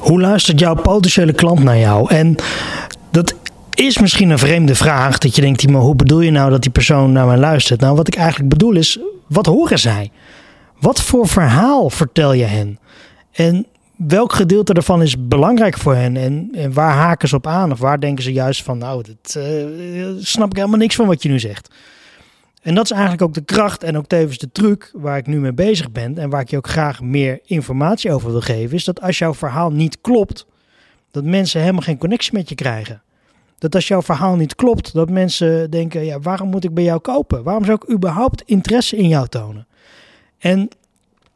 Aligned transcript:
Hoe 0.00 0.20
luistert 0.20 0.60
jouw 0.60 0.74
potentiële 0.74 1.32
klant 1.32 1.62
naar 1.62 1.78
jou? 1.78 2.10
En 2.10 2.36
dat 3.10 3.34
is 3.74 3.98
misschien 3.98 4.30
een 4.30 4.38
vreemde 4.38 4.74
vraag. 4.74 5.18
Dat 5.18 5.34
je 5.34 5.40
denkt, 5.40 5.68
maar 5.68 5.80
hoe 5.80 5.96
bedoel 5.96 6.20
je 6.20 6.30
nou 6.30 6.50
dat 6.50 6.62
die 6.62 6.70
persoon 6.70 7.12
naar 7.12 7.26
mij 7.26 7.36
luistert? 7.36 7.80
Nou, 7.80 7.96
wat 7.96 8.08
ik 8.08 8.16
eigenlijk 8.16 8.48
bedoel 8.48 8.74
is, 8.76 8.98
wat 9.26 9.46
horen 9.46 9.78
zij? 9.78 10.10
Wat 10.80 11.02
voor 11.02 11.28
verhaal 11.28 11.90
vertel 11.90 12.32
je 12.32 12.44
hen? 12.44 12.78
En 13.32 13.66
welk 13.96 14.32
gedeelte 14.32 14.74
daarvan 14.74 15.02
is 15.02 15.28
belangrijk 15.28 15.78
voor 15.78 15.94
hen? 15.94 16.16
En, 16.16 16.48
en 16.52 16.72
waar 16.72 16.94
haken 16.94 17.28
ze 17.28 17.36
op 17.36 17.46
aan? 17.46 17.72
Of 17.72 17.78
waar 17.78 18.00
denken 18.00 18.24
ze 18.24 18.32
juist 18.32 18.62
van, 18.62 18.78
nou, 18.78 19.02
dat 19.02 19.34
uh, 19.38 20.08
snap 20.18 20.50
ik 20.50 20.56
helemaal 20.56 20.78
niks 20.78 20.94
van 20.94 21.06
wat 21.06 21.22
je 21.22 21.28
nu 21.28 21.38
zegt. 21.38 21.74
En 22.64 22.74
dat 22.74 22.84
is 22.84 22.90
eigenlijk 22.90 23.22
ook 23.22 23.34
de 23.34 23.44
kracht 23.44 23.82
en 23.82 23.96
ook 23.96 24.06
tevens 24.06 24.38
de 24.38 24.52
truc 24.52 24.90
waar 24.92 25.16
ik 25.16 25.26
nu 25.26 25.40
mee 25.40 25.52
bezig 25.52 25.92
ben 25.92 26.18
en 26.18 26.30
waar 26.30 26.40
ik 26.40 26.50
je 26.50 26.56
ook 26.56 26.68
graag 26.68 27.02
meer 27.02 27.40
informatie 27.44 28.12
over 28.12 28.30
wil 28.30 28.40
geven, 28.40 28.76
is 28.76 28.84
dat 28.84 29.00
als 29.00 29.18
jouw 29.18 29.34
verhaal 29.34 29.70
niet 29.70 30.00
klopt, 30.00 30.46
dat 31.10 31.24
mensen 31.24 31.60
helemaal 31.60 31.82
geen 31.82 31.98
connectie 31.98 32.32
met 32.32 32.48
je 32.48 32.54
krijgen. 32.54 33.02
Dat 33.58 33.74
als 33.74 33.88
jouw 33.88 34.02
verhaal 34.02 34.36
niet 34.36 34.54
klopt, 34.54 34.92
dat 34.92 35.10
mensen 35.10 35.70
denken, 35.70 36.04
ja, 36.04 36.20
waarom 36.20 36.48
moet 36.48 36.64
ik 36.64 36.74
bij 36.74 36.84
jou 36.84 37.00
kopen? 37.00 37.42
Waarom 37.42 37.64
zou 37.64 37.78
ik 37.82 37.94
überhaupt 37.94 38.42
interesse 38.42 38.96
in 38.96 39.08
jou 39.08 39.28
tonen? 39.28 39.66
En 40.38 40.68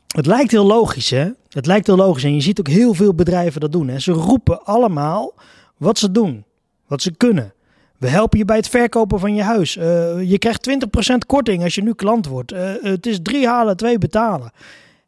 het 0.06 0.26
lijkt 0.26 0.50
heel 0.50 0.66
logisch, 0.66 1.10
hè? 1.10 1.30
Het 1.48 1.66
lijkt 1.66 1.86
heel 1.86 1.96
logisch 1.96 2.24
en 2.24 2.34
je 2.34 2.40
ziet 2.40 2.58
ook 2.58 2.68
heel 2.68 2.94
veel 2.94 3.14
bedrijven 3.14 3.60
dat 3.60 3.72
doen. 3.72 3.88
Hè? 3.88 3.98
Ze 3.98 4.12
roepen 4.12 4.64
allemaal 4.64 5.34
wat 5.76 5.98
ze 5.98 6.10
doen, 6.10 6.44
wat 6.86 7.02
ze 7.02 7.16
kunnen. 7.16 7.52
We 7.98 8.08
helpen 8.08 8.38
je 8.38 8.44
bij 8.44 8.56
het 8.56 8.68
verkopen 8.68 9.18
van 9.18 9.34
je 9.34 9.42
huis. 9.42 9.76
Uh, 9.76 9.84
je 10.22 10.38
krijgt 10.38 10.70
20% 11.12 11.16
korting 11.26 11.62
als 11.62 11.74
je 11.74 11.82
nu 11.82 11.94
klant 11.94 12.26
wordt. 12.26 12.52
Uh, 12.52 12.70
het 12.80 13.06
is 13.06 13.18
drie 13.22 13.46
halen, 13.46 13.76
twee 13.76 13.98
betalen. 13.98 14.52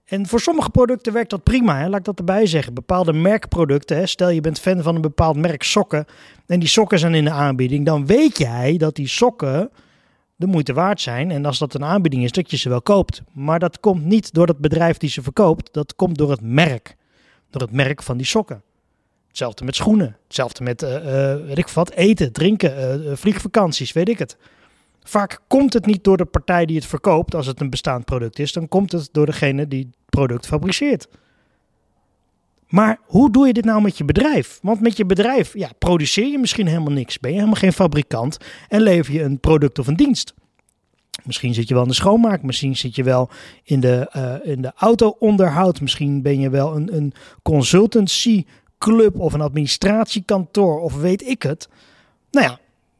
En 0.04 0.26
voor 0.26 0.40
sommige 0.40 0.70
producten 0.70 1.12
werkt 1.12 1.30
dat 1.30 1.42
prima. 1.42 1.78
Hè? 1.78 1.88
Laat 1.88 1.98
ik 1.98 2.04
dat 2.04 2.18
erbij 2.18 2.46
zeggen. 2.46 2.74
Bepaalde 2.74 3.12
merkproducten. 3.12 3.96
Hè? 3.96 4.06
Stel 4.06 4.28
je 4.28 4.40
bent 4.40 4.60
fan 4.60 4.82
van 4.82 4.94
een 4.94 5.00
bepaald 5.00 5.36
merk 5.36 5.62
sokken. 5.62 6.04
En 6.46 6.58
die 6.58 6.68
sokken 6.68 6.98
zijn 6.98 7.14
in 7.14 7.24
de 7.24 7.30
aanbieding. 7.30 7.86
Dan 7.86 8.06
weet 8.06 8.38
jij 8.38 8.76
dat 8.76 8.94
die 8.94 9.08
sokken 9.08 9.70
de 10.36 10.46
moeite 10.46 10.72
waard 10.72 11.00
zijn. 11.00 11.30
En 11.30 11.44
als 11.44 11.58
dat 11.58 11.74
een 11.74 11.84
aanbieding 11.84 12.24
is, 12.24 12.32
dat 12.32 12.50
je 12.50 12.56
ze 12.56 12.68
wel 12.68 12.82
koopt. 12.82 13.22
Maar 13.32 13.58
dat 13.58 13.80
komt 13.80 14.04
niet 14.04 14.34
door 14.34 14.46
het 14.46 14.58
bedrijf 14.58 14.96
die 14.96 15.10
ze 15.10 15.22
verkoopt. 15.22 15.72
Dat 15.72 15.94
komt 15.94 16.18
door 16.18 16.30
het 16.30 16.42
merk. 16.42 16.96
Door 17.50 17.62
het 17.62 17.72
merk 17.72 18.02
van 18.02 18.16
die 18.16 18.26
sokken. 18.26 18.62
Hetzelfde 19.30 19.64
met 19.64 19.76
schoenen. 19.76 20.16
Hetzelfde 20.26 20.62
met, 20.62 20.82
uh, 20.82 20.94
uh, 20.94 21.46
weet 21.46 21.58
ik 21.58 21.68
wat, 21.68 21.90
eten, 21.90 22.32
drinken, 22.32 23.02
uh, 23.04 23.12
vliegvakanties, 23.14 23.92
weet 23.92 24.08
ik 24.08 24.18
het. 24.18 24.36
Vaak 25.02 25.40
komt 25.46 25.72
het 25.72 25.86
niet 25.86 26.04
door 26.04 26.16
de 26.16 26.24
partij 26.24 26.66
die 26.66 26.76
het 26.76 26.86
verkoopt, 26.86 27.34
als 27.34 27.46
het 27.46 27.60
een 27.60 27.70
bestaand 27.70 28.04
product 28.04 28.38
is. 28.38 28.52
Dan 28.52 28.68
komt 28.68 28.92
het 28.92 29.08
door 29.12 29.26
degene 29.26 29.68
die 29.68 29.80
het 29.80 29.96
product 30.08 30.46
fabriceert. 30.46 31.08
Maar 32.68 32.98
hoe 33.04 33.30
doe 33.30 33.46
je 33.46 33.52
dit 33.52 33.64
nou 33.64 33.82
met 33.82 33.98
je 33.98 34.04
bedrijf? 34.04 34.58
Want 34.62 34.80
met 34.80 34.96
je 34.96 35.06
bedrijf 35.06 35.54
ja, 35.54 35.70
produceer 35.78 36.26
je 36.26 36.38
misschien 36.38 36.66
helemaal 36.66 36.92
niks. 36.92 37.18
Ben 37.18 37.30
je 37.30 37.36
helemaal 37.36 37.60
geen 37.60 37.72
fabrikant 37.72 38.36
en 38.68 38.80
lever 38.80 39.14
je 39.14 39.22
een 39.22 39.40
product 39.40 39.78
of 39.78 39.86
een 39.86 39.96
dienst. 39.96 40.34
Misschien 41.24 41.54
zit 41.54 41.68
je 41.68 41.74
wel 41.74 41.82
in 41.82 41.88
de 41.88 41.94
schoonmaak, 41.94 42.42
misschien 42.42 42.76
zit 42.76 42.94
je 42.94 43.02
wel 43.02 43.30
in 43.62 43.80
de, 43.80 44.40
in 44.44 44.62
de 44.62 44.72
auto-onderhoud, 44.76 45.80
misschien 45.80 46.22
ben 46.22 46.40
je 46.40 46.50
wel 46.50 46.76
een, 46.76 46.96
een 46.96 47.12
consultancy 47.42 48.44
club 48.80 49.18
of 49.18 49.32
een 49.32 49.40
administratiekantoor 49.40 50.80
of 50.80 50.96
weet 50.96 51.26
ik 51.28 51.42
het. 51.42 51.68
Nou 52.30 52.46
ja, 52.46 52.58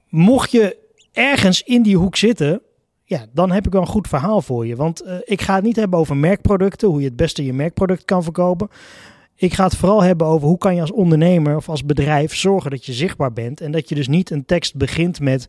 mocht 0.08 0.50
je 0.50 0.76
ergens 1.12 1.62
in 1.62 1.82
die 1.82 1.96
hoek 1.96 2.16
zitten, 2.16 2.62
ja, 3.04 3.26
dan 3.32 3.50
heb 3.50 3.66
ik 3.66 3.72
wel 3.72 3.80
een 3.80 3.86
goed 3.86 4.08
verhaal 4.08 4.42
voor 4.42 4.66
je. 4.66 4.76
Want 4.76 5.04
uh, 5.04 5.14
ik 5.24 5.40
ga 5.40 5.54
het 5.54 5.64
niet 5.64 5.76
hebben 5.76 5.98
over 5.98 6.16
merkproducten, 6.16 6.88
hoe 6.88 7.00
je 7.00 7.06
het 7.06 7.16
beste 7.16 7.44
je 7.44 7.52
merkproduct 7.52 8.04
kan 8.04 8.22
verkopen. 8.22 8.68
Ik 9.34 9.52
ga 9.52 9.64
het 9.64 9.76
vooral 9.76 10.02
hebben 10.02 10.26
over 10.26 10.48
hoe 10.48 10.58
kan 10.58 10.74
je 10.74 10.80
als 10.80 10.92
ondernemer 10.92 11.56
of 11.56 11.68
als 11.68 11.84
bedrijf 11.84 12.34
zorgen 12.34 12.70
dat 12.70 12.86
je 12.86 12.92
zichtbaar 12.92 13.32
bent. 13.32 13.60
En 13.60 13.72
dat 13.72 13.88
je 13.88 13.94
dus 13.94 14.08
niet 14.08 14.30
een 14.30 14.44
tekst 14.44 14.76
begint 14.76 15.20
met: 15.20 15.48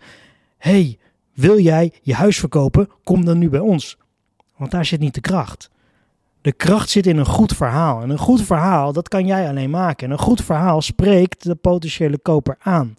Hey, 0.57 0.97
wil 1.33 1.59
jij 1.59 1.93
je 2.01 2.13
huis 2.13 2.39
verkopen? 2.39 2.89
Kom 3.03 3.25
dan 3.25 3.37
nu 3.37 3.49
bij 3.49 3.59
ons. 3.59 3.97
Want 4.57 4.71
daar 4.71 4.85
zit 4.85 4.99
niet 4.99 5.13
de 5.13 5.21
kracht. 5.21 5.69
De 6.41 6.51
kracht 6.51 6.89
zit 6.89 7.07
in 7.07 7.17
een 7.17 7.25
goed 7.25 7.55
verhaal. 7.55 8.01
En 8.01 8.09
een 8.09 8.17
goed 8.17 8.41
verhaal, 8.41 8.93
dat 8.93 9.07
kan 9.07 9.25
jij 9.25 9.49
alleen 9.49 9.69
maken. 9.69 10.07
En 10.07 10.13
een 10.13 10.19
goed 10.19 10.41
verhaal 10.41 10.81
spreekt 10.81 11.43
de 11.43 11.55
potentiële 11.55 12.17
koper 12.17 12.57
aan. 12.59 12.97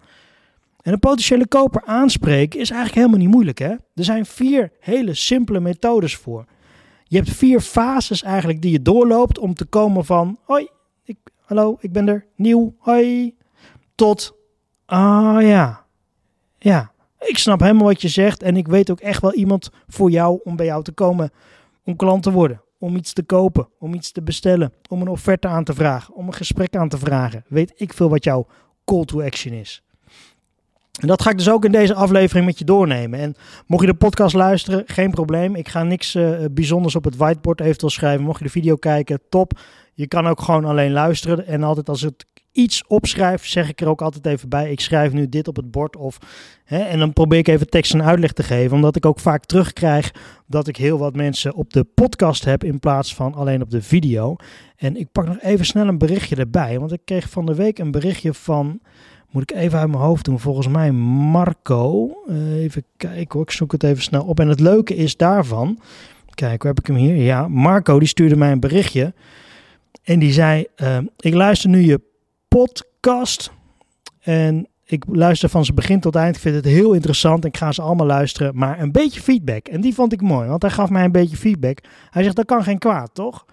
En 0.81 0.93
een 0.93 0.99
potentiële 0.99 1.47
koper 1.47 1.81
aanspreken 1.85 2.59
is 2.59 2.69
eigenlijk 2.69 2.99
helemaal 2.99 3.25
niet 3.25 3.35
moeilijk. 3.35 3.59
Hè? 3.59 3.69
Er 3.69 4.03
zijn 4.03 4.25
vier 4.25 4.71
hele 4.79 5.13
simpele 5.13 5.59
methodes 5.59 6.15
voor. 6.15 6.45
Je 7.03 7.17
hebt 7.17 7.29
vier 7.29 7.59
fases 7.59 8.23
eigenlijk 8.23 8.61
die 8.61 8.71
je 8.71 8.81
doorloopt 8.81 9.39
om 9.39 9.53
te 9.53 9.65
komen 9.65 10.05
van... 10.05 10.37
Hoi, 10.43 10.67
ik, 11.03 11.17
hallo, 11.45 11.77
ik 11.79 11.91
ben 11.91 12.07
er, 12.07 12.25
nieuw, 12.35 12.75
hoi. 12.77 13.35
Tot, 13.95 14.35
ah 14.85 15.41
ja, 15.41 15.85
ja, 16.57 16.91
ik 17.19 17.37
snap 17.37 17.59
helemaal 17.59 17.87
wat 17.87 18.01
je 18.01 18.07
zegt. 18.07 18.43
En 18.43 18.57
ik 18.57 18.67
weet 18.67 18.91
ook 18.91 18.99
echt 18.99 19.21
wel 19.21 19.33
iemand 19.33 19.69
voor 19.87 20.09
jou 20.09 20.39
om 20.43 20.55
bij 20.55 20.65
jou 20.65 20.83
te 20.83 20.91
komen 20.91 21.31
om 21.83 21.95
klant 21.95 22.23
te 22.23 22.31
worden 22.31 22.62
om 22.83 22.95
iets 22.95 23.13
te 23.13 23.23
kopen, 23.23 23.67
om 23.79 23.93
iets 23.93 24.11
te 24.11 24.21
bestellen, 24.21 24.73
om 24.89 25.01
een 25.01 25.07
offerte 25.07 25.47
aan 25.47 25.63
te 25.63 25.73
vragen, 25.73 26.13
om 26.13 26.27
een 26.27 26.33
gesprek 26.33 26.75
aan 26.75 26.89
te 26.89 26.97
vragen. 26.97 27.43
Weet 27.47 27.73
ik 27.75 27.93
veel 27.93 28.09
wat 28.09 28.23
jouw 28.23 28.47
call 28.85 29.05
to 29.05 29.21
action 29.21 29.53
is. 29.53 29.83
En 30.99 31.07
dat 31.07 31.21
ga 31.21 31.29
ik 31.29 31.37
dus 31.37 31.49
ook 31.49 31.65
in 31.65 31.71
deze 31.71 31.93
aflevering 31.93 32.45
met 32.45 32.59
je 32.59 32.65
doornemen. 32.65 33.19
En 33.19 33.35
mocht 33.67 33.81
je 33.81 33.91
de 33.91 33.97
podcast 33.97 34.35
luisteren, 34.35 34.83
geen 34.85 35.11
probleem. 35.11 35.55
Ik 35.55 35.69
ga 35.69 35.83
niks 35.83 36.15
uh, 36.15 36.45
bijzonders 36.51 36.95
op 36.95 37.03
het 37.03 37.15
whiteboard 37.15 37.61
eventueel 37.61 37.91
schrijven. 37.91 38.25
Mocht 38.25 38.39
je 38.39 38.45
de 38.45 38.51
video 38.51 38.75
kijken, 38.75 39.19
top. 39.29 39.59
Je 39.93 40.07
kan 40.07 40.27
ook 40.27 40.41
gewoon 40.41 40.65
alleen 40.65 40.91
luisteren. 40.91 41.47
En 41.47 41.63
altijd 41.63 41.89
als 41.89 42.01
het 42.01 42.25
iets 42.53 42.83
opschrijf, 42.87 43.47
zeg 43.47 43.69
ik 43.69 43.81
er 43.81 43.87
ook 43.87 44.01
altijd 44.01 44.25
even 44.25 44.49
bij. 44.49 44.71
Ik 44.71 44.79
schrijf 44.79 45.13
nu 45.13 45.29
dit 45.29 45.47
op 45.47 45.55
het 45.55 45.71
bord. 45.71 45.95
Of, 45.95 46.17
hè, 46.63 46.77
en 46.79 46.99
dan 46.99 47.13
probeer 47.13 47.39
ik 47.39 47.47
even 47.47 47.69
tekst 47.69 47.93
en 47.93 48.03
uitleg 48.03 48.31
te 48.31 48.43
geven. 48.43 48.75
Omdat 48.75 48.95
ik 48.95 49.05
ook 49.05 49.19
vaak 49.19 49.45
terugkrijg 49.45 50.13
dat 50.47 50.67
ik 50.67 50.77
heel 50.77 50.97
wat 50.97 51.15
mensen 51.15 51.53
op 51.53 51.73
de 51.73 51.83
podcast 51.83 52.45
heb 52.45 52.63
in 52.63 52.79
plaats 52.79 53.15
van 53.15 53.33
alleen 53.33 53.61
op 53.61 53.69
de 53.69 53.81
video. 53.81 54.35
En 54.75 54.97
ik 54.97 55.11
pak 55.11 55.27
nog 55.27 55.41
even 55.41 55.65
snel 55.65 55.87
een 55.87 55.97
berichtje 55.97 56.35
erbij. 56.35 56.79
Want 56.79 56.91
ik 56.91 57.01
kreeg 57.05 57.29
van 57.29 57.45
de 57.45 57.55
week 57.55 57.79
een 57.79 57.91
berichtje 57.91 58.33
van. 58.33 58.79
Moet 59.29 59.51
ik 59.51 59.57
even 59.57 59.79
uit 59.79 59.89
mijn 59.89 60.03
hoofd 60.03 60.25
doen. 60.25 60.39
Volgens 60.39 60.67
mij 60.67 60.91
Marco. 60.91 62.11
Uh, 62.27 62.63
even 62.63 62.83
kijken 62.97 63.33
hoor. 63.33 63.41
Ik 63.41 63.51
zoek 63.51 63.71
het 63.71 63.83
even 63.83 64.03
snel 64.03 64.23
op. 64.23 64.39
En 64.39 64.47
het 64.47 64.59
leuke 64.59 64.95
is 64.95 65.17
daarvan. 65.17 65.79
Kijk, 66.33 66.61
hoe 66.61 66.71
heb 66.71 66.79
ik 66.79 66.87
hem 66.87 66.95
hier? 66.95 67.15
Ja, 67.15 67.47
Marco 67.47 67.99
die 67.99 68.07
stuurde 68.07 68.35
mij 68.35 68.51
een 68.51 68.59
berichtje. 68.59 69.13
En 70.03 70.19
die 70.19 70.31
zei: 70.31 70.65
uh, 70.81 70.97
Ik 71.17 71.33
luister 71.33 71.69
nu 71.69 71.79
je 71.79 72.01
podcast. 72.47 73.51
En 74.19 74.67
ik 74.85 75.03
luister 75.07 75.49
van 75.49 75.63
zijn 75.63 75.75
begin 75.75 75.99
tot 75.99 76.15
eind. 76.15 76.35
Ik 76.35 76.41
vind 76.41 76.55
het 76.55 76.65
heel 76.65 76.93
interessant. 76.93 77.45
Ik 77.45 77.57
ga 77.57 77.71
ze 77.71 77.81
allemaal 77.81 78.05
luisteren. 78.05 78.57
Maar 78.57 78.79
een 78.79 78.91
beetje 78.91 79.21
feedback. 79.21 79.67
En 79.67 79.81
die 79.81 79.93
vond 79.93 80.13
ik 80.13 80.21
mooi. 80.21 80.49
Want 80.49 80.61
hij 80.61 80.71
gaf 80.71 80.89
mij 80.89 81.03
een 81.03 81.11
beetje 81.11 81.37
feedback. 81.37 81.79
Hij 82.09 82.23
zegt, 82.23 82.35
dat 82.35 82.45
kan 82.45 82.63
geen 82.63 82.77
kwaad, 82.77 83.09
toch? 83.13 83.45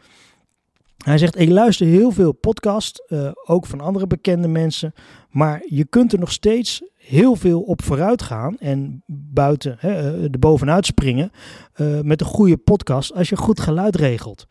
Hij 0.97 1.19
zegt, 1.19 1.39
ik 1.39 1.49
luister 1.49 1.87
heel 1.87 2.11
veel 2.11 2.33
podcast. 2.33 3.05
Uh, 3.09 3.31
ook 3.45 3.67
van 3.67 3.81
andere 3.81 4.07
bekende 4.07 4.49
mensen. 4.49 4.95
Maar 5.31 5.63
je 5.67 5.85
kunt 5.85 6.13
er 6.13 6.19
nog 6.19 6.33
steeds 6.33 6.83
heel 6.97 7.37
veel 7.37 7.61
op 7.61 7.83
vooruit 7.83 8.23
gaan. 8.23 8.57
En 8.59 9.03
buiten, 9.07 9.77
hè, 9.79 10.23
er 10.23 10.39
bovenuit 10.39 10.87
springen. 10.87 11.33
Met 12.03 12.21
een 12.21 12.27
goede 12.27 12.57
podcast. 12.57 13.15
Als 13.15 13.29
je 13.29 13.37
goed 13.37 13.61
geluid 13.61 13.97
regelt. 13.97 14.47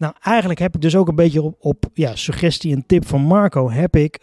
Nou, 0.00 0.14
eigenlijk 0.20 0.60
heb 0.60 0.74
ik 0.74 0.80
dus 0.80 0.96
ook 0.96 1.08
een 1.08 1.14
beetje 1.14 1.54
op, 1.58 1.84
ja, 1.94 2.16
suggestie 2.16 2.74
en 2.74 2.86
tip 2.86 3.06
van 3.06 3.20
Marco 3.20 3.70
heb 3.70 3.96
ik 3.96 4.18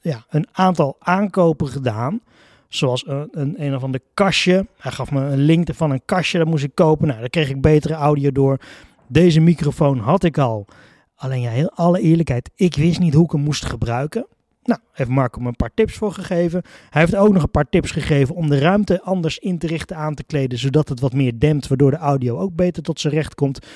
ja, 0.00 0.24
een 0.28 0.46
aantal 0.52 0.96
aankopen 0.98 1.68
gedaan. 1.68 2.20
Zoals 2.68 3.06
een, 3.06 3.28
een, 3.30 3.54
een 3.64 3.74
of 3.74 3.82
ander 3.82 4.00
kastje. 4.14 4.66
Hij 4.78 4.92
gaf 4.92 5.10
me 5.10 5.20
een 5.20 5.38
link 5.38 5.68
van 5.74 5.90
een 5.90 6.04
kastje, 6.04 6.38
dat 6.38 6.46
moest 6.46 6.64
ik 6.64 6.74
kopen. 6.74 7.06
Nou, 7.06 7.20
daar 7.20 7.30
kreeg 7.30 7.48
ik 7.50 7.60
betere 7.60 7.94
audio 7.94 8.32
door. 8.32 8.58
Deze 9.06 9.40
microfoon 9.40 9.98
had 9.98 10.24
ik 10.24 10.38
al. 10.38 10.66
Alleen 11.14 11.40
ja, 11.40 11.50
heel 11.50 11.70
alle 11.70 12.00
eerlijkheid, 12.00 12.50
ik 12.54 12.74
wist 12.74 12.98
niet 12.98 13.14
hoe 13.14 13.24
ik 13.24 13.30
hem 13.30 13.40
moest 13.40 13.64
gebruiken. 13.64 14.26
Nou, 14.64 14.80
heeft 14.92 15.10
Marco 15.10 15.40
me 15.40 15.48
een 15.48 15.56
paar 15.56 15.74
tips 15.74 15.94
voor 15.94 16.12
gegeven. 16.12 16.62
Hij 16.90 17.00
heeft 17.00 17.16
ook 17.16 17.32
nog 17.32 17.42
een 17.42 17.50
paar 17.50 17.68
tips 17.68 17.90
gegeven 17.90 18.34
om 18.34 18.48
de 18.48 18.58
ruimte 18.58 19.02
anders 19.02 19.38
in 19.38 19.58
te 19.58 19.66
richten, 19.66 19.96
aan 19.96 20.14
te 20.14 20.24
kleden, 20.24 20.58
zodat 20.58 20.88
het 20.88 21.00
wat 21.00 21.12
meer 21.12 21.38
dempt, 21.38 21.68
waardoor 21.68 21.90
de 21.90 21.96
audio 21.96 22.38
ook 22.38 22.54
beter 22.54 22.82
tot 22.82 23.00
zijn 23.00 23.14
recht 23.14 23.34
komt. 23.34 23.66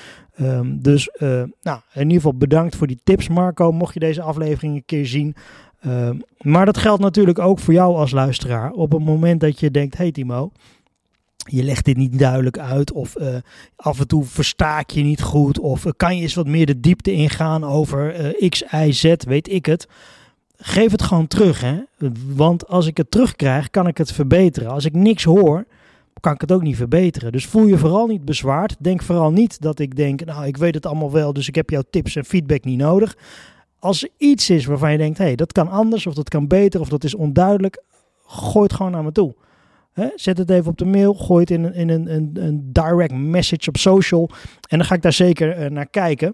Um, 0.41 0.81
dus 0.81 1.09
uh, 1.19 1.43
nou, 1.61 1.79
in 1.93 2.01
ieder 2.01 2.15
geval 2.15 2.37
bedankt 2.37 2.75
voor 2.75 2.87
die 2.87 2.99
tips, 3.03 3.27
Marco. 3.27 3.71
Mocht 3.71 3.93
je 3.93 3.99
deze 3.99 4.21
aflevering 4.21 4.75
een 4.75 4.85
keer 4.85 5.05
zien. 5.05 5.35
Um, 5.85 6.21
maar 6.37 6.65
dat 6.65 6.77
geldt 6.77 7.01
natuurlijk 7.01 7.39
ook 7.39 7.59
voor 7.59 7.73
jou 7.73 7.95
als 7.95 8.11
luisteraar. 8.11 8.71
Op 8.71 8.91
het 8.91 9.03
moment 9.03 9.39
dat 9.39 9.59
je 9.59 9.71
denkt: 9.71 9.97
hey 9.97 10.11
Timo, 10.11 10.51
je 11.37 11.63
legt 11.63 11.85
dit 11.85 11.97
niet 11.97 12.19
duidelijk 12.19 12.59
uit. 12.59 12.91
Of 12.91 13.19
uh, 13.19 13.35
af 13.75 13.99
en 13.99 14.07
toe 14.07 14.23
versta 14.23 14.79
ik 14.79 14.89
je 14.89 15.03
niet 15.03 15.21
goed. 15.21 15.59
Of 15.59 15.85
uh, 15.85 15.91
kan 15.97 16.15
je 16.15 16.21
eens 16.21 16.35
wat 16.35 16.47
meer 16.47 16.65
de 16.65 16.79
diepte 16.79 17.11
ingaan 17.11 17.63
over 17.63 18.33
X, 18.49 18.63
Y, 18.71 18.91
Z, 18.91 19.13
weet 19.17 19.51
ik 19.51 19.65
het 19.65 19.87
geef 20.61 20.91
het 20.91 21.01
gewoon 21.01 21.27
terug. 21.27 21.61
Hè? 21.61 21.77
Want 22.35 22.67
als 22.67 22.87
ik 22.87 22.97
het 22.97 23.11
terugkrijg, 23.11 23.69
kan 23.69 23.87
ik 23.87 23.97
het 23.97 24.11
verbeteren. 24.11 24.71
Als 24.71 24.85
ik 24.85 24.93
niks 24.93 25.23
hoor, 25.23 25.65
kan 26.19 26.33
ik 26.33 26.41
het 26.41 26.51
ook 26.51 26.61
niet 26.61 26.75
verbeteren. 26.75 27.31
Dus 27.31 27.45
voel 27.45 27.65
je 27.65 27.77
vooral 27.77 28.07
niet 28.07 28.25
bezwaard. 28.25 28.75
Denk 28.79 29.01
vooral 29.01 29.31
niet 29.31 29.61
dat 29.61 29.79
ik 29.79 29.95
denk, 29.95 30.25
nou, 30.25 30.45
ik 30.45 30.57
weet 30.57 30.75
het 30.75 30.85
allemaal 30.85 31.11
wel, 31.11 31.33
dus 31.33 31.47
ik 31.47 31.55
heb 31.55 31.69
jouw 31.69 31.83
tips 31.89 32.15
en 32.15 32.25
feedback 32.25 32.63
niet 32.63 32.77
nodig. 32.77 33.17
Als 33.79 34.03
er 34.03 34.09
iets 34.17 34.49
is 34.49 34.65
waarvan 34.65 34.91
je 34.91 34.97
denkt, 34.97 35.17
hé, 35.17 35.23
hey, 35.23 35.35
dat 35.35 35.51
kan 35.51 35.69
anders 35.69 36.07
of 36.07 36.13
dat 36.13 36.29
kan 36.29 36.47
beter 36.47 36.79
of 36.79 36.89
dat 36.89 37.03
is 37.03 37.15
onduidelijk, 37.15 37.83
gooi 38.25 38.63
het 38.63 38.73
gewoon 38.73 38.91
naar 38.91 39.03
me 39.03 39.11
toe. 39.11 39.35
zet 40.15 40.37
het 40.37 40.49
even 40.49 40.71
op 40.71 40.77
de 40.77 40.85
mail, 40.85 41.13
gooi 41.13 41.39
het 41.39 41.51
in, 41.51 41.63
een, 41.63 41.73
in 41.73 41.89
een, 41.89 42.13
een, 42.13 42.31
een 42.33 42.69
direct 42.71 43.13
message 43.13 43.69
op 43.69 43.77
social 43.77 44.29
en 44.69 44.77
dan 44.77 44.87
ga 44.87 44.95
ik 44.95 45.01
daar 45.01 45.13
zeker 45.13 45.51
eh, 45.51 45.69
naar 45.69 45.87
kijken. 45.87 46.33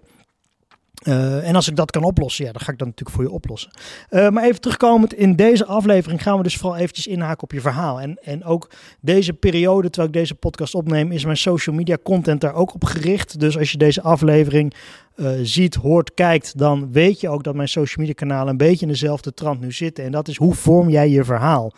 Uh, 1.04 1.48
en 1.48 1.54
als 1.54 1.68
ik 1.68 1.76
dat 1.76 1.90
kan 1.90 2.04
oplossen, 2.04 2.44
ja, 2.44 2.52
dan 2.52 2.60
ga 2.60 2.72
ik 2.72 2.78
dat 2.78 2.86
natuurlijk 2.86 3.16
voor 3.16 3.24
je 3.24 3.30
oplossen. 3.30 3.70
Uh, 4.10 4.28
maar 4.28 4.44
even 4.44 4.60
terugkomend, 4.60 5.14
in 5.14 5.36
deze 5.36 5.66
aflevering 5.66 6.22
gaan 6.22 6.36
we 6.36 6.42
dus 6.42 6.56
vooral 6.56 6.78
eventjes 6.78 7.06
inhaken 7.06 7.42
op 7.42 7.52
je 7.52 7.60
verhaal. 7.60 8.00
En, 8.00 8.18
en 8.22 8.44
ook 8.44 8.70
deze 9.00 9.32
periode, 9.32 9.90
terwijl 9.90 10.12
ik 10.12 10.18
deze 10.18 10.34
podcast 10.34 10.74
opneem, 10.74 11.12
is 11.12 11.24
mijn 11.24 11.36
social 11.36 11.76
media 11.76 11.96
content 12.02 12.40
daar 12.40 12.54
ook 12.54 12.74
op 12.74 12.84
gericht. 12.84 13.40
Dus 13.40 13.58
als 13.58 13.70
je 13.70 13.78
deze 13.78 14.02
aflevering 14.02 14.74
uh, 15.16 15.30
ziet, 15.42 15.74
hoort, 15.74 16.14
kijkt, 16.14 16.58
dan 16.58 16.92
weet 16.92 17.20
je 17.20 17.28
ook 17.28 17.44
dat 17.44 17.54
mijn 17.54 17.68
social 17.68 18.06
media 18.06 18.14
kanalen 18.14 18.48
een 18.48 18.56
beetje 18.56 18.86
in 18.86 18.92
dezelfde 18.92 19.34
trant 19.34 19.60
nu 19.60 19.72
zitten. 19.72 20.04
En 20.04 20.12
dat 20.12 20.28
is 20.28 20.36
hoe 20.36 20.54
vorm 20.54 20.88
jij 20.88 21.08
je 21.08 21.24
verhaal? 21.24 21.72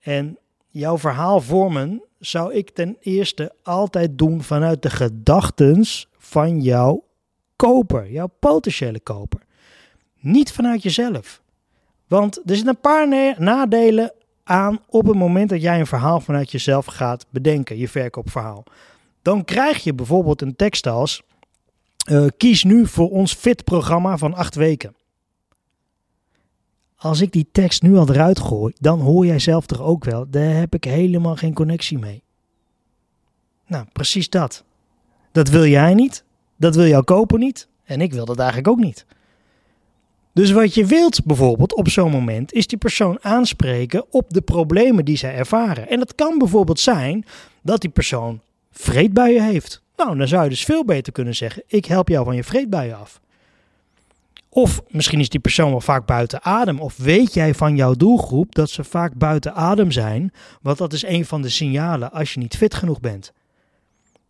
En 0.00 0.38
jouw 0.68 0.98
verhaal 0.98 1.40
vormen 1.40 2.02
zou 2.18 2.54
ik 2.54 2.70
ten 2.70 2.96
eerste 3.00 3.52
altijd 3.62 4.18
doen 4.18 4.42
vanuit 4.42 4.82
de 4.82 4.90
gedachtens 4.90 6.08
van 6.18 6.60
jouw 6.60 7.06
koper, 7.58 8.10
jouw 8.10 8.30
potentiële 8.38 9.00
koper. 9.00 9.40
Niet 10.18 10.52
vanuit 10.52 10.82
jezelf. 10.82 11.42
Want 12.06 12.36
er 12.36 12.56
zitten 12.56 12.68
een 12.68 12.80
paar 12.80 13.08
nadelen 13.38 14.12
aan 14.44 14.78
op 14.88 15.06
het 15.06 15.16
moment 15.16 15.48
dat 15.48 15.62
jij 15.62 15.80
een 15.80 15.86
verhaal 15.86 16.20
vanuit 16.20 16.50
jezelf 16.50 16.86
gaat 16.86 17.26
bedenken, 17.30 17.78
je 17.78 17.88
verkoopverhaal. 17.88 18.64
Dan 19.22 19.44
krijg 19.44 19.84
je 19.84 19.94
bijvoorbeeld 19.94 20.42
een 20.42 20.56
tekst 20.56 20.86
als: 20.86 21.22
uh, 22.10 22.26
kies 22.36 22.64
nu 22.64 22.86
voor 22.86 23.10
ons 23.10 23.34
fit-programma 23.34 24.18
van 24.18 24.34
acht 24.34 24.54
weken. 24.54 24.96
Als 26.96 27.20
ik 27.20 27.32
die 27.32 27.48
tekst 27.52 27.82
nu 27.82 27.96
al 27.96 28.08
eruit 28.08 28.38
gooi, 28.38 28.72
dan 28.80 29.00
hoor 29.00 29.26
jij 29.26 29.38
zelf 29.38 29.66
toch 29.66 29.80
ook 29.80 30.04
wel, 30.04 30.30
daar 30.30 30.54
heb 30.54 30.74
ik 30.74 30.84
helemaal 30.84 31.36
geen 31.36 31.54
connectie 31.54 31.98
mee. 31.98 32.22
Nou, 33.66 33.84
precies 33.92 34.30
dat. 34.30 34.64
Dat 35.32 35.48
wil 35.48 35.66
jij 35.66 35.94
niet. 35.94 36.24
Dat 36.58 36.74
wil 36.74 36.86
jouw 36.86 37.02
koper 37.02 37.38
niet 37.38 37.68
en 37.84 38.00
ik 38.00 38.12
wil 38.12 38.24
dat 38.24 38.38
eigenlijk 38.38 38.68
ook 38.68 38.78
niet. 38.78 39.06
Dus 40.32 40.50
wat 40.50 40.74
je 40.74 40.86
wilt 40.86 41.24
bijvoorbeeld 41.24 41.74
op 41.74 41.88
zo'n 41.88 42.10
moment 42.10 42.52
is 42.52 42.66
die 42.66 42.78
persoon 42.78 43.18
aanspreken 43.20 44.04
op 44.10 44.30
de 44.30 44.40
problemen 44.40 45.04
die 45.04 45.16
zij 45.16 45.34
ervaren. 45.34 45.88
En 45.88 45.98
dat 45.98 46.14
kan 46.14 46.38
bijvoorbeeld 46.38 46.80
zijn 46.80 47.24
dat 47.62 47.80
die 47.80 47.90
persoon 47.90 48.40
vreedbuien 48.70 49.44
heeft. 49.44 49.82
Nou, 49.96 50.18
dan 50.18 50.28
zou 50.28 50.42
je 50.42 50.48
dus 50.48 50.64
veel 50.64 50.84
beter 50.84 51.12
kunnen 51.12 51.34
zeggen: 51.34 51.62
ik 51.66 51.84
help 51.84 52.08
jou 52.08 52.24
van 52.24 52.36
je 52.36 52.44
vreedbuien 52.44 52.98
af. 52.98 53.20
Of 54.48 54.82
misschien 54.88 55.20
is 55.20 55.28
die 55.28 55.40
persoon 55.40 55.70
wel 55.70 55.80
vaak 55.80 56.06
buiten 56.06 56.42
adem. 56.42 56.80
Of 56.80 56.96
weet 56.96 57.34
jij 57.34 57.54
van 57.54 57.76
jouw 57.76 57.94
doelgroep 57.94 58.54
dat 58.54 58.70
ze 58.70 58.84
vaak 58.84 59.14
buiten 59.14 59.54
adem 59.54 59.90
zijn? 59.90 60.32
Want 60.62 60.78
dat 60.78 60.92
is 60.92 61.04
een 61.04 61.24
van 61.24 61.42
de 61.42 61.48
signalen 61.48 62.12
als 62.12 62.34
je 62.34 62.40
niet 62.40 62.56
fit 62.56 62.74
genoeg 62.74 63.00
bent. 63.00 63.32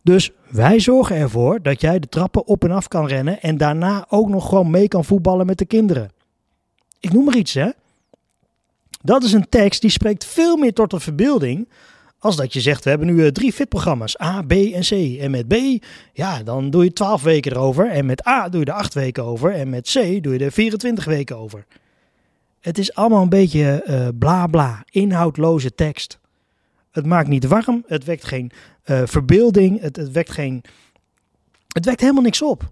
Dus 0.01 0.31
wij 0.49 0.79
zorgen 0.79 1.15
ervoor 1.15 1.61
dat 1.61 1.81
jij 1.81 1.99
de 1.99 2.07
trappen 2.07 2.47
op 2.47 2.63
en 2.63 2.71
af 2.71 2.87
kan 2.87 3.07
rennen 3.07 3.41
en 3.41 3.57
daarna 3.57 4.05
ook 4.09 4.29
nog 4.29 4.49
gewoon 4.49 4.69
mee 4.69 4.87
kan 4.87 5.05
voetballen 5.05 5.45
met 5.45 5.57
de 5.57 5.65
kinderen. 5.65 6.11
Ik 6.99 7.13
noem 7.13 7.25
maar 7.25 7.35
iets, 7.35 7.53
hè. 7.53 7.69
Dat 9.01 9.23
is 9.23 9.33
een 9.33 9.49
tekst 9.49 9.81
die 9.81 9.89
spreekt 9.89 10.25
veel 10.25 10.57
meer 10.57 10.73
tot 10.73 10.91
de 10.91 10.99
verbeelding 10.99 11.67
als 12.19 12.35
dat 12.35 12.53
je 12.53 12.61
zegt, 12.61 12.83
we 12.83 12.89
hebben 12.89 13.07
nu 13.07 13.23
uh, 13.23 13.27
drie 13.27 13.53
fitprogramma's, 13.53 14.21
A, 14.21 14.41
B 14.41 14.51
en 14.51 14.81
C. 14.81 15.19
En 15.19 15.31
met 15.31 15.47
B, 15.47 15.55
ja, 16.13 16.43
dan 16.43 16.69
doe 16.69 16.83
je 16.83 16.93
12 16.93 17.21
weken 17.21 17.51
erover. 17.51 17.89
En 17.89 18.05
met 18.05 18.27
A 18.27 18.49
doe 18.49 18.59
je 18.59 18.65
er 18.65 18.73
8 18.73 18.93
weken 18.93 19.23
over. 19.23 19.53
En 19.53 19.69
met 19.69 19.89
C 19.89 20.23
doe 20.23 20.33
je 20.33 20.45
er 20.45 20.51
24 20.51 21.05
weken 21.05 21.37
over. 21.37 21.65
Het 22.59 22.77
is 22.77 22.93
allemaal 22.93 23.21
een 23.21 23.29
beetje 23.29 23.83
uh, 23.87 24.07
bla 24.19 24.47
bla, 24.47 24.83
inhoudloze 24.89 25.75
tekst. 25.75 26.19
Het 26.91 27.05
maakt 27.05 27.27
niet 27.27 27.45
warm, 27.45 27.83
het 27.87 28.03
wekt 28.03 28.25
geen 28.25 28.51
uh, 28.89 29.01
verbeelding, 29.05 29.81
het, 29.81 29.95
het 29.95 30.11
wekt 30.11 30.31
geen. 30.31 30.63
Het 31.67 31.85
wekt 31.85 31.99
helemaal 31.99 32.23
niks 32.23 32.41
op. 32.41 32.71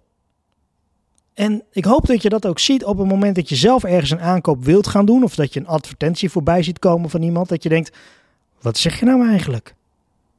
En 1.33 1.63
ik 1.71 1.85
hoop 1.85 2.05
dat 2.05 2.21
je 2.21 2.29
dat 2.29 2.45
ook 2.45 2.59
ziet 2.59 2.85
op 2.85 2.97
het 2.97 3.07
moment 3.07 3.35
dat 3.35 3.49
je 3.49 3.55
zelf 3.55 3.83
ergens 3.83 4.11
een 4.11 4.19
aankoop 4.19 4.65
wilt 4.65 4.87
gaan 4.87 5.05
doen. 5.05 5.23
Of 5.23 5.35
dat 5.35 5.53
je 5.53 5.59
een 5.59 5.67
advertentie 5.67 6.29
voorbij 6.29 6.63
ziet 6.63 6.79
komen 6.79 7.09
van 7.09 7.21
iemand. 7.21 7.49
Dat 7.49 7.63
je 7.63 7.69
denkt, 7.69 7.97
wat 8.61 8.77
zeg 8.77 8.99
je 8.99 9.05
nou 9.05 9.29
eigenlijk? 9.29 9.75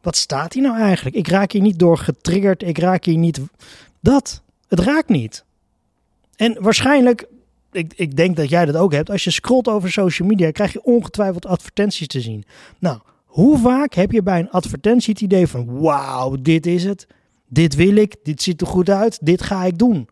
Wat 0.00 0.16
staat 0.16 0.52
hier 0.52 0.62
nou 0.62 0.78
eigenlijk? 0.78 1.16
Ik 1.16 1.28
raak 1.28 1.52
hier 1.52 1.62
niet 1.62 1.78
door 1.78 1.98
getriggerd. 1.98 2.62
Ik 2.62 2.78
raak 2.78 3.04
hier 3.04 3.16
niet... 3.16 3.40
Dat. 4.00 4.42
Het 4.68 4.80
raakt 4.80 5.08
niet. 5.08 5.44
En 6.36 6.56
waarschijnlijk, 6.62 7.26
ik, 7.72 7.92
ik 7.96 8.16
denk 8.16 8.36
dat 8.36 8.48
jij 8.48 8.64
dat 8.64 8.76
ook 8.76 8.92
hebt. 8.92 9.10
Als 9.10 9.24
je 9.24 9.30
scrolt 9.30 9.68
over 9.68 9.90
social 9.90 10.28
media, 10.28 10.50
krijg 10.50 10.72
je 10.72 10.84
ongetwijfeld 10.84 11.46
advertenties 11.46 12.06
te 12.06 12.20
zien. 12.20 12.44
Nou, 12.78 12.98
hoe 13.28 13.58
vaak 13.58 13.94
heb 13.94 14.10
je 14.10 14.22
bij 14.22 14.38
een 14.38 14.50
advertentie 14.50 15.12
het 15.12 15.22
idee 15.22 15.46
van: 15.46 15.80
wauw, 15.80 16.36
dit 16.36 16.66
is 16.66 16.84
het. 16.84 17.06
Dit 17.48 17.74
wil 17.74 17.96
ik. 17.96 18.16
Dit 18.22 18.42
ziet 18.42 18.60
er 18.60 18.66
goed 18.66 18.90
uit. 18.90 19.18
Dit 19.26 19.42
ga 19.42 19.64
ik 19.64 19.78
doen. 19.78 20.08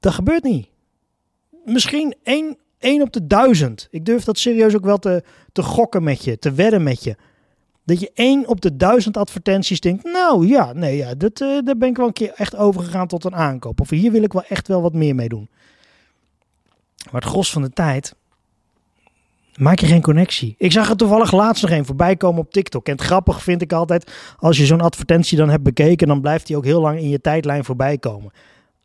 Dat 0.00 0.12
gebeurt 0.12 0.42
niet. 0.42 0.68
Misschien 1.64 2.14
één, 2.22 2.58
één 2.78 3.02
op 3.02 3.12
de 3.12 3.26
duizend. 3.26 3.88
Ik 3.90 4.04
durf 4.04 4.24
dat 4.24 4.38
serieus 4.38 4.74
ook 4.74 4.84
wel 4.84 4.98
te, 4.98 5.22
te 5.52 5.62
gokken 5.62 6.02
met 6.02 6.24
je, 6.24 6.38
te 6.38 6.52
wedden 6.52 6.82
met 6.82 7.04
je. 7.04 7.16
Dat 7.84 8.00
je 8.00 8.10
één 8.14 8.46
op 8.48 8.60
de 8.60 8.76
duizend 8.76 9.16
advertenties 9.16 9.80
denkt: 9.80 10.04
Nou 10.04 10.46
ja, 10.46 10.72
nee, 10.72 10.96
ja, 10.96 11.14
dat, 11.14 11.40
uh, 11.40 11.58
daar 11.64 11.76
ben 11.76 11.88
ik 11.88 11.96
wel 11.96 12.06
een 12.06 12.12
keer 12.12 12.32
echt 12.34 12.56
overgegaan 12.56 13.06
tot 13.06 13.24
een 13.24 13.34
aankoop. 13.34 13.80
Of 13.80 13.90
hier 13.90 14.12
wil 14.12 14.22
ik 14.22 14.32
wel 14.32 14.44
echt 14.48 14.68
wel 14.68 14.82
wat 14.82 14.94
meer 14.94 15.14
mee 15.14 15.28
doen. 15.28 15.48
Maar 17.10 17.20
het 17.20 17.30
gros 17.30 17.52
van 17.52 17.62
de 17.62 17.70
tijd 17.70 18.14
maak 19.58 19.78
je 19.78 19.86
geen 19.86 20.02
connectie. 20.02 20.54
Ik 20.58 20.72
zag 20.72 20.90
er 20.90 20.96
toevallig 20.96 21.32
laatst 21.32 21.62
nog 21.62 21.70
een 21.70 21.84
voorbij 21.84 22.16
komen 22.16 22.40
op 22.40 22.52
TikTok. 22.52 22.86
En 22.86 22.92
het 22.92 23.02
grappig 23.02 23.42
vind 23.42 23.62
ik 23.62 23.72
altijd, 23.72 24.12
als 24.36 24.56
je 24.56 24.66
zo'n 24.66 24.80
advertentie 24.80 25.38
dan 25.38 25.50
hebt 25.50 25.62
bekeken, 25.62 26.08
dan 26.08 26.20
blijft 26.20 26.46
die 26.46 26.56
ook 26.56 26.64
heel 26.64 26.80
lang 26.80 26.98
in 26.98 27.08
je 27.08 27.20
tijdlijn 27.20 27.64
voorbij 27.64 27.98
komen. 27.98 28.32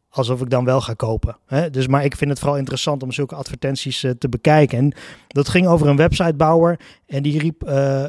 Alsof 0.09 0.41
ik 0.41 0.49
dan 0.49 0.65
wel 0.65 0.81
ga 0.81 0.93
kopen. 0.93 1.37
Hè? 1.45 1.69
Dus, 1.69 1.87
maar 1.87 2.05
ik 2.05 2.15
vind 2.15 2.29
het 2.29 2.39
vooral 2.39 2.57
interessant 2.57 3.03
om 3.03 3.11
zulke 3.11 3.35
advertenties 3.35 4.03
uh, 4.03 4.11
te 4.11 4.29
bekijken. 4.29 4.77
En 4.77 4.93
dat 5.27 5.49
ging 5.49 5.67
over 5.67 5.87
een 5.87 5.95
websitebouwer. 5.95 6.79
En 7.05 7.23
die 7.23 7.39
riep: 7.39 7.63
uh, 7.67 8.03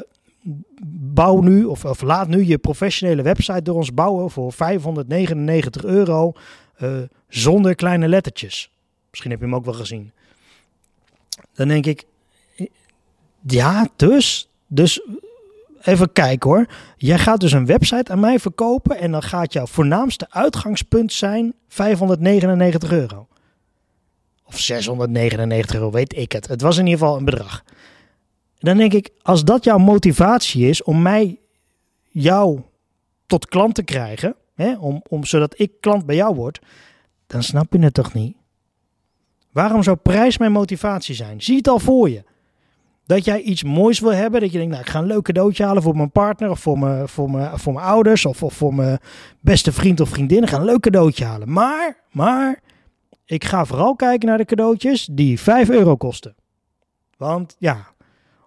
bouw 1.13 1.41
nu, 1.41 1.63
of, 1.63 2.01
laat 2.01 2.27
nu 2.27 2.45
je 2.45 2.57
professionele 2.57 3.21
website 3.21 3.61
door 3.61 3.75
ons 3.75 3.93
bouwen 3.93 4.29
voor 4.29 4.53
599 4.53 5.83
euro. 5.83 6.33
Uh, 6.81 6.91
zonder 7.27 7.75
kleine 7.75 8.07
lettertjes. 8.07 8.71
Misschien 9.09 9.31
heb 9.31 9.39
je 9.39 9.45
hem 9.45 9.55
ook 9.55 9.65
wel 9.65 9.73
gezien. 9.73 10.11
Dan 11.53 11.67
denk 11.67 11.85
ik, 11.85 12.05
ja, 13.41 13.87
dus. 13.95 14.49
Dus 14.67 15.01
even 15.81 16.11
kijken 16.11 16.49
hoor. 16.49 16.65
Jij 16.97 17.17
gaat 17.17 17.39
dus 17.39 17.51
een 17.51 17.65
website 17.65 18.11
aan 18.11 18.19
mij 18.19 18.39
verkopen 18.39 18.97
en 18.97 19.11
dan 19.11 19.23
gaat 19.23 19.53
jouw 19.53 19.65
voornaamste 19.65 20.27
uitgangspunt 20.29 21.13
zijn 21.13 21.53
599 21.67 22.91
euro. 22.91 23.27
Of 24.43 24.59
699 24.59 25.75
euro, 25.75 25.91
weet 25.91 26.17
ik 26.17 26.31
het. 26.31 26.47
Het 26.47 26.61
was 26.61 26.77
in 26.77 26.85
ieder 26.85 26.99
geval 26.99 27.17
een 27.17 27.25
bedrag. 27.25 27.63
Dan 28.57 28.77
denk 28.77 28.93
ik, 28.93 29.09
als 29.21 29.43
dat 29.43 29.63
jouw 29.63 29.77
motivatie 29.77 30.69
is 30.69 30.83
om 30.83 31.01
mij, 31.01 31.39
jou 32.09 32.61
tot 33.25 33.45
klant 33.45 33.75
te 33.75 33.83
krijgen, 33.83 34.35
hè, 34.55 34.77
om, 34.77 35.03
om, 35.07 35.25
zodat 35.25 35.59
ik 35.59 35.71
klant 35.79 36.05
bij 36.05 36.15
jou 36.15 36.35
word, 36.35 36.59
dan 37.27 37.43
snap 37.43 37.73
je 37.73 37.79
het 37.79 37.93
toch 37.93 38.13
niet? 38.13 38.35
Waarom 39.51 39.83
zou 39.83 39.97
prijs 39.97 40.37
mijn 40.37 40.51
motivatie 40.51 41.15
zijn? 41.15 41.41
Zie 41.41 41.57
het 41.57 41.67
al 41.67 41.79
voor 41.79 42.09
je 42.09 42.23
dat 43.09 43.25
jij 43.25 43.41
iets 43.41 43.63
moois 43.63 43.99
wil 43.99 44.13
hebben. 44.13 44.41
Dat 44.41 44.51
je 44.51 44.57
denkt, 44.57 44.71
nou, 44.71 44.83
ik 44.85 44.89
ga 44.89 44.99
een 44.99 45.05
leuk 45.05 45.23
cadeautje 45.23 45.63
halen 45.63 45.83
voor 45.83 45.95
mijn 45.95 46.11
partner 46.11 46.49
of 46.49 46.59
voor 46.59 46.79
mijn, 46.79 47.07
voor 47.07 47.31
mijn, 47.31 47.59
voor 47.59 47.73
mijn 47.73 47.85
ouders 47.85 48.25
of, 48.25 48.37
voor 48.37 48.73
mijn 48.73 48.99
beste 49.39 49.71
vriend 49.71 49.99
of 49.99 50.09
vriendin. 50.09 50.43
Ik 50.43 50.49
ga 50.49 50.57
een 50.57 50.65
leuk 50.65 50.79
cadeautje 50.79 51.25
halen. 51.25 51.51
Maar, 51.51 51.97
maar, 52.11 52.59
ik 53.25 53.43
ga 53.43 53.65
vooral 53.65 53.95
kijken 53.95 54.27
naar 54.27 54.37
de 54.37 54.45
cadeautjes 54.45 55.09
die 55.11 55.39
5 55.39 55.69
euro 55.69 55.95
kosten. 55.95 56.35
Want 57.17 57.55
ja, 57.59 57.87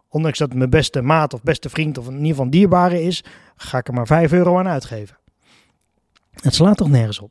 ondanks 0.09 0.39
dat 0.39 0.55
mijn 0.55 0.71
beste 0.71 1.03
maat 1.03 1.35
of 1.35 1.43
beste 1.43 1.71
vriend 1.71 1.99
of 1.99 2.07
in 2.07 2.13
ieder 2.13 2.29
geval 2.29 2.51
dierbare 2.51 3.03
is, 3.03 3.25
ga 3.57 3.79
ik 3.79 3.89
er 3.89 3.95
maar 3.95 4.07
5 4.07 4.33
euro 4.33 4.59
aan 4.59 4.69
uitgeven. 4.69 5.17
Het 6.31 6.55
slaat 6.55 6.77
toch 6.77 6.91
nergens 6.91 7.21
op? 7.21 7.31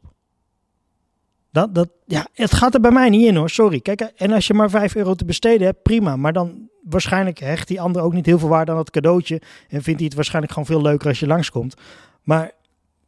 Dat, 1.51 1.89
ja, 2.05 2.27
het 2.33 2.53
gaat 2.53 2.73
er 2.73 2.81
bij 2.81 2.91
mij 2.91 3.09
niet 3.09 3.27
in 3.27 3.35
hoor, 3.35 3.49
sorry. 3.49 3.79
Kijk, 3.79 4.01
en 4.01 4.31
als 4.31 4.47
je 4.47 4.53
maar 4.53 4.69
5 4.69 4.95
euro 4.95 5.15
te 5.15 5.25
besteden 5.25 5.67
hebt, 5.67 5.81
prima. 5.81 6.15
Maar 6.15 6.33
dan 6.33 6.69
waarschijnlijk 6.83 7.39
hecht 7.39 7.67
die 7.67 7.81
ander 7.81 8.01
ook 8.01 8.13
niet 8.13 8.25
heel 8.25 8.39
veel 8.39 8.49
waarde 8.49 8.71
aan 8.71 8.77
dat 8.77 8.91
cadeautje. 8.91 9.41
En 9.69 9.81
vindt 9.81 9.99
hij 9.99 10.05
het 10.07 10.13
waarschijnlijk 10.13 10.53
gewoon 10.53 10.67
veel 10.67 10.81
leuker 10.81 11.07
als 11.07 11.19
je 11.19 11.27
langskomt. 11.27 11.75
Maar 12.23 12.51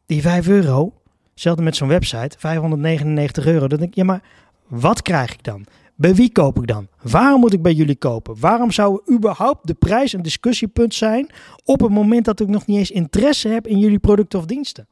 die 0.06 0.20
5 0.22 0.48
euro, 0.48 0.92
hetzelfde 1.30 1.62
met 1.62 1.76
zo'n 1.76 1.88
website, 1.88 2.38
599 2.38 3.46
euro. 3.46 3.68
Dan 3.68 3.78
denk 3.78 3.90
ik, 3.90 3.96
ja 3.96 4.04
maar 4.04 4.22
wat 4.66 5.02
krijg 5.02 5.32
ik 5.32 5.44
dan? 5.44 5.66
Bij 5.96 6.14
wie 6.14 6.32
koop 6.32 6.58
ik 6.58 6.66
dan? 6.66 6.88
Waarom 7.02 7.40
moet 7.40 7.52
ik 7.52 7.62
bij 7.62 7.72
jullie 7.72 7.96
kopen? 7.96 8.40
Waarom 8.40 8.70
zou 8.70 9.00
überhaupt 9.12 9.66
de 9.66 9.74
prijs 9.74 10.12
een 10.12 10.22
discussiepunt 10.22 10.94
zijn 10.94 11.30
op 11.64 11.80
het 11.80 11.90
moment 11.90 12.24
dat 12.24 12.40
ik 12.40 12.48
nog 12.48 12.66
niet 12.66 12.78
eens 12.78 12.90
interesse 12.90 13.48
heb 13.48 13.66
in 13.66 13.78
jullie 13.78 13.98
producten 13.98 14.38
of 14.38 14.44
diensten? 14.44 14.86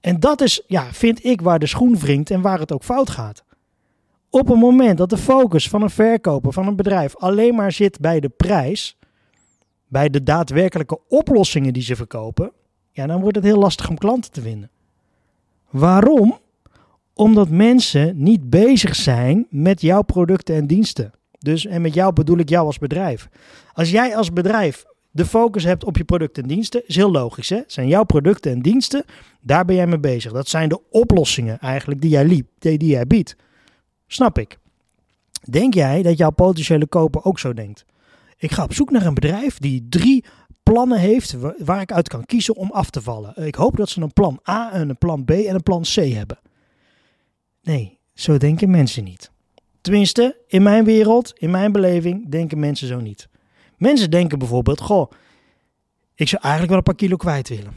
En 0.00 0.20
dat 0.20 0.40
is, 0.40 0.62
ja, 0.66 0.92
vind 0.92 1.24
ik, 1.24 1.40
waar 1.40 1.58
de 1.58 1.66
schoen 1.66 1.98
wringt 1.98 2.30
en 2.30 2.40
waar 2.40 2.58
het 2.58 2.72
ook 2.72 2.84
fout 2.84 3.10
gaat. 3.10 3.44
Op 4.30 4.48
het 4.48 4.58
moment 4.58 4.98
dat 4.98 5.10
de 5.10 5.16
focus 5.16 5.68
van 5.68 5.82
een 5.82 5.90
verkoper, 5.90 6.52
van 6.52 6.66
een 6.66 6.76
bedrijf, 6.76 7.16
alleen 7.16 7.54
maar 7.54 7.72
zit 7.72 8.00
bij 8.00 8.20
de 8.20 8.28
prijs, 8.28 8.96
bij 9.86 10.08
de 10.08 10.22
daadwerkelijke 10.22 10.98
oplossingen 11.08 11.72
die 11.72 11.82
ze 11.82 11.96
verkopen, 11.96 12.52
ja, 12.92 13.06
dan 13.06 13.20
wordt 13.20 13.36
het 13.36 13.44
heel 13.44 13.58
lastig 13.58 13.88
om 13.88 13.98
klanten 13.98 14.32
te 14.32 14.40
vinden. 14.40 14.70
Waarom? 15.70 16.38
Omdat 17.14 17.48
mensen 17.48 18.22
niet 18.22 18.50
bezig 18.50 18.94
zijn 18.96 19.46
met 19.50 19.80
jouw 19.80 20.02
producten 20.02 20.54
en 20.54 20.66
diensten. 20.66 21.12
Dus, 21.38 21.66
en 21.66 21.82
met 21.82 21.94
jou 21.94 22.12
bedoel 22.12 22.38
ik 22.38 22.48
jou 22.48 22.66
als 22.66 22.78
bedrijf. 22.78 23.28
Als 23.72 23.90
jij 23.90 24.16
als 24.16 24.32
bedrijf 24.32 24.84
de 25.18 25.26
focus 25.26 25.64
hebt 25.64 25.84
op 25.84 25.96
je 25.96 26.04
producten 26.04 26.42
en 26.42 26.48
diensten, 26.48 26.82
is 26.86 26.96
heel 26.96 27.10
logisch. 27.10 27.48
Hè? 27.48 27.60
Zijn 27.66 27.88
jouw 27.88 28.04
producten 28.04 28.52
en 28.52 28.62
diensten, 28.62 29.04
daar 29.40 29.64
ben 29.64 29.76
jij 29.76 29.86
mee 29.86 29.98
bezig. 29.98 30.32
Dat 30.32 30.48
zijn 30.48 30.68
de 30.68 30.80
oplossingen 30.90 31.58
eigenlijk 31.58 32.00
die 32.00 32.10
jij, 32.10 32.24
liep, 32.24 32.48
die, 32.58 32.78
die 32.78 32.90
jij 32.90 33.06
biedt. 33.06 33.36
Snap 34.06 34.38
ik. 34.38 34.58
Denk 35.50 35.74
jij 35.74 36.02
dat 36.02 36.18
jouw 36.18 36.30
potentiële 36.30 36.86
koper 36.86 37.24
ook 37.24 37.38
zo 37.38 37.54
denkt? 37.54 37.84
Ik 38.36 38.50
ga 38.50 38.62
op 38.62 38.74
zoek 38.74 38.90
naar 38.90 39.06
een 39.06 39.14
bedrijf 39.14 39.58
die 39.58 39.86
drie 39.88 40.24
plannen 40.62 40.98
heeft 40.98 41.36
waar 41.58 41.80
ik 41.80 41.92
uit 41.92 42.08
kan 42.08 42.24
kiezen 42.24 42.56
om 42.56 42.70
af 42.70 42.90
te 42.90 43.02
vallen. 43.02 43.46
Ik 43.46 43.54
hoop 43.54 43.76
dat 43.76 43.88
ze 43.88 44.00
een 44.00 44.12
plan 44.12 44.40
A, 44.48 44.72
en 44.72 44.88
een 44.88 44.98
plan 44.98 45.24
B 45.24 45.30
en 45.30 45.54
een 45.54 45.62
plan 45.62 45.82
C 45.82 45.94
hebben. 45.94 46.38
Nee, 47.62 47.98
zo 48.14 48.36
denken 48.36 48.70
mensen 48.70 49.04
niet. 49.04 49.30
Tenminste, 49.80 50.36
in 50.46 50.62
mijn 50.62 50.84
wereld, 50.84 51.32
in 51.38 51.50
mijn 51.50 51.72
beleving, 51.72 52.30
denken 52.30 52.58
mensen 52.58 52.88
zo 52.88 53.00
niet. 53.00 53.28
Mensen 53.78 54.10
denken 54.10 54.38
bijvoorbeeld: 54.38 54.80
Goh, 54.80 55.10
ik 56.14 56.28
zou 56.28 56.42
eigenlijk 56.42 56.70
wel 56.70 56.78
een 56.78 56.84
paar 56.84 56.94
kilo 56.94 57.16
kwijt 57.16 57.48
willen. 57.48 57.74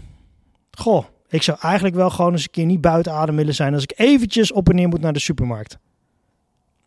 Goh, 0.72 1.05
ik 1.27 1.41
zou 1.41 1.58
eigenlijk 1.62 1.96
wel 1.96 2.10
gewoon 2.10 2.31
eens 2.31 2.43
een 2.43 2.50
keer 2.50 2.65
niet 2.65 2.81
buiten 2.81 3.13
adem 3.13 3.36
willen 3.36 3.55
zijn 3.55 3.74
als 3.74 3.84
ik 3.84 3.93
eventjes 3.96 4.51
op 4.51 4.70
en 4.70 4.75
neer 4.75 4.88
moet 4.88 5.01
naar 5.01 5.13
de 5.13 5.20
supermarkt. 5.20 5.77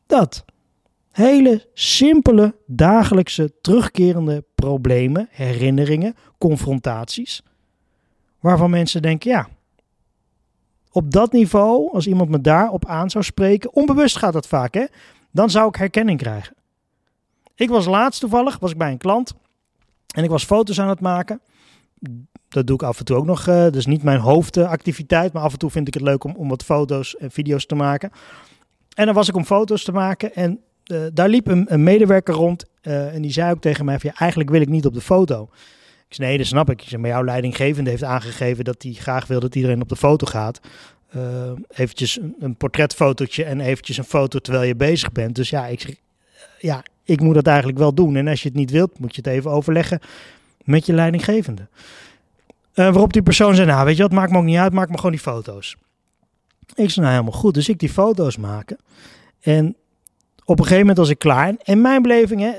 Dat. 0.06 0.44
Hele 1.10 1.68
simpele, 1.74 2.54
dagelijkse, 2.66 3.52
terugkerende 3.60 4.44
problemen, 4.54 5.28
herinneringen, 5.30 6.14
confrontaties. 6.38 7.42
Waarvan 8.40 8.70
mensen 8.70 9.02
denken: 9.02 9.30
ja, 9.30 9.48
op 10.90 11.10
dat 11.10 11.32
niveau, 11.32 11.92
als 11.92 12.06
iemand 12.06 12.30
me 12.30 12.40
daarop 12.40 12.86
aan 12.86 13.10
zou 13.10 13.24
spreken, 13.24 13.74
onbewust 13.74 14.16
gaat 14.16 14.32
dat 14.32 14.46
vaak, 14.46 14.74
hè, 14.74 14.84
dan 15.30 15.50
zou 15.50 15.68
ik 15.68 15.76
herkenning 15.76 16.18
krijgen. 16.18 16.56
Ik 17.54 17.68
was 17.68 17.86
laatst 17.86 18.20
toevallig, 18.20 18.58
was 18.58 18.70
ik 18.70 18.78
bij 18.78 18.90
een 18.90 18.98
klant 18.98 19.34
en 20.14 20.24
ik 20.24 20.30
was 20.30 20.44
foto's 20.44 20.80
aan 20.80 20.88
het 20.88 21.00
maken. 21.00 21.40
Dat 22.48 22.66
doe 22.66 22.76
ik 22.76 22.82
af 22.82 22.98
en 22.98 23.04
toe 23.04 23.16
ook 23.16 23.26
nog. 23.26 23.46
Uh, 23.46 23.54
dat 23.54 23.76
is 23.76 23.86
niet 23.86 24.02
mijn 24.02 24.20
hoofdactiviteit, 24.20 25.32
maar 25.32 25.42
af 25.42 25.52
en 25.52 25.58
toe 25.58 25.70
vind 25.70 25.88
ik 25.88 25.94
het 25.94 26.02
leuk 26.02 26.24
om, 26.24 26.34
om 26.36 26.48
wat 26.48 26.64
foto's 26.64 27.16
en 27.16 27.30
video's 27.30 27.66
te 27.66 27.74
maken. 27.74 28.10
En 28.94 29.06
dan 29.06 29.14
was 29.14 29.28
ik 29.28 29.36
om 29.36 29.44
foto's 29.44 29.84
te 29.84 29.92
maken 29.92 30.34
en 30.34 30.60
uh, 30.92 31.02
daar 31.12 31.28
liep 31.28 31.46
een, 31.46 31.82
medewerker 31.82 32.34
rond 32.34 32.64
uh, 32.82 33.14
en 33.14 33.22
die 33.22 33.32
zei 33.32 33.52
ook 33.52 33.60
tegen 33.60 33.84
mij 33.84 33.98
eigenlijk 34.14 34.50
wil 34.50 34.60
ik 34.60 34.68
niet 34.68 34.86
op 34.86 34.94
de 34.94 35.00
foto. 35.00 35.48
Ik 36.08 36.14
zei 36.14 36.28
nee, 36.28 36.38
dat 36.38 36.46
snap 36.46 36.70
ik. 36.70 36.98
Maar 36.98 37.10
jouw 37.10 37.24
leidinggevende 37.24 37.90
heeft 37.90 38.02
aangegeven 38.02 38.64
dat 38.64 38.82
hij 38.82 38.92
graag 38.92 39.26
wil 39.26 39.40
dat 39.40 39.54
iedereen 39.54 39.82
op 39.82 39.88
de 39.88 39.96
foto 39.96 40.26
gaat. 40.26 40.60
Uh, 41.16 41.22
eventjes 41.68 42.20
een, 42.20 42.34
een 42.38 42.56
portretfotootje 42.56 43.44
en 43.44 43.60
eventjes 43.60 43.96
een 43.96 44.04
foto 44.04 44.38
terwijl 44.38 44.64
je 44.64 44.76
bezig 44.76 45.12
bent. 45.12 45.34
Dus 45.34 45.50
ja, 45.50 45.66
ik 45.66 45.98
ja, 46.58 46.82
ik 47.04 47.20
moet 47.20 47.34
dat 47.34 47.46
eigenlijk 47.46 47.78
wel 47.78 47.94
doen. 47.94 48.16
En 48.16 48.28
als 48.28 48.42
je 48.42 48.48
het 48.48 48.56
niet 48.56 48.70
wilt, 48.70 48.98
moet 48.98 49.14
je 49.14 49.20
het 49.24 49.30
even 49.30 49.50
overleggen 49.50 50.00
met 50.64 50.86
je 50.86 50.92
leidinggevende. 50.92 51.68
Uh, 52.74 52.74
waarop 52.74 53.12
die 53.12 53.22
persoon 53.22 53.54
zei, 53.54 53.66
nou 53.66 53.84
weet 53.84 53.96
je 53.96 54.02
wat, 54.02 54.12
maakt 54.12 54.30
me 54.30 54.38
ook 54.38 54.44
niet 54.44 54.58
uit, 54.58 54.72
maak 54.72 54.88
me 54.88 54.96
gewoon 54.96 55.12
die 55.12 55.20
foto's. 55.20 55.76
Ik 56.74 56.90
zei, 56.90 57.06
nou 57.06 57.18
helemaal 57.18 57.40
goed. 57.40 57.54
Dus 57.54 57.68
ik 57.68 57.78
die 57.78 57.88
foto's 57.88 58.36
maken. 58.36 58.78
En 59.40 59.76
op 60.44 60.58
een 60.58 60.64
gegeven 60.64 60.78
moment 60.78 60.98
was 60.98 61.08
ik 61.08 61.18
klaar. 61.18 61.54
En 61.62 61.80
mijn 61.80 62.02
beleving, 62.02 62.40
hè, 62.40 62.50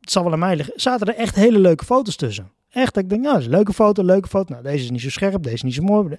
het 0.00 0.10
zal 0.10 0.22
wel 0.22 0.32
aan 0.32 0.38
mij 0.38 0.56
liggen, 0.56 0.80
zaten 0.80 1.06
er 1.06 1.14
echt 1.14 1.34
hele 1.34 1.58
leuke 1.58 1.84
foto's 1.84 2.16
tussen. 2.16 2.50
Echt, 2.76 2.96
ik 2.96 3.08
denk, 3.08 3.22
nou, 3.22 3.34
dat 3.34 3.42
is 3.42 3.48
leuke 3.48 3.72
foto, 3.72 4.04
leuke 4.04 4.28
foto. 4.28 4.52
Nou, 4.52 4.64
deze 4.64 4.84
is 4.84 4.90
niet 4.90 5.00
zo 5.00 5.10
scherp, 5.10 5.42
deze 5.42 5.54
is 5.54 5.62
niet 5.62 5.74
zo 5.74 5.82
mooi. 5.82 6.16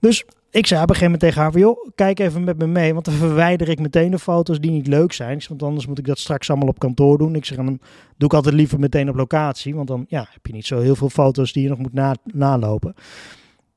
Dus 0.00 0.24
ik 0.50 0.66
zei 0.66 0.82
op 0.82 0.88
een 0.88 0.94
gegeven 0.94 1.04
moment 1.04 1.20
tegen 1.20 1.42
haar 1.42 1.52
van, 1.52 1.92
kijk 1.94 2.18
even 2.18 2.44
met 2.44 2.58
me 2.58 2.66
mee. 2.66 2.92
Want 2.92 3.04
dan 3.04 3.14
verwijder 3.14 3.68
ik 3.68 3.80
meteen 3.80 4.10
de 4.10 4.18
foto's 4.18 4.60
die 4.60 4.70
niet 4.70 4.86
leuk 4.86 5.12
zijn. 5.12 5.42
Want 5.48 5.62
anders 5.62 5.86
moet 5.86 5.98
ik 5.98 6.06
dat 6.06 6.18
straks 6.18 6.50
allemaal 6.50 6.68
op 6.68 6.78
kantoor 6.78 7.18
doen. 7.18 7.34
Ik 7.34 7.44
zeg, 7.44 7.56
dan 7.56 7.80
doe 8.16 8.28
ik 8.28 8.34
altijd 8.34 8.54
liever 8.54 8.78
meteen 8.78 9.08
op 9.08 9.16
locatie. 9.16 9.74
Want 9.74 9.88
dan 9.88 10.04
ja, 10.08 10.26
heb 10.30 10.46
je 10.46 10.52
niet 10.52 10.66
zo 10.66 10.80
heel 10.80 10.96
veel 10.96 11.08
foto's 11.08 11.52
die 11.52 11.62
je 11.62 11.68
nog 11.68 11.78
moet 11.78 11.92
na 11.92 12.14
nalopen. 12.24 12.94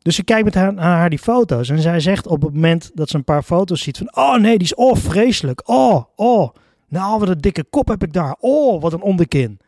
Dus 0.02 0.20
ik 0.20 0.26
kijk 0.26 0.44
met 0.44 0.56
haar, 0.56 0.74
naar 0.74 0.98
haar 0.98 1.10
die 1.10 1.20
foto's. 1.20 1.70
En 1.70 1.80
zij 1.80 2.00
zegt 2.00 2.28
op 2.28 2.42
het 2.42 2.54
moment 2.54 2.92
dat 2.94 3.10
ze 3.10 3.18
een 3.18 3.24
paar 3.24 3.44
foto's 3.44 3.82
ziet 3.82 3.98
van... 3.98 4.16
Oh 4.16 4.38
nee, 4.38 4.58
die 4.58 4.68
is 4.68 4.76
oh 4.76 4.96
vreselijk. 4.96 5.70
Oh, 5.70 6.04
oh. 6.16 6.50
Nou, 6.88 7.20
wat 7.20 7.30
een 7.30 7.42
dikke 7.42 7.64
kop 7.70 7.88
heb 7.88 8.04
ik 8.04 8.14
daar. 8.14 8.36
Oh, 8.40 8.82
wat 8.82 8.94
een 8.94 9.02
onderkin. 9.02 9.60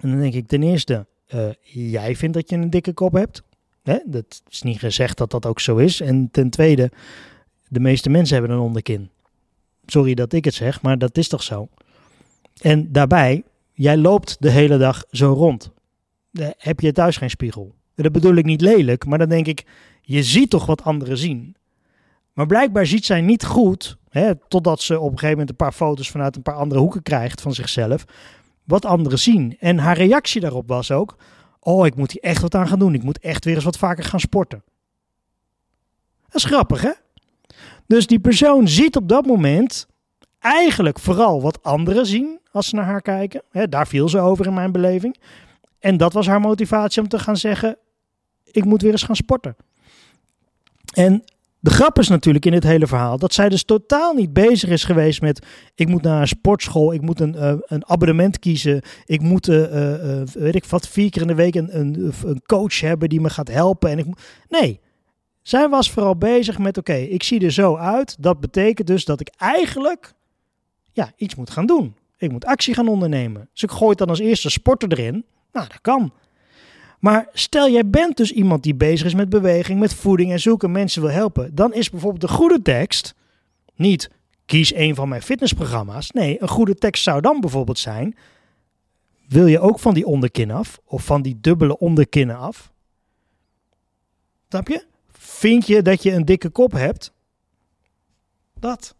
En 0.00 0.10
dan 0.10 0.20
denk 0.20 0.34
ik 0.34 0.46
ten 0.46 0.62
eerste... 0.62 1.06
Uh, 1.34 1.48
jij 1.94 2.16
vindt 2.16 2.34
dat 2.34 2.50
je 2.50 2.56
een 2.56 2.70
dikke 2.70 2.92
kop 2.92 3.12
hebt. 3.12 3.42
Hè? 3.82 3.98
Dat 4.04 4.42
is 4.48 4.62
niet 4.62 4.78
gezegd 4.78 5.18
dat 5.18 5.30
dat 5.30 5.46
ook 5.46 5.60
zo 5.60 5.76
is. 5.76 6.00
En 6.00 6.28
ten 6.30 6.50
tweede, 6.50 6.90
de 7.68 7.80
meeste 7.80 8.10
mensen 8.10 8.36
hebben 8.36 8.56
een 8.56 8.62
onderkin. 8.62 9.10
Sorry 9.86 10.14
dat 10.14 10.32
ik 10.32 10.44
het 10.44 10.54
zeg, 10.54 10.82
maar 10.82 10.98
dat 10.98 11.18
is 11.18 11.28
toch 11.28 11.42
zo. 11.42 11.68
En 12.60 12.92
daarbij, 12.92 13.42
jij 13.72 13.96
loopt 13.96 14.36
de 14.40 14.50
hele 14.50 14.78
dag 14.78 15.04
zo 15.10 15.32
rond. 15.32 15.70
Heb 16.56 16.80
je 16.80 16.92
thuis 16.92 17.16
geen 17.16 17.30
spiegel? 17.30 17.74
Dat 17.94 18.12
bedoel 18.12 18.34
ik 18.34 18.44
niet 18.44 18.60
lelijk, 18.60 19.06
maar 19.06 19.18
dan 19.18 19.28
denk 19.28 19.46
ik, 19.46 19.64
je 20.02 20.22
ziet 20.22 20.50
toch 20.50 20.66
wat 20.66 20.82
anderen 20.82 21.18
zien. 21.18 21.56
Maar 22.32 22.46
blijkbaar 22.46 22.86
ziet 22.86 23.04
zij 23.04 23.20
niet 23.20 23.44
goed, 23.44 23.96
hè, 24.08 24.34
totdat 24.48 24.80
ze 24.80 24.94
op 24.94 25.02
een 25.02 25.18
gegeven 25.18 25.30
moment 25.30 25.50
een 25.50 25.56
paar 25.56 25.72
foto's 25.72 26.10
vanuit 26.10 26.36
een 26.36 26.42
paar 26.42 26.54
andere 26.54 26.80
hoeken 26.80 27.02
krijgt 27.02 27.40
van 27.40 27.54
zichzelf, 27.54 28.04
wat 28.64 28.84
anderen 28.84 29.18
zien. 29.18 29.56
En 29.60 29.78
haar 29.78 29.96
reactie 29.96 30.40
daarop 30.40 30.68
was 30.68 30.90
ook, 30.90 31.16
oh, 31.60 31.86
ik 31.86 31.96
moet 31.96 32.12
hier 32.12 32.22
echt 32.22 32.42
wat 32.42 32.54
aan 32.54 32.68
gaan 32.68 32.78
doen. 32.78 32.94
Ik 32.94 33.02
moet 33.02 33.18
echt 33.18 33.44
weer 33.44 33.54
eens 33.54 33.64
wat 33.64 33.78
vaker 33.78 34.04
gaan 34.04 34.20
sporten. 34.20 34.62
Dat 36.22 36.34
is 36.34 36.44
grappig, 36.44 36.82
hè? 36.82 36.92
Dus 37.86 38.06
die 38.06 38.20
persoon 38.20 38.68
ziet 38.68 38.96
op 38.96 39.08
dat 39.08 39.26
moment 39.26 39.86
eigenlijk 40.38 40.98
vooral 40.98 41.42
wat 41.42 41.62
anderen 41.62 42.06
zien 42.06 42.40
als 42.50 42.68
ze 42.68 42.74
naar 42.74 42.84
haar 42.84 43.02
kijken. 43.02 43.42
Daar 43.68 43.86
viel 43.86 44.08
ze 44.08 44.18
over 44.18 44.46
in 44.46 44.54
mijn 44.54 44.72
beleving. 44.72 45.16
En 45.78 45.96
dat 45.96 46.12
was 46.12 46.26
haar 46.26 46.40
motivatie 46.40 47.02
om 47.02 47.08
te 47.08 47.18
gaan 47.18 47.36
zeggen: 47.36 47.76
ik 48.44 48.64
moet 48.64 48.82
weer 48.82 48.92
eens 48.92 49.02
gaan 49.02 49.16
sporten. 49.16 49.56
En 50.94 51.24
de 51.62 51.70
grap 51.70 51.98
is 51.98 52.08
natuurlijk 52.08 52.44
in 52.44 52.52
dit 52.52 52.62
hele 52.62 52.86
verhaal 52.86 53.18
dat 53.18 53.34
zij 53.34 53.48
dus 53.48 53.64
totaal 53.64 54.14
niet 54.14 54.32
bezig 54.32 54.70
is 54.70 54.84
geweest 54.84 55.20
met: 55.20 55.46
ik 55.74 55.88
moet 55.88 56.02
naar 56.02 56.20
een 56.20 56.28
sportschool, 56.28 56.92
ik 56.92 57.00
moet 57.00 57.20
een, 57.20 57.34
uh, 57.34 57.54
een 57.66 57.88
abonnement 57.88 58.38
kiezen, 58.38 58.82
ik 59.04 59.20
moet, 59.20 59.48
uh, 59.48 60.16
uh, 60.18 60.22
weet 60.26 60.54
ik 60.54 60.64
wat, 60.64 60.88
vier 60.88 61.10
keer 61.10 61.22
in 61.22 61.28
de 61.28 61.34
week 61.34 61.54
een, 61.54 61.78
een, 61.78 62.42
coach 62.46 62.80
hebben 62.80 63.08
die 63.08 63.20
me 63.20 63.30
gaat 63.30 63.48
helpen. 63.48 63.90
En 63.90 63.98
ik 63.98 64.06
nee, 64.48 64.80
zij 65.42 65.68
was 65.68 65.90
vooral 65.90 66.16
bezig 66.16 66.58
met: 66.58 66.78
oké, 66.78 66.94
ik 66.94 67.22
zie 67.22 67.44
er 67.44 67.52
zo 67.52 67.76
uit. 67.76 68.16
Dat 68.18 68.40
betekent 68.40 68.86
dus 68.86 69.04
dat 69.04 69.20
ik 69.20 69.28
eigenlijk 69.36 70.12
ja, 70.92 71.12
iets 71.16 71.34
moet 71.34 71.50
gaan 71.50 71.66
doen. 71.66 71.94
Ik 72.16 72.32
moet 72.32 72.44
actie 72.44 72.74
gaan 72.74 72.88
ondernemen. 72.88 73.48
Dus 73.52 73.62
ik 73.62 73.70
gooi 73.70 73.94
dan 73.94 74.08
als 74.08 74.18
eerste 74.18 74.50
sporter 74.50 74.92
erin. 74.92 75.24
Nou, 75.52 75.68
dat 75.68 75.80
kan. 75.80 76.12
Maar 77.02 77.28
stel 77.32 77.70
jij 77.70 77.90
bent 77.90 78.16
dus 78.16 78.32
iemand 78.32 78.62
die 78.62 78.74
bezig 78.74 79.06
is 79.06 79.14
met 79.14 79.28
beweging, 79.28 79.80
met 79.80 79.94
voeding 79.94 80.30
en 80.30 80.40
zoeken 80.40 80.70
mensen 80.70 81.02
wil 81.02 81.10
helpen. 81.10 81.54
Dan 81.54 81.74
is 81.74 81.90
bijvoorbeeld 81.90 82.20
de 82.20 82.36
goede 82.36 82.62
tekst 82.62 83.14
niet 83.74 84.10
kies 84.46 84.74
een 84.74 84.94
van 84.94 85.08
mijn 85.08 85.22
fitnessprogramma's. 85.22 86.10
Nee, 86.10 86.42
een 86.42 86.48
goede 86.48 86.74
tekst 86.74 87.02
zou 87.02 87.20
dan 87.20 87.40
bijvoorbeeld 87.40 87.78
zijn. 87.78 88.16
Wil 89.28 89.46
je 89.46 89.60
ook 89.60 89.78
van 89.78 89.94
die 89.94 90.06
onderkin 90.06 90.50
af? 90.50 90.80
Of 90.84 91.04
van 91.04 91.22
die 91.22 91.40
dubbele 91.40 91.78
onderkinnen 91.78 92.36
af? 92.36 92.72
Snap 94.48 94.68
je? 94.68 94.84
Vind 95.12 95.66
je 95.66 95.82
dat 95.82 96.02
je 96.02 96.12
een 96.12 96.24
dikke 96.24 96.48
kop 96.48 96.72
hebt? 96.72 97.12
Dat. 98.58 98.94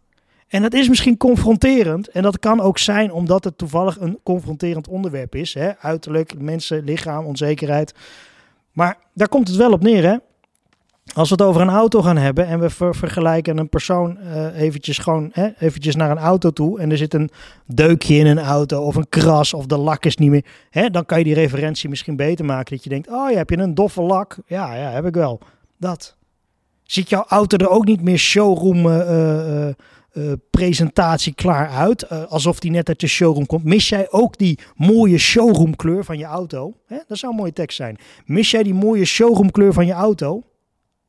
En 0.53 0.61
dat 0.61 0.73
is 0.73 0.89
misschien 0.89 1.17
confronterend. 1.17 2.07
En 2.07 2.23
dat 2.23 2.39
kan 2.39 2.61
ook 2.61 2.77
zijn 2.77 3.11
omdat 3.11 3.43
het 3.43 3.57
toevallig 3.57 3.99
een 3.99 4.19
confronterend 4.23 4.87
onderwerp 4.87 5.35
is. 5.35 5.53
Hè? 5.53 5.77
Uiterlijk, 5.79 6.39
mensen, 6.39 6.83
lichaam, 6.83 7.25
onzekerheid. 7.25 7.93
Maar 8.71 8.97
daar 9.13 9.27
komt 9.27 9.47
het 9.47 9.57
wel 9.57 9.71
op 9.71 9.83
neer, 9.83 10.03
hè? 10.03 10.15
Als 11.13 11.29
we 11.29 11.35
het 11.35 11.43
over 11.43 11.61
een 11.61 11.69
auto 11.69 12.01
gaan 12.01 12.17
hebben 12.17 12.47
en 12.47 12.59
we 12.59 12.69
vergelijken 12.93 13.57
een 13.57 13.69
persoon 13.69 14.17
uh, 14.21 14.61
eventjes 14.61 14.97
gewoon 14.97 15.29
hè, 15.33 15.49
eventjes 15.59 15.95
naar 15.95 16.11
een 16.11 16.17
auto 16.17 16.49
toe 16.49 16.79
en 16.79 16.91
er 16.91 16.97
zit 16.97 17.13
een 17.13 17.29
deukje 17.65 18.15
in 18.15 18.25
een 18.25 18.39
auto 18.39 18.81
of 18.81 18.95
een 18.95 19.09
kras 19.09 19.53
of 19.53 19.65
de 19.65 19.77
lak 19.77 20.05
is 20.05 20.17
niet 20.17 20.29
meer, 20.29 20.45
hè, 20.69 20.89
dan 20.89 21.05
kan 21.05 21.17
je 21.17 21.23
die 21.23 21.33
referentie 21.33 21.89
misschien 21.89 22.15
beter 22.15 22.45
maken. 22.45 22.75
Dat 22.75 22.83
je 22.83 22.89
denkt, 22.89 23.09
oh 23.09 23.31
ja, 23.31 23.37
heb 23.37 23.49
je 23.49 23.57
een 23.57 23.75
doffe 23.75 24.01
lak? 24.01 24.37
Ja, 24.45 24.75
ja, 24.75 24.89
heb 24.89 25.05
ik 25.05 25.15
wel. 25.15 25.39
Dat. 25.77 26.15
Ziet 26.83 27.09
jouw 27.09 27.25
auto 27.27 27.57
er 27.57 27.69
ook 27.69 27.85
niet 27.85 28.01
meer 28.01 28.17
showroom 28.17 28.85
uh, 28.85 29.67
uh, 29.67 29.73
uh, 30.13 30.31
presentatie 30.49 31.33
klaar 31.33 31.69
uit. 31.69 32.05
Uh, 32.11 32.23
alsof 32.23 32.59
die 32.59 32.71
net 32.71 32.87
uit 32.87 32.99
de 32.99 33.07
showroom 33.07 33.45
komt. 33.45 33.63
Mis 33.63 33.89
jij 33.89 34.11
ook 34.11 34.37
die 34.37 34.59
mooie 34.75 35.17
showroomkleur 35.17 36.03
van 36.03 36.17
je 36.17 36.25
auto? 36.25 36.73
Hè? 36.85 36.97
Dat 37.07 37.17
zou 37.17 37.31
een 37.31 37.37
mooie 37.39 37.53
tekst 37.53 37.77
zijn. 37.77 37.97
Mis 38.25 38.51
jij 38.51 38.63
die 38.63 38.73
mooie 38.73 39.05
showroomkleur 39.05 39.73
van 39.73 39.85
je 39.85 39.93
auto? 39.93 40.43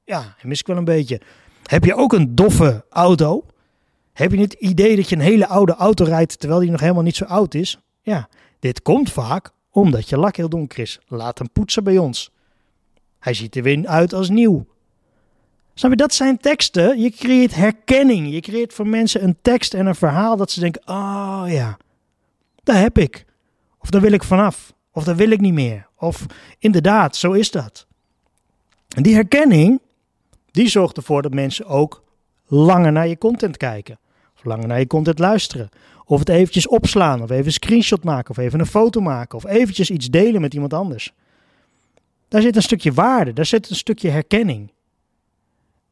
Ja, 0.04 0.36
mis 0.42 0.60
ik 0.60 0.66
wel 0.66 0.76
een 0.76 0.84
beetje. 0.84 1.20
Heb 1.62 1.84
je 1.84 1.94
ook 1.94 2.12
een 2.12 2.34
doffe 2.34 2.84
auto? 2.90 3.44
Heb 4.12 4.32
je 4.32 4.40
het 4.40 4.52
idee 4.52 4.96
dat 4.96 5.08
je 5.08 5.16
een 5.16 5.22
hele 5.22 5.46
oude 5.46 5.74
auto 5.74 6.04
rijdt 6.04 6.38
terwijl 6.38 6.60
die 6.60 6.70
nog 6.70 6.80
helemaal 6.80 7.02
niet 7.02 7.16
zo 7.16 7.24
oud 7.24 7.54
is? 7.54 7.78
Ja, 8.02 8.28
dit 8.58 8.82
komt 8.82 9.12
vaak 9.12 9.50
omdat 9.70 10.08
je 10.08 10.18
lak 10.18 10.36
heel 10.36 10.48
donker 10.48 10.78
is. 10.78 11.00
Laat 11.08 11.38
hem 11.38 11.52
poetsen 11.52 11.84
bij 11.84 11.98
ons. 11.98 12.30
Hij 13.18 13.34
ziet 13.34 13.56
er 13.56 13.62
weer 13.62 13.86
uit 13.86 14.12
als 14.12 14.28
nieuw. 14.28 14.66
Snap 15.74 15.96
dat 15.96 16.14
zijn 16.14 16.38
teksten. 16.38 17.00
Je 17.00 17.10
creëert 17.10 17.54
herkenning. 17.54 18.32
Je 18.32 18.40
creëert 18.40 18.72
voor 18.72 18.86
mensen 18.86 19.22
een 19.22 19.36
tekst 19.42 19.74
en 19.74 19.86
een 19.86 19.94
verhaal 19.94 20.36
dat 20.36 20.50
ze 20.50 20.60
denken: 20.60 20.82
oh 20.84 21.44
ja, 21.46 21.76
daar 22.62 22.80
heb 22.80 22.98
ik. 22.98 23.24
Of 23.78 23.90
daar 23.90 24.00
wil 24.00 24.12
ik 24.12 24.22
vanaf. 24.22 24.72
Of 24.92 25.04
daar 25.04 25.16
wil 25.16 25.30
ik 25.30 25.40
niet 25.40 25.52
meer. 25.52 25.86
Of 25.98 26.26
inderdaad, 26.58 27.16
zo 27.16 27.32
is 27.32 27.50
dat. 27.50 27.86
En 28.96 29.02
die 29.02 29.14
herkenning, 29.14 29.80
die 30.50 30.68
zorgt 30.68 30.96
ervoor 30.96 31.22
dat 31.22 31.34
mensen 31.34 31.66
ook 31.66 32.04
langer 32.46 32.92
naar 32.92 33.08
je 33.08 33.18
content 33.18 33.56
kijken. 33.56 33.98
Of 34.36 34.44
langer 34.44 34.66
naar 34.66 34.78
je 34.78 34.86
content 34.86 35.18
luisteren. 35.18 35.68
Of 36.04 36.18
het 36.18 36.28
eventjes 36.28 36.68
opslaan. 36.68 37.22
Of 37.22 37.30
even 37.30 37.46
een 37.46 37.52
screenshot 37.52 38.04
maken. 38.04 38.30
Of 38.30 38.36
even 38.36 38.60
een 38.60 38.66
foto 38.66 39.00
maken. 39.00 39.38
Of 39.38 39.46
eventjes 39.46 39.90
iets 39.90 40.10
delen 40.10 40.40
met 40.40 40.54
iemand 40.54 40.72
anders. 40.72 41.12
Daar 42.28 42.42
zit 42.42 42.56
een 42.56 42.62
stukje 42.62 42.92
waarde. 42.92 43.32
Daar 43.32 43.46
zit 43.46 43.70
een 43.70 43.76
stukje 43.76 44.10
herkenning. 44.10 44.72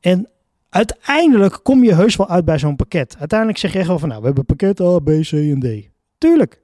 En 0.03 0.29
uiteindelijk 0.69 1.61
kom 1.63 1.85
je 1.85 1.95
heus 1.95 2.17
wel 2.17 2.29
uit 2.29 2.45
bij 2.45 2.59
zo'n 2.59 2.77
pakket. 2.77 3.17
Uiteindelijk 3.19 3.59
zeg 3.59 3.73
je 3.73 3.87
wel 3.87 3.99
van 3.99 4.09
nou, 4.09 4.21
we 4.21 4.27
hebben 4.27 4.45
pakket 4.45 4.81
A, 4.81 4.99
B, 4.99 5.07
C 5.07 5.33
en 5.33 5.61
D. 5.61 5.89
Tuurlijk. 6.19 6.61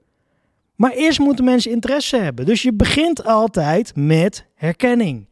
Maar 0.74 0.92
eerst 0.92 1.18
moeten 1.18 1.44
mensen 1.44 1.70
interesse 1.70 2.16
hebben. 2.16 2.46
Dus 2.46 2.62
je 2.62 2.72
begint 2.72 3.24
altijd 3.24 3.96
met 3.96 4.46
herkenning. 4.54 5.26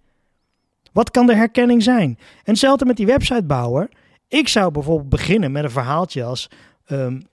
Wat 0.92 1.10
kan 1.10 1.26
de 1.26 1.34
herkenning 1.34 1.82
zijn? 1.82 2.08
En 2.18 2.52
hetzelfde 2.52 2.84
met 2.84 2.96
die 2.96 3.06
websitebouwer. 3.06 3.88
Ik 4.28 4.48
zou 4.48 4.70
bijvoorbeeld 4.70 5.08
beginnen 5.08 5.52
met 5.52 5.64
een 5.64 5.70
verhaaltje 5.70 6.24
als, 6.24 6.50
um, 6.86 7.26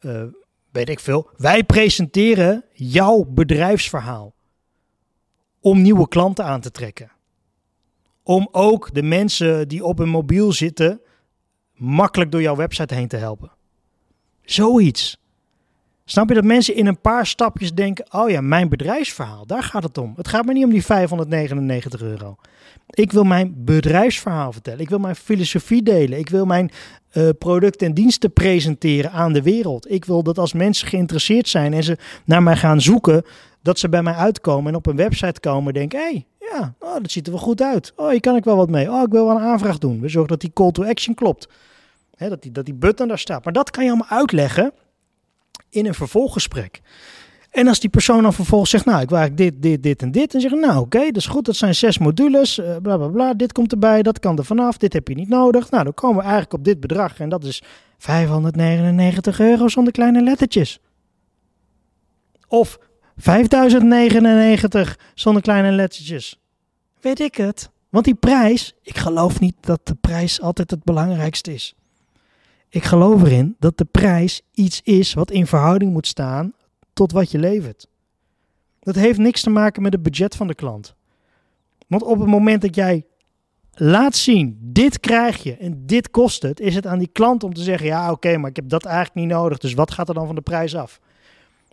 uh, 0.00 0.22
weet 0.70 0.88
ik 0.88 1.00
veel, 1.00 1.30
wij 1.36 1.64
presenteren 1.64 2.64
jouw 2.72 3.24
bedrijfsverhaal 3.24 4.34
om 5.60 5.82
nieuwe 5.82 6.08
klanten 6.08 6.44
aan 6.44 6.60
te 6.60 6.70
trekken. 6.70 7.11
Om 8.22 8.48
ook 8.50 8.94
de 8.94 9.02
mensen 9.02 9.68
die 9.68 9.84
op 9.84 9.98
een 9.98 10.08
mobiel 10.08 10.52
zitten 10.52 11.00
makkelijk 11.74 12.30
door 12.30 12.42
jouw 12.42 12.56
website 12.56 12.94
heen 12.94 13.08
te 13.08 13.16
helpen. 13.16 13.50
Zoiets. 14.42 15.20
Snap 16.04 16.28
je 16.28 16.34
dat 16.34 16.44
mensen 16.44 16.74
in 16.74 16.86
een 16.86 17.00
paar 17.00 17.26
stapjes 17.26 17.74
denken: 17.74 18.06
oh 18.10 18.30
ja, 18.30 18.40
mijn 18.40 18.68
bedrijfsverhaal, 18.68 19.46
daar 19.46 19.62
gaat 19.62 19.82
het 19.82 19.98
om. 19.98 20.12
Het 20.16 20.28
gaat 20.28 20.44
me 20.44 20.52
niet 20.52 20.64
om 20.64 20.70
die 20.70 20.84
599 20.84 22.02
euro. 22.02 22.36
Ik 22.90 23.12
wil 23.12 23.24
mijn 23.24 23.54
bedrijfsverhaal 23.56 24.52
vertellen. 24.52 24.80
Ik 24.80 24.88
wil 24.88 24.98
mijn 24.98 25.16
filosofie 25.16 25.82
delen. 25.82 26.18
Ik 26.18 26.28
wil 26.28 26.44
mijn 26.44 26.70
uh, 27.12 27.28
producten 27.38 27.86
en 27.86 27.94
diensten 27.94 28.32
presenteren 28.32 29.12
aan 29.12 29.32
de 29.32 29.42
wereld. 29.42 29.90
Ik 29.90 30.04
wil 30.04 30.22
dat 30.22 30.38
als 30.38 30.52
mensen 30.52 30.88
geïnteresseerd 30.88 31.48
zijn 31.48 31.72
en 31.72 31.84
ze 31.84 31.98
naar 32.24 32.42
mij 32.42 32.56
gaan 32.56 32.80
zoeken, 32.80 33.24
dat 33.62 33.78
ze 33.78 33.88
bij 33.88 34.02
mij 34.02 34.14
uitkomen 34.14 34.72
en 34.72 34.78
op 34.78 34.86
een 34.86 34.96
website 34.96 35.40
komen 35.40 35.66
en 35.66 35.78
denken: 35.78 35.98
hé, 35.98 36.04
hey, 36.04 36.26
ja, 36.52 36.74
oh, 36.78 36.94
dat 36.94 37.10
ziet 37.10 37.26
er 37.26 37.32
wel 37.32 37.42
goed 37.42 37.62
uit. 37.62 37.92
Oh, 37.96 38.10
hier 38.10 38.20
kan 38.20 38.36
ik 38.36 38.44
wel 38.44 38.56
wat 38.56 38.70
mee. 38.70 38.90
Oh, 38.90 39.02
ik 39.02 39.12
wil 39.12 39.26
wel 39.26 39.36
een 39.36 39.42
aanvraag 39.42 39.78
doen. 39.78 40.00
We 40.00 40.08
zorgen 40.08 40.30
dat 40.30 40.40
die 40.40 40.52
call 40.52 40.70
to 40.70 40.84
action 40.84 41.14
klopt. 41.14 41.48
dat, 42.16 42.42
die, 42.42 42.52
dat 42.52 42.64
die 42.64 42.74
button 42.74 43.08
daar 43.08 43.18
staat. 43.18 43.44
Maar 43.44 43.52
dat 43.52 43.70
kan 43.70 43.84
je 43.84 43.90
allemaal 43.90 44.18
uitleggen 44.18 44.72
in 45.70 45.86
een 45.86 45.94
vervolggesprek. 45.94 46.80
En 47.50 47.68
als 47.68 47.80
die 47.80 47.90
persoon 47.90 48.22
dan 48.22 48.32
vervolgens 48.32 48.70
zegt, 48.70 48.84
nou, 48.84 49.02
ik 49.02 49.08
wil 49.08 49.28
dit, 49.34 49.62
dit, 49.62 49.82
dit 49.82 50.02
en 50.02 50.10
dit. 50.10 50.34
En 50.34 50.40
zeggen, 50.40 50.60
nou, 50.60 50.80
oké, 50.80 51.04
dat 51.04 51.16
is 51.16 51.26
goed. 51.26 51.44
Dat 51.44 51.56
zijn 51.56 51.74
zes 51.74 51.98
modules, 51.98 52.58
uh, 52.58 52.76
bla, 52.82 52.96
bla, 52.96 53.08
bla. 53.08 53.34
Dit 53.34 53.52
komt 53.52 53.72
erbij, 53.72 54.02
dat 54.02 54.18
kan 54.18 54.38
er 54.38 54.44
vanaf. 54.44 54.76
Dit 54.76 54.92
heb 54.92 55.08
je 55.08 55.14
niet 55.14 55.28
nodig. 55.28 55.70
Nou, 55.70 55.84
dan 55.84 55.94
komen 55.94 56.16
we 56.16 56.22
eigenlijk 56.22 56.52
op 56.52 56.64
dit 56.64 56.80
bedrag. 56.80 57.18
En 57.20 57.28
dat 57.28 57.44
is 57.44 57.62
599 57.98 59.40
euro 59.40 59.68
zonder 59.68 59.92
kleine 59.92 60.22
lettertjes. 60.22 60.80
Of 62.48 62.78
5099 63.16 64.98
zonder 65.14 65.42
kleine 65.42 65.70
lettertjes. 65.70 66.41
Weet 67.02 67.20
ik 67.20 67.34
het. 67.34 67.70
Want 67.88 68.04
die 68.04 68.14
prijs, 68.14 68.74
ik 68.82 68.98
geloof 68.98 69.40
niet 69.40 69.56
dat 69.60 69.80
de 69.86 69.94
prijs 69.94 70.40
altijd 70.40 70.70
het 70.70 70.84
belangrijkste 70.84 71.54
is. 71.54 71.74
Ik 72.68 72.84
geloof 72.84 73.22
erin 73.22 73.56
dat 73.58 73.78
de 73.78 73.84
prijs 73.84 74.42
iets 74.54 74.80
is 74.84 75.14
wat 75.14 75.30
in 75.30 75.46
verhouding 75.46 75.92
moet 75.92 76.06
staan 76.06 76.52
tot 76.92 77.12
wat 77.12 77.30
je 77.30 77.38
levert. 77.38 77.88
Dat 78.80 78.94
heeft 78.94 79.18
niks 79.18 79.42
te 79.42 79.50
maken 79.50 79.82
met 79.82 79.92
het 79.92 80.02
budget 80.02 80.36
van 80.36 80.46
de 80.46 80.54
klant. 80.54 80.94
Want 81.86 82.02
op 82.02 82.18
het 82.18 82.28
moment 82.28 82.62
dat 82.62 82.74
jij 82.74 83.04
laat 83.72 84.16
zien, 84.16 84.58
dit 84.60 85.00
krijg 85.00 85.42
je 85.42 85.56
en 85.56 85.86
dit 85.86 86.10
kost 86.10 86.42
het, 86.42 86.60
is 86.60 86.74
het 86.74 86.86
aan 86.86 86.98
die 86.98 87.10
klant 87.12 87.44
om 87.44 87.54
te 87.54 87.62
zeggen, 87.62 87.86
ja 87.86 88.10
oké, 88.10 88.36
maar 88.36 88.50
ik 88.50 88.56
heb 88.56 88.68
dat 88.68 88.84
eigenlijk 88.84 89.14
niet 89.14 89.28
nodig, 89.36 89.58
dus 89.58 89.74
wat 89.74 89.90
gaat 89.90 90.08
er 90.08 90.14
dan 90.14 90.26
van 90.26 90.34
de 90.34 90.40
prijs 90.40 90.76
af? 90.76 91.00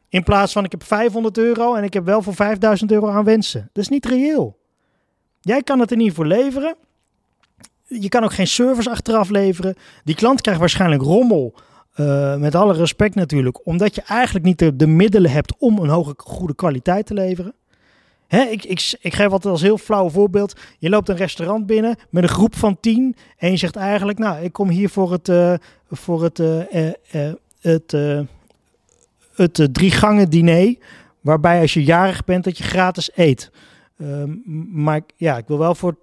In 0.09 0.23
plaats 0.23 0.51
van 0.51 0.63
ik 0.63 0.71
heb 0.71 0.83
500 0.83 1.37
euro 1.37 1.75
en 1.75 1.83
ik 1.83 1.93
heb 1.93 2.05
wel 2.05 2.21
voor 2.21 2.35
5000 2.35 2.91
euro 2.91 3.07
aan 3.07 3.23
wensen. 3.23 3.69
Dat 3.73 3.83
is 3.83 3.89
niet 3.89 4.05
reëel. 4.05 4.58
Jij 5.39 5.63
kan 5.63 5.79
het 5.79 5.91
er 5.91 5.97
niet 5.97 6.13
voor 6.13 6.25
leveren. 6.25 6.75
Je 7.85 8.09
kan 8.09 8.23
ook 8.23 8.33
geen 8.33 8.47
service 8.47 8.89
achteraf 8.89 9.29
leveren. 9.29 9.75
Die 10.03 10.15
klant 10.15 10.41
krijgt 10.41 10.59
waarschijnlijk 10.59 11.01
rommel. 11.01 11.53
Uh, 11.95 12.35
met 12.35 12.55
alle 12.55 12.73
respect 12.73 13.15
natuurlijk. 13.15 13.65
Omdat 13.65 13.95
je 13.95 14.01
eigenlijk 14.01 14.45
niet 14.45 14.59
de, 14.59 14.75
de, 14.75 14.87
middelen 14.87 15.31
hebt 15.31 15.55
om 15.57 15.77
een 15.77 15.89
hoge 15.89 16.13
goede 16.17 16.55
kwaliteit 16.55 17.05
te 17.05 17.13
leveren. 17.13 17.53
Hè, 18.27 18.41
ik, 18.41 18.63
ik, 18.65 18.97
ik 19.01 19.13
geef 19.13 19.31
altijd 19.31 19.53
als 19.53 19.61
heel 19.61 19.77
flauw 19.77 20.09
voorbeeld. 20.09 20.59
Je 20.77 20.89
loopt 20.89 21.09
een 21.09 21.15
restaurant 21.15 21.65
binnen 21.65 21.95
met 22.09 22.23
een 22.23 22.29
groep 22.29 22.55
van 22.55 22.79
tien. 22.79 23.15
En 23.37 23.51
je 23.51 23.57
zegt 23.57 23.75
eigenlijk, 23.75 24.19
nou, 24.19 24.43
ik 24.43 24.53
kom 24.53 24.69
hier 24.69 24.89
voor 24.89 25.11
het, 25.11 25.29
uh, 25.29 25.53
voor 25.89 26.23
het, 26.23 26.39
uh, 26.39 27.31
het 27.59 27.93
het 29.47 29.73
drie 29.73 29.91
gangen 29.91 30.29
diner. 30.29 30.75
Waarbij 31.21 31.61
als 31.61 31.73
je 31.73 31.83
jarig 31.83 32.23
bent 32.23 32.43
dat 32.43 32.57
je 32.57 32.63
gratis 32.63 33.09
eet. 33.15 33.51
Uh, 34.01 34.23
maar 34.71 35.01
ja, 35.15 35.37
ik 35.37 35.47
wil 35.47 35.57
wel 35.57 35.75
voor 35.75 35.97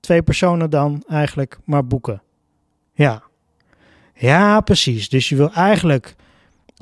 twee 0.00 0.22
personen 0.22 0.70
dan 0.70 1.02
eigenlijk 1.08 1.58
maar 1.64 1.86
boeken. 1.86 2.22
Ja. 2.92 3.22
Ja, 4.14 4.60
precies. 4.60 5.08
Dus 5.08 5.28
je 5.28 5.36
wil 5.36 5.52
eigenlijk 5.52 6.14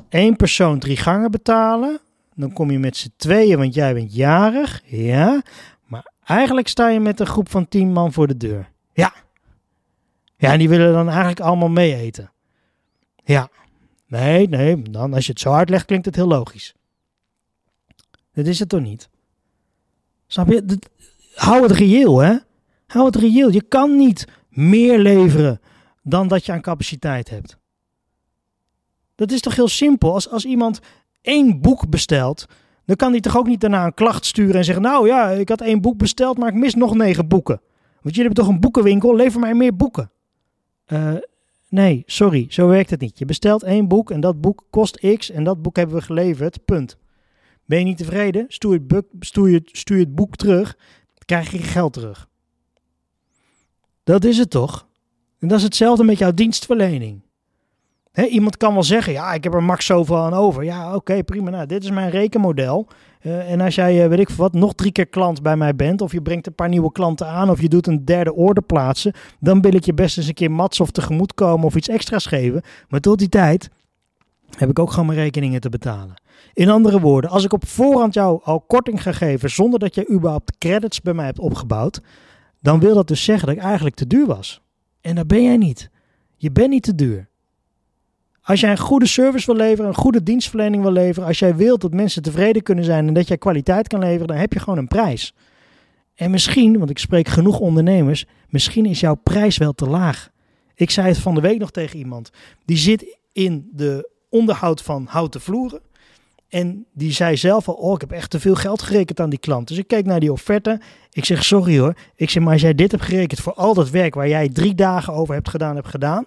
één 0.09 0.35
persoon 0.35 0.79
drie 0.79 0.97
gangen 0.97 1.31
betalen. 1.31 1.99
Dan 2.35 2.53
kom 2.53 2.71
je 2.71 2.79
met 2.79 2.97
z'n 2.97 3.13
tweeën, 3.15 3.57
want 3.57 3.73
jij 3.73 3.93
bent 3.93 4.15
jarig. 4.15 4.81
Ja. 4.85 5.41
Maar 5.85 6.11
eigenlijk 6.23 6.67
sta 6.67 6.89
je 6.89 6.99
met 6.99 7.19
een 7.19 7.25
groep 7.25 7.49
van 7.49 7.67
tien 7.67 7.91
man 7.91 8.13
voor 8.13 8.27
de 8.27 8.37
deur. 8.37 8.71
Ja. 8.93 9.13
Ja, 10.37 10.51
en 10.51 10.59
die 10.59 10.69
willen 10.69 10.93
dan 10.93 11.07
eigenlijk 11.07 11.39
allemaal 11.39 11.69
mee 11.69 11.95
eten. 11.95 12.31
Ja. 13.23 13.49
Nee, 14.07 14.47
nee, 14.47 14.81
dan 14.81 15.13
als 15.13 15.25
je 15.25 15.31
het 15.31 15.41
zo 15.41 15.53
uitlegt 15.53 15.85
klinkt 15.85 16.05
het 16.05 16.15
heel 16.15 16.27
logisch. 16.27 16.75
Dat 18.33 18.45
is 18.45 18.59
het 18.59 18.69
toch 18.69 18.81
niet? 18.81 19.09
Snap 20.27 20.47
je? 20.47 20.79
hou 21.33 21.63
het 21.63 21.71
reëel, 21.71 22.17
hè? 22.17 22.35
Hou 22.87 23.05
het 23.05 23.15
reëel. 23.15 23.51
Je 23.51 23.61
kan 23.61 23.97
niet 23.97 24.27
meer 24.49 24.99
leveren 24.99 25.61
dan 26.03 26.27
dat 26.27 26.45
je 26.45 26.51
aan 26.51 26.61
capaciteit 26.61 27.29
hebt. 27.29 27.57
Dat 29.15 29.31
is 29.31 29.41
toch 29.41 29.55
heel 29.55 29.67
simpel? 29.67 30.13
Als, 30.13 30.29
als 30.29 30.45
iemand 30.45 30.79
één 31.21 31.61
boek 31.61 31.89
bestelt, 31.89 32.45
dan 32.85 32.95
kan 32.95 33.11
hij 33.11 33.19
toch 33.19 33.37
ook 33.37 33.47
niet 33.47 33.61
daarna 33.61 33.85
een 33.85 33.93
klacht 33.93 34.25
sturen 34.25 34.55
en 34.55 34.65
zeggen: 34.65 34.83
Nou 34.83 35.07
ja, 35.07 35.29
ik 35.29 35.49
had 35.49 35.61
één 35.61 35.81
boek 35.81 35.97
besteld, 35.97 36.37
maar 36.37 36.49
ik 36.49 36.55
mis 36.55 36.75
nog 36.75 36.95
negen 36.95 37.27
boeken. 37.27 37.61
Want 38.01 38.15
jullie 38.15 38.25
hebben 38.25 38.43
toch 38.43 38.53
een 38.53 38.59
boekenwinkel, 38.59 39.15
lever 39.15 39.39
mij 39.39 39.53
meer 39.53 39.75
boeken. 39.75 40.11
Uh, 40.87 41.15
Nee, 41.75 42.03
sorry, 42.05 42.45
zo 42.49 42.67
werkt 42.67 42.89
het 42.89 42.99
niet. 42.99 43.19
Je 43.19 43.25
bestelt 43.25 43.63
één 43.63 43.87
boek 43.87 44.11
en 44.11 44.19
dat 44.19 44.41
boek 44.41 44.63
kost 44.69 45.15
X 45.17 45.31
en 45.31 45.43
dat 45.43 45.61
boek 45.61 45.75
hebben 45.75 45.95
we 45.95 46.01
geleverd. 46.01 46.65
Punt. 46.65 46.97
Ben 47.65 47.79
je 47.79 47.85
niet 47.85 47.97
tevreden? 47.97 48.45
Stuur 48.47 48.81
het, 48.87 49.05
stuur 49.19 49.49
je, 49.49 49.61
stuur 49.63 49.99
het 49.99 50.15
boek 50.15 50.35
terug, 50.35 50.77
krijg 51.25 51.51
je 51.51 51.57
geld 51.57 51.93
terug. 51.93 52.29
Dat 54.03 54.23
is 54.23 54.37
het 54.37 54.49
toch? 54.49 54.87
En 55.39 55.47
dat 55.47 55.57
is 55.57 55.63
hetzelfde 55.63 56.03
met 56.03 56.17
jouw 56.17 56.31
dienstverlening 56.31 57.25
iemand 58.23 58.57
kan 58.57 58.73
wel 58.73 58.83
zeggen, 58.83 59.13
ja, 59.13 59.33
ik 59.33 59.43
heb 59.43 59.53
er 59.53 59.63
max 59.63 59.85
zoveel 59.85 60.17
aan 60.17 60.33
over. 60.33 60.63
Ja, 60.63 60.95
oké, 60.95 61.23
prima. 61.23 61.49
Nou, 61.49 61.65
dit 61.65 61.83
is 61.83 61.91
mijn 61.91 62.09
rekenmodel. 62.09 62.87
Uh, 63.21 63.51
en 63.51 63.61
als 63.61 63.75
jij, 63.75 64.03
uh, 64.03 64.09
weet 64.09 64.19
ik 64.19 64.29
wat, 64.29 64.53
nog 64.53 64.73
drie 64.73 64.91
keer 64.91 65.07
klant 65.07 65.41
bij 65.41 65.57
mij 65.57 65.75
bent, 65.75 66.01
of 66.01 66.11
je 66.11 66.21
brengt 66.21 66.47
een 66.47 66.55
paar 66.55 66.69
nieuwe 66.69 66.91
klanten 66.91 67.27
aan, 67.27 67.49
of 67.49 67.61
je 67.61 67.69
doet 67.69 67.87
een 67.87 68.05
derde 68.05 68.33
orde 68.33 68.61
plaatsen, 68.61 69.13
dan 69.39 69.61
wil 69.61 69.73
ik 69.73 69.85
je 69.85 69.93
best 69.93 70.17
eens 70.17 70.27
een 70.27 70.33
keer 70.33 70.51
mats 70.51 70.79
of 70.79 70.91
tegemoet 70.91 71.33
komen 71.33 71.65
of 71.65 71.75
iets 71.75 71.87
extra's 71.87 72.25
geven. 72.25 72.61
Maar 72.89 72.99
tot 72.99 73.19
die 73.19 73.29
tijd 73.29 73.69
heb 74.57 74.69
ik 74.69 74.79
ook 74.79 74.89
gewoon 74.89 75.05
mijn 75.05 75.19
rekeningen 75.19 75.61
te 75.61 75.69
betalen. 75.69 76.21
In 76.53 76.69
andere 76.69 76.99
woorden, 76.99 77.29
als 77.29 77.43
ik 77.43 77.53
op 77.53 77.67
voorhand 77.67 78.13
jou 78.13 78.39
al 78.43 78.61
korting 78.61 79.01
ga 79.01 79.11
geven 79.11 79.49
zonder 79.49 79.79
dat 79.79 79.95
je 79.95 80.09
überhaupt 80.09 80.57
credits 80.57 81.01
bij 81.01 81.13
mij 81.13 81.25
hebt 81.25 81.39
opgebouwd, 81.39 82.01
dan 82.61 82.79
wil 82.79 82.95
dat 82.95 83.07
dus 83.07 83.23
zeggen 83.23 83.47
dat 83.47 83.55
ik 83.55 83.61
eigenlijk 83.61 83.95
te 83.95 84.07
duur 84.07 84.25
was. 84.25 84.61
En 85.01 85.15
dat 85.15 85.27
ben 85.27 85.43
jij 85.43 85.57
niet. 85.57 85.89
Je 86.35 86.51
bent 86.51 86.69
niet 86.69 86.83
te 86.83 86.95
duur. 86.95 87.29
Als 88.41 88.59
jij 88.59 88.71
een 88.71 88.77
goede 88.77 89.07
service 89.07 89.45
wil 89.45 89.55
leveren, 89.55 89.87
een 89.87 89.95
goede 89.95 90.23
dienstverlening 90.23 90.83
wil 90.83 90.91
leveren, 90.91 91.27
als 91.27 91.39
jij 91.39 91.55
wilt 91.55 91.81
dat 91.81 91.93
mensen 91.93 92.21
tevreden 92.21 92.63
kunnen 92.63 92.83
zijn 92.83 93.07
en 93.07 93.13
dat 93.13 93.27
jij 93.27 93.37
kwaliteit 93.37 93.87
kan 93.87 93.99
leveren, 93.99 94.27
dan 94.27 94.37
heb 94.37 94.53
je 94.53 94.59
gewoon 94.59 94.79
een 94.79 94.87
prijs. 94.87 95.33
En 96.15 96.31
misschien, 96.31 96.77
want 96.77 96.89
ik 96.89 96.97
spreek 96.97 97.27
genoeg 97.27 97.59
ondernemers, 97.59 98.25
misschien 98.49 98.85
is 98.85 98.99
jouw 98.99 99.15
prijs 99.15 99.57
wel 99.57 99.73
te 99.73 99.85
laag. 99.85 100.29
Ik 100.75 100.89
zei 100.89 101.07
het 101.07 101.17
van 101.17 101.35
de 101.35 101.41
week 101.41 101.59
nog 101.59 101.71
tegen 101.71 101.99
iemand. 101.99 102.29
Die 102.65 102.77
zit 102.77 103.17
in 103.31 103.69
de 103.71 104.09
onderhoud 104.35 104.81
van 104.81 105.05
houten 105.09 105.41
vloeren. 105.41 105.81
En 106.49 106.85
die 106.93 107.11
zei 107.11 107.37
zelf 107.37 107.67
al, 107.67 107.73
oh, 107.73 107.93
ik 107.93 108.01
heb 108.01 108.11
echt 108.11 108.29
te 108.29 108.39
veel 108.39 108.55
geld 108.55 108.81
gerekend 108.81 109.19
aan 109.19 109.29
die 109.29 109.39
klant. 109.39 109.67
Dus 109.67 109.77
ik 109.77 109.87
keek 109.87 110.05
naar 110.05 110.19
die 110.19 110.31
offerte. 110.31 110.81
Ik 111.11 111.25
zeg, 111.25 111.43
sorry 111.43 111.79
hoor. 111.79 111.93
Ik 112.15 112.29
zeg, 112.29 112.43
maar 112.43 112.53
als 112.53 112.61
jij 112.61 112.75
dit 112.75 112.91
hebt 112.91 113.03
gerekend 113.03 113.39
voor 113.39 113.53
al 113.53 113.73
dat 113.73 113.89
werk 113.89 114.15
waar 114.15 114.27
jij 114.27 114.49
drie 114.49 114.75
dagen 114.75 115.13
over 115.13 115.33
hebt 115.33 115.49
gedaan, 115.49 115.75
hebt 115.75 115.87
gedaan. 115.87 116.25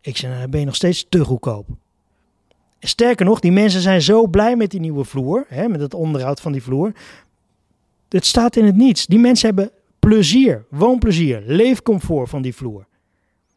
Ik 0.00 0.16
zeg, 0.16 0.30
nou, 0.30 0.42
dan 0.42 0.50
ben 0.50 0.60
je 0.60 0.66
nog 0.66 0.74
steeds 0.74 1.06
te 1.08 1.24
goedkoop. 1.24 1.66
Sterker 2.80 3.26
nog, 3.26 3.40
die 3.40 3.52
mensen 3.52 3.80
zijn 3.80 4.02
zo 4.02 4.26
blij 4.26 4.56
met 4.56 4.70
die 4.70 4.80
nieuwe 4.80 5.04
vloer, 5.04 5.44
hè, 5.48 5.68
met 5.68 5.80
het 5.80 5.94
onderhoud 5.94 6.40
van 6.40 6.52
die 6.52 6.62
vloer. 6.62 6.92
Het 8.08 8.26
staat 8.26 8.56
in 8.56 8.64
het 8.64 8.76
niets. 8.76 9.06
Die 9.06 9.18
mensen 9.18 9.46
hebben 9.46 9.70
plezier, 9.98 10.64
woonplezier, 10.70 11.42
leefcomfort 11.46 12.28
van 12.28 12.42
die 12.42 12.54
vloer. 12.54 12.86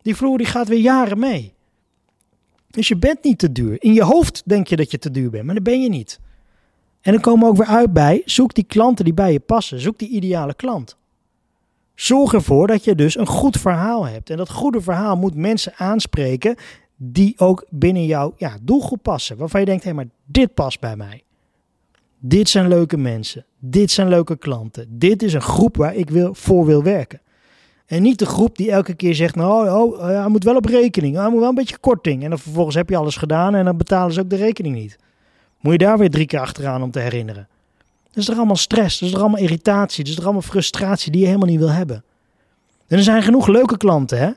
Die 0.01 0.15
vloer 0.15 0.38
die 0.38 0.47
gaat 0.47 0.67
weer 0.67 0.80
jaren 0.80 1.19
mee. 1.19 1.54
Dus 2.72 2.88
je 2.88 2.98
bent 2.98 3.24
niet 3.24 3.40
te 3.40 3.52
duur. 3.52 3.76
In 3.80 3.94
je 3.94 4.04
hoofd 4.04 4.42
denk 4.46 4.68
je 4.68 4.76
dat 4.76 4.92
je 4.92 4.98
te 4.98 5.12
duur 5.12 5.30
bent, 5.30 5.46
maar 5.46 5.56
dat 5.56 5.64
ben 5.64 5.82
je 5.82 5.90
niet. 5.90 6.20
En 7.02 7.12
dan 7.12 7.22
komen 7.22 7.44
we 7.44 7.52
ook 7.52 7.58
weer 7.58 7.76
uit 7.76 7.94
bij, 7.94 8.22
zoek 8.26 8.54
die 8.54 8.64
klanten 8.64 9.06
die 9.06 9.14
bij 9.14 9.32
je 9.32 9.40
passen. 9.40 9.80
Zoek 9.80 10.00
die 10.00 10.10
ideale 10.10 10.54
klant. 10.54 10.98
Zorg 11.96 12.34
ervoor 12.34 12.68
dat 12.68 12.84
je 12.84 12.96
dus 12.96 13.18
een 13.18 13.28
goed 13.28 13.58
verhaal 13.58 14.08
hebt. 14.08 14.30
En 14.30 14.38
dat 14.38 14.50
goede 14.50 14.82
verhaal 14.82 15.16
moet 15.16 15.36
mensen 15.36 15.74
aanspreken 15.76 16.56
die 16.96 17.34
ook 17.38 17.66
binnen 17.70 18.06
jouw 18.06 18.34
ja, 18.38 18.58
doelgroep 18.62 19.04
passen. 19.04 19.38
Waarvan 19.38 19.60
je 19.60 19.66
denkt, 19.66 19.84
hé, 19.84 19.90
hey, 19.90 19.98
maar 19.98 20.14
dit 20.26 20.54
past 20.54 20.80
bij 20.80 20.96
mij. 20.96 21.24
Dit 22.20 22.50
zijn 22.50 22.68
leuke 22.68 22.98
mensen. 22.98 23.46
Dit 23.60 23.92
zijn 23.92 24.08
leuke 24.08 24.38
klanten. 24.38 24.88
Dit 24.90 25.24
is 25.24 25.34
een 25.34 25.42
groep 25.42 25.78
waar 25.78 25.96
ik 25.96 26.10
wil, 26.10 26.34
voor 26.34 26.66
wil 26.66 26.84
werken. 26.84 27.21
En 27.91 28.01
niet 28.01 28.19
de 28.19 28.25
groep 28.25 28.58
die 28.58 28.71
elke 28.71 28.93
keer 28.93 29.15
zegt, 29.15 29.36
nou, 29.36 29.69
oh, 29.69 29.99
oh 29.99 30.06
hij 30.06 30.27
moet 30.27 30.43
wel 30.43 30.56
op 30.56 30.65
rekening. 30.65 31.15
Hij 31.15 31.30
moet 31.30 31.39
wel 31.39 31.49
een 31.49 31.56
beetje 31.56 31.77
korting. 31.77 32.23
En 32.23 32.30
dan 32.30 32.39
vervolgens 32.39 32.75
heb 32.75 32.89
je 32.89 32.95
alles 32.95 33.15
gedaan 33.15 33.56
en 33.56 33.65
dan 33.65 33.77
betalen 33.77 34.13
ze 34.13 34.19
ook 34.19 34.30
de 34.30 34.36
rekening 34.36 34.75
niet. 34.75 34.97
Moet 35.60 35.71
je 35.71 35.77
daar 35.77 35.97
weer 35.97 36.10
drie 36.10 36.25
keer 36.25 36.39
achteraan 36.39 36.82
om 36.82 36.91
te 36.91 36.99
herinneren. 36.99 37.47
Is 38.13 38.27
er 38.27 38.36
allemaal 38.36 38.56
stress, 38.56 39.01
is 39.01 39.13
er 39.13 39.19
allemaal 39.19 39.39
irritatie, 39.39 40.06
is 40.06 40.17
er 40.17 40.23
allemaal 40.23 40.41
frustratie 40.41 41.12
die 41.12 41.21
je 41.21 41.27
helemaal 41.27 41.47
niet 41.47 41.60
wil 41.60 41.71
hebben. 41.71 42.04
En 42.88 42.97
er 42.97 43.04
zijn 43.04 43.23
genoeg 43.23 43.47
leuke 43.47 43.77
klanten, 43.77 44.17
hè. 44.17 44.30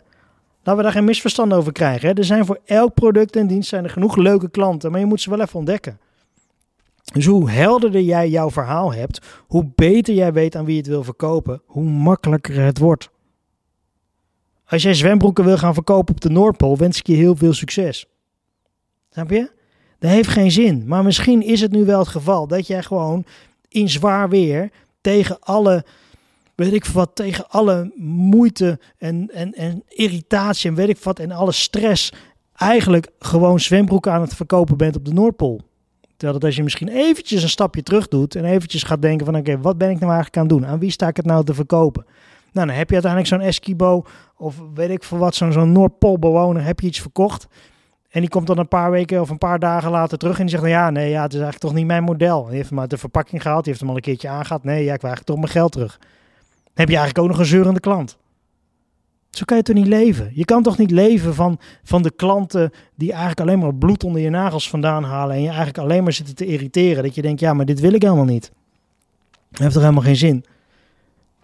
Laten 0.62 0.76
we 0.76 0.82
daar 0.82 0.92
geen 0.92 1.04
misverstand 1.04 1.52
over 1.52 1.72
krijgen. 1.72 2.08
Hè? 2.08 2.14
Er 2.14 2.24
zijn 2.24 2.44
voor 2.44 2.60
elk 2.64 2.94
product 2.94 3.36
en 3.36 3.46
dienst 3.46 3.68
zijn 3.68 3.84
er 3.84 3.90
genoeg 3.90 4.16
leuke 4.16 4.50
klanten, 4.50 4.90
maar 4.90 5.00
je 5.00 5.06
moet 5.06 5.20
ze 5.20 5.30
wel 5.30 5.40
even 5.40 5.58
ontdekken. 5.58 5.98
Dus 7.12 7.26
hoe 7.26 7.50
helderder 7.50 8.00
jij 8.00 8.28
jouw 8.28 8.50
verhaal 8.50 8.94
hebt, 8.94 9.20
hoe 9.46 9.70
beter 9.74 10.14
jij 10.14 10.32
weet 10.32 10.56
aan 10.56 10.64
wie 10.64 10.74
je 10.74 10.80
het 10.80 10.90
wil 10.90 11.04
verkopen, 11.04 11.62
hoe 11.66 11.84
makkelijker 11.84 12.60
het 12.60 12.78
wordt. 12.78 13.12
Als 14.74 14.82
jij 14.82 14.94
zwembroeken 14.94 15.44
wil 15.44 15.58
gaan 15.58 15.74
verkopen 15.74 16.14
op 16.14 16.20
de 16.20 16.30
Noordpool, 16.30 16.76
wens 16.76 16.98
ik 16.98 17.06
je 17.06 17.14
heel 17.14 17.37
veel 17.37 17.52
succes. 17.52 18.06
Snap 19.10 19.30
je? 19.30 19.50
Dat 19.98 20.10
heeft 20.10 20.28
geen 20.28 20.50
zin. 20.50 20.84
Maar 20.87 21.04
misschien 21.04 21.42
is 21.42 21.60
het 21.60 21.72
nu 21.72 21.84
wel 21.84 21.98
het 21.98 22.08
geval 22.08 22.46
dat 22.46 22.66
jij 22.66 22.82
gewoon 22.82 23.24
in 23.68 23.88
zwaar 23.88 24.28
weer 24.28 24.70
tegen 25.00 25.37
alle, 25.40 25.84
weet 26.54 26.72
ik 26.72 26.84
wat, 26.84 27.10
tegen 27.14 27.48
alle 27.48 27.92
moeite 27.96 28.78
en, 28.98 29.30
en, 29.32 29.52
en 29.52 29.82
irritatie 29.88 30.70
en 30.70 30.76
weet 30.76 30.88
ik 30.88 30.98
wat 30.98 31.18
en 31.18 31.30
alle 31.30 31.52
stress 31.52 32.12
eigenlijk 32.54 33.10
gewoon 33.18 33.60
zwembroeken 33.60 34.12
aan 34.12 34.20
het 34.20 34.34
verkopen 34.34 34.76
bent 34.76 34.96
op 34.96 35.04
de 35.04 35.12
Noordpool. 35.12 35.60
Terwijl 36.16 36.32
dat 36.32 36.44
als 36.44 36.56
je 36.56 36.62
misschien 36.62 36.88
eventjes 36.88 37.42
een 37.42 37.48
stapje 37.48 37.82
terug 37.82 38.08
doet 38.08 38.34
en 38.34 38.44
eventjes 38.44 38.82
gaat 38.82 39.02
denken 39.02 39.26
van 39.26 39.37
oké, 39.37 39.60
wat 39.60 39.78
ben 39.78 39.90
ik 39.90 39.98
nou 40.00 40.12
eigenlijk 40.12 40.37
aan 40.37 40.46
het 40.46 40.52
doen? 40.52 40.66
Aan 40.66 40.78
wie 40.78 40.90
sta 40.90 41.08
ik 41.08 41.16
het 41.16 41.26
nou 41.26 41.44
te 41.44 41.54
verkopen? 41.54 42.06
Nou, 42.54 42.66
dan 42.66 42.76
heb 42.76 42.88
je 42.88 42.94
uiteindelijk 42.94 43.32
zo'n 43.32 43.48
Eskibo 43.48 44.04
of 44.36 44.62
weet 44.74 44.90
ik 44.90 45.02
voor 45.02 45.18
wat, 45.18 45.34
zo'n 45.34 45.52
zo'n 45.52 45.72
Noordpoolbewoner, 45.72 46.64
heb 46.64 46.80
je 46.80 46.86
iets 46.86 47.00
verkocht. 47.00 47.46
En 48.10 48.20
die 48.20 48.28
komt 48.30 48.46
dan 48.46 48.58
een 48.58 48.68
paar 48.68 48.90
weken 48.90 49.20
of 49.20 49.30
een 49.30 49.38
paar 49.38 49.58
dagen 49.58 49.90
later 49.90 50.18
terug 50.18 50.38
en 50.38 50.40
die 50.40 50.50
zegt, 50.50 50.62
nou 50.62 50.74
ja, 50.74 50.90
nee, 50.90 51.10
ja, 51.10 51.22
het 51.22 51.32
is 51.32 51.40
eigenlijk 51.40 51.64
toch 51.64 51.74
niet 51.74 51.86
mijn 51.86 52.02
model. 52.02 52.44
Die 52.44 52.56
heeft 52.56 52.68
hem 52.68 52.80
uit 52.80 52.90
de 52.90 52.98
verpakking 52.98 53.42
gehaald, 53.42 53.64
die 53.64 53.68
heeft 53.68 53.80
hem 53.80 53.90
al 53.90 53.96
een 53.96 54.02
keertje 54.02 54.28
aangehad. 54.28 54.64
Nee, 54.64 54.84
ja, 54.84 54.94
ik 54.94 55.02
eigenlijk 55.02 55.24
toch 55.24 55.36
mijn 55.36 55.48
geld 55.48 55.72
terug. 55.72 56.00
Heb 56.74 56.88
je 56.88 56.96
eigenlijk 56.96 57.18
ook 57.18 57.28
nog 57.28 57.38
een 57.38 57.50
zeurende 57.50 57.80
klant. 57.80 58.16
Zo 59.30 59.44
kan 59.44 59.56
je 59.56 59.62
toch 59.62 59.76
niet 59.76 59.86
leven? 59.86 60.30
Je 60.34 60.44
kan 60.44 60.62
toch 60.62 60.78
niet 60.78 60.90
leven 60.90 61.34
van, 61.34 61.58
van 61.82 62.02
de 62.02 62.10
klanten 62.10 62.70
die 62.94 63.10
eigenlijk 63.10 63.40
alleen 63.40 63.58
maar 63.58 63.74
bloed 63.74 64.04
onder 64.04 64.20
je 64.20 64.30
nagels 64.30 64.68
vandaan 64.68 65.04
halen 65.04 65.34
en 65.34 65.42
je 65.42 65.48
eigenlijk 65.48 65.78
alleen 65.78 66.02
maar 66.02 66.12
zitten 66.12 66.34
te 66.34 66.46
irriteren. 66.46 67.02
Dat 67.02 67.14
je 67.14 67.22
denkt, 67.22 67.40
ja, 67.40 67.52
maar 67.52 67.66
dit 67.66 67.80
wil 67.80 67.92
ik 67.92 68.02
helemaal 68.02 68.24
niet. 68.24 68.52
Dat 69.50 69.60
heeft 69.60 69.72
toch 69.72 69.82
helemaal 69.82 70.02
geen 70.02 70.16
zin? 70.16 70.44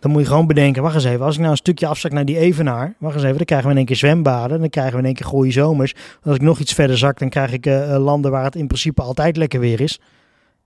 Dan 0.01 0.11
moet 0.11 0.21
je 0.21 0.27
gewoon 0.27 0.47
bedenken, 0.47 0.83
wacht 0.83 0.95
eens 0.95 1.05
even, 1.05 1.25
als 1.25 1.35
ik 1.35 1.41
nou 1.41 1.51
een 1.51 1.57
stukje 1.57 1.87
afzak 1.87 2.13
naar 2.13 2.25
die 2.25 2.39
Evenaar, 2.39 2.95
wacht 2.99 3.15
eens 3.15 3.25
even, 3.25 3.37
dan 3.37 3.47
krijgen 3.47 3.67
we 3.67 3.73
in 3.73 3.79
één 3.79 3.87
keer 3.87 3.97
zwembaden, 3.97 4.61
dan 4.61 4.69
krijgen 4.69 4.93
we 4.93 4.99
in 4.99 5.05
één 5.05 5.15
keer 5.15 5.27
goede 5.27 5.51
zomers. 5.51 5.95
Als 6.23 6.35
ik 6.35 6.43
nog 6.43 6.59
iets 6.59 6.73
verder 6.73 6.99
zak, 6.99 7.19
dan 7.19 7.29
krijg 7.29 7.53
ik 7.53 7.67
uh, 7.67 7.97
landen 7.99 8.31
waar 8.31 8.45
het 8.45 8.55
in 8.55 8.67
principe 8.67 9.03
altijd 9.03 9.37
lekker 9.37 9.61
weer 9.61 9.81
is. 9.81 10.01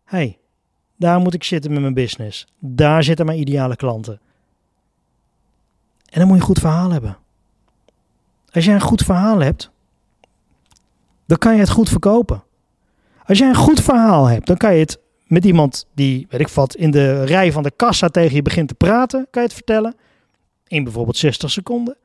hey, 0.04 0.38
daar 0.96 1.20
moet 1.20 1.34
ik 1.34 1.44
zitten 1.44 1.72
met 1.72 1.80
mijn 1.80 1.94
business. 1.94 2.46
Daar 2.58 3.02
zitten 3.02 3.26
mijn 3.26 3.38
ideale 3.38 3.76
klanten. 3.76 4.20
En 6.10 6.20
dan 6.20 6.26
moet 6.26 6.36
je 6.36 6.42
een 6.42 6.48
goed 6.48 6.58
verhaal 6.58 6.90
hebben. 6.90 7.16
Als 8.50 8.64
jij 8.64 8.74
een 8.74 8.80
goed 8.80 9.02
verhaal 9.02 9.40
hebt, 9.40 9.70
dan 11.26 11.38
kan 11.38 11.54
je 11.54 11.60
het 11.60 11.70
goed 11.70 11.88
verkopen. 11.88 12.42
Als 13.24 13.38
jij 13.38 13.48
een 13.48 13.54
goed 13.54 13.80
verhaal 13.80 14.26
hebt, 14.26 14.46
dan 14.46 14.56
kan 14.56 14.74
je 14.74 14.80
het 14.80 14.98
met 15.26 15.44
iemand 15.44 15.86
die, 15.94 16.26
weet 16.30 16.40
ik 16.40 16.48
wat, 16.48 16.76
in 16.76 16.90
de 16.90 17.24
rij 17.24 17.52
van 17.52 17.62
de 17.62 17.72
kassa 17.76 18.08
tegen 18.08 18.34
je 18.34 18.42
begint 18.42 18.68
te 18.68 18.74
praten, 18.74 19.26
kan 19.30 19.42
je 19.42 19.48
het 19.48 19.56
vertellen. 19.56 19.94
In 20.66 20.84
bijvoorbeeld 20.84 21.16
60 21.16 21.50
seconden. 21.50 21.96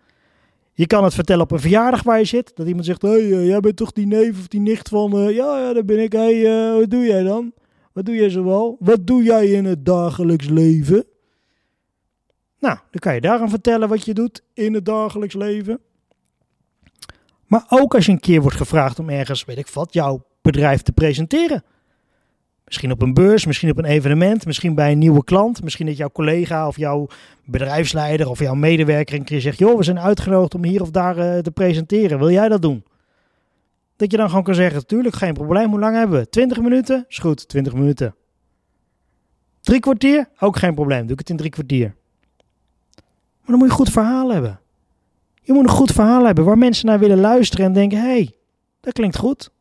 Je 0.73 0.87
kan 0.87 1.03
het 1.03 1.13
vertellen 1.13 1.43
op 1.43 1.51
een 1.51 1.59
verjaardag 1.59 2.03
waar 2.03 2.19
je 2.19 2.25
zit. 2.25 2.51
Dat 2.55 2.67
iemand 2.67 2.85
zegt, 2.85 3.01
hey, 3.01 3.21
uh, 3.21 3.47
jij 3.47 3.59
bent 3.59 3.75
toch 3.75 3.91
die 3.91 4.07
neef 4.07 4.39
of 4.39 4.47
die 4.47 4.59
nicht 4.59 4.89
van... 4.89 5.17
Uh, 5.17 5.35
ja, 5.35 5.59
ja, 5.59 5.73
daar 5.73 5.85
ben 5.85 5.99
ik. 5.99 6.11
Hey, 6.11 6.35
uh, 6.35 6.79
wat 6.79 6.89
doe 6.89 7.05
jij 7.05 7.23
dan? 7.23 7.53
Wat 7.93 8.05
doe 8.05 8.15
jij 8.15 8.29
zoal? 8.29 8.75
Wat 8.79 9.07
doe 9.07 9.23
jij 9.23 9.47
in 9.47 9.65
het 9.65 9.85
dagelijks 9.85 10.47
leven? 10.47 11.05
Nou, 12.59 12.77
dan 12.91 12.99
kan 12.99 13.13
je 13.13 13.21
daar 13.21 13.39
aan 13.39 13.49
vertellen 13.49 13.89
wat 13.89 14.05
je 14.05 14.13
doet 14.13 14.43
in 14.53 14.73
het 14.73 14.85
dagelijks 14.85 15.35
leven. 15.35 15.79
Maar 17.45 17.65
ook 17.69 17.95
als 17.95 18.05
je 18.05 18.11
een 18.11 18.19
keer 18.19 18.41
wordt 18.41 18.57
gevraagd 18.57 18.99
om 18.99 19.09
ergens, 19.09 19.45
weet 19.45 19.57
ik 19.57 19.67
wat, 19.67 19.93
jouw 19.93 20.25
bedrijf 20.41 20.81
te 20.81 20.91
presenteren. 20.91 21.63
Misschien 22.69 22.91
op 22.91 23.01
een 23.01 23.13
beurs, 23.13 23.45
misschien 23.45 23.69
op 23.69 23.77
een 23.77 23.85
evenement, 23.85 24.45
misschien 24.45 24.75
bij 24.75 24.91
een 24.91 24.97
nieuwe 24.97 25.23
klant. 25.23 25.63
Misschien 25.63 25.85
dat 25.85 25.97
jouw 25.97 26.09
collega 26.09 26.67
of 26.67 26.77
jouw 26.77 27.07
bedrijfsleider 27.45 28.29
of 28.29 28.39
jouw 28.39 28.53
medewerker 28.53 29.15
een 29.15 29.23
keer 29.23 29.41
zegt: 29.41 29.57
Joh, 29.57 29.77
we 29.77 29.83
zijn 29.83 29.99
uitgenodigd 29.99 30.55
om 30.55 30.63
hier 30.63 30.81
of 30.81 30.89
daar 30.91 31.17
uh, 31.17 31.37
te 31.37 31.51
presenteren. 31.51 32.19
Wil 32.19 32.31
jij 32.31 32.49
dat 32.49 32.61
doen? 32.61 32.83
Dat 33.95 34.11
je 34.11 34.17
dan 34.17 34.29
gewoon 34.29 34.43
kan 34.43 34.55
zeggen: 34.55 34.75
Natuurlijk, 34.75 35.15
geen 35.15 35.33
probleem. 35.33 35.69
Hoe 35.69 35.79
lang 35.79 35.95
hebben 35.95 36.19
we? 36.19 36.29
20 36.29 36.61
minuten? 36.61 37.05
Is 37.07 37.17
goed, 37.17 37.47
20 37.47 37.73
minuten. 37.73 38.15
Drie 39.61 39.79
kwartier? 39.79 40.29
Ook 40.39 40.57
geen 40.57 40.75
probleem. 40.75 41.01
Doe 41.01 41.11
ik 41.11 41.19
het 41.19 41.29
in 41.29 41.37
drie 41.37 41.51
kwartier. 41.51 41.95
Maar 42.95 43.45
dan 43.45 43.57
moet 43.57 43.67
je 43.67 43.71
een 43.71 43.85
goed 43.85 43.89
verhaal 43.89 44.33
hebben. 44.33 44.59
Je 45.41 45.53
moet 45.53 45.63
een 45.63 45.69
goed 45.69 45.91
verhaal 45.91 46.25
hebben 46.25 46.45
waar 46.45 46.57
mensen 46.57 46.85
naar 46.85 46.99
willen 46.99 47.19
luisteren 47.19 47.65
en 47.65 47.73
denken: 47.73 47.97
hé, 47.97 48.07
hey, 48.07 48.35
dat 48.79 48.93
klinkt 48.93 49.17
goed. 49.17 49.51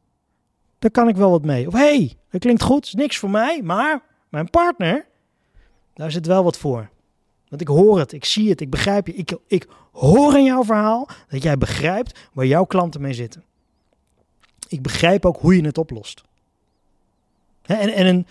Daar 0.79 0.91
kan 0.91 1.09
ik 1.09 1.17
wel 1.17 1.31
wat 1.31 1.45
mee. 1.45 1.67
Of 1.67 1.73
hé, 1.73 1.79
hey, 1.79 2.17
dat 2.31 2.41
klinkt 2.41 2.63
goed, 2.63 2.85
is 2.85 2.95
niks 2.95 3.19
voor 3.19 3.31
mij, 3.31 3.63
maar 3.63 4.03
mijn 4.29 4.51
partner, 4.51 5.07
daar 5.95 6.11
zit 6.11 6.27
wel 6.27 6.45
wat 6.45 6.59
voor. 6.59 6.91
Want 7.49 7.61
ik 7.61 7.69
hoor 7.69 7.99
het, 7.99 8.13
ik 8.13 8.25
zie 8.25 8.51
het, 8.51 8.61
ik 8.61 8.71
begrijp 8.71 9.07
je. 9.07 9.15
Ik, 9.15 9.37
ik 9.47 9.67
hoor 9.93 10.37
in 10.37 10.45
jouw 10.45 10.65
verhaal 10.65 11.09
dat 11.29 11.43
jij 11.43 11.59
begrijpt 11.59 12.19
waar 12.33 12.47
jouw 12.47 12.65
klanten 12.65 13.01
mee 13.01 13.13
zitten. 13.13 13.45
Ik 14.69 14.83
begrijp 14.83 15.27
ook 15.27 15.41
hoe 15.41 15.57
je 15.57 15.65
het 15.65 15.79
oplost. 15.79 16.23
En, 17.63 17.95
en 17.95 18.07
een 18.07 18.27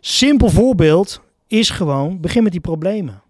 simpel 0.00 0.48
voorbeeld 0.48 1.20
is 1.46 1.70
gewoon, 1.70 2.20
begin 2.20 2.42
met 2.42 2.52
die 2.52 2.60
problemen. 2.60 3.22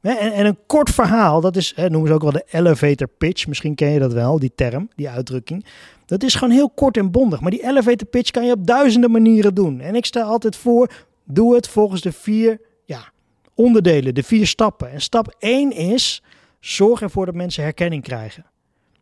En, 0.00 0.32
en, 0.32 0.46
een 0.46 0.58
kort 0.66 0.90
verhaal, 0.90 1.40
dat 1.40 1.56
is, 1.56 1.74
noemen 1.76 2.06
ze 2.06 2.12
ook 2.12 2.22
wel 2.22 2.32
de 2.32 2.46
elevator 2.50 3.08
pitch. 3.18 3.46
Misschien 3.46 3.74
ken 3.74 3.90
je 3.90 3.98
dat 3.98 4.12
wel, 4.12 4.38
die 4.38 4.52
term, 4.54 4.88
die 4.94 5.08
uitdrukking. 5.08 5.64
Dat 6.06 6.22
is 6.22 6.34
gewoon 6.34 6.54
heel 6.54 6.70
kort 6.70 6.96
en 6.96 7.10
bondig. 7.10 7.40
Maar 7.40 7.50
die 7.50 7.64
elevator 7.64 8.08
pitch 8.08 8.30
kan 8.30 8.46
je 8.46 8.52
op 8.52 8.66
duizenden 8.66 9.10
manieren 9.10 9.54
doen. 9.54 9.80
En 9.80 9.94
ik 9.94 10.04
stel 10.04 10.26
altijd 10.26 10.56
voor, 10.56 10.90
doe 11.24 11.54
het 11.54 11.68
volgens 11.68 12.00
de 12.00 12.12
vier 12.12 12.60
ja, 12.84 13.12
onderdelen, 13.54 14.14
de 14.14 14.22
vier 14.22 14.46
stappen. 14.46 14.90
En 14.90 15.00
stap 15.00 15.34
1 15.38 15.72
is, 15.72 16.22
zorg 16.60 17.02
ervoor 17.02 17.26
dat 17.26 17.34
mensen 17.34 17.62
herkenning 17.62 18.02
krijgen. 18.02 18.44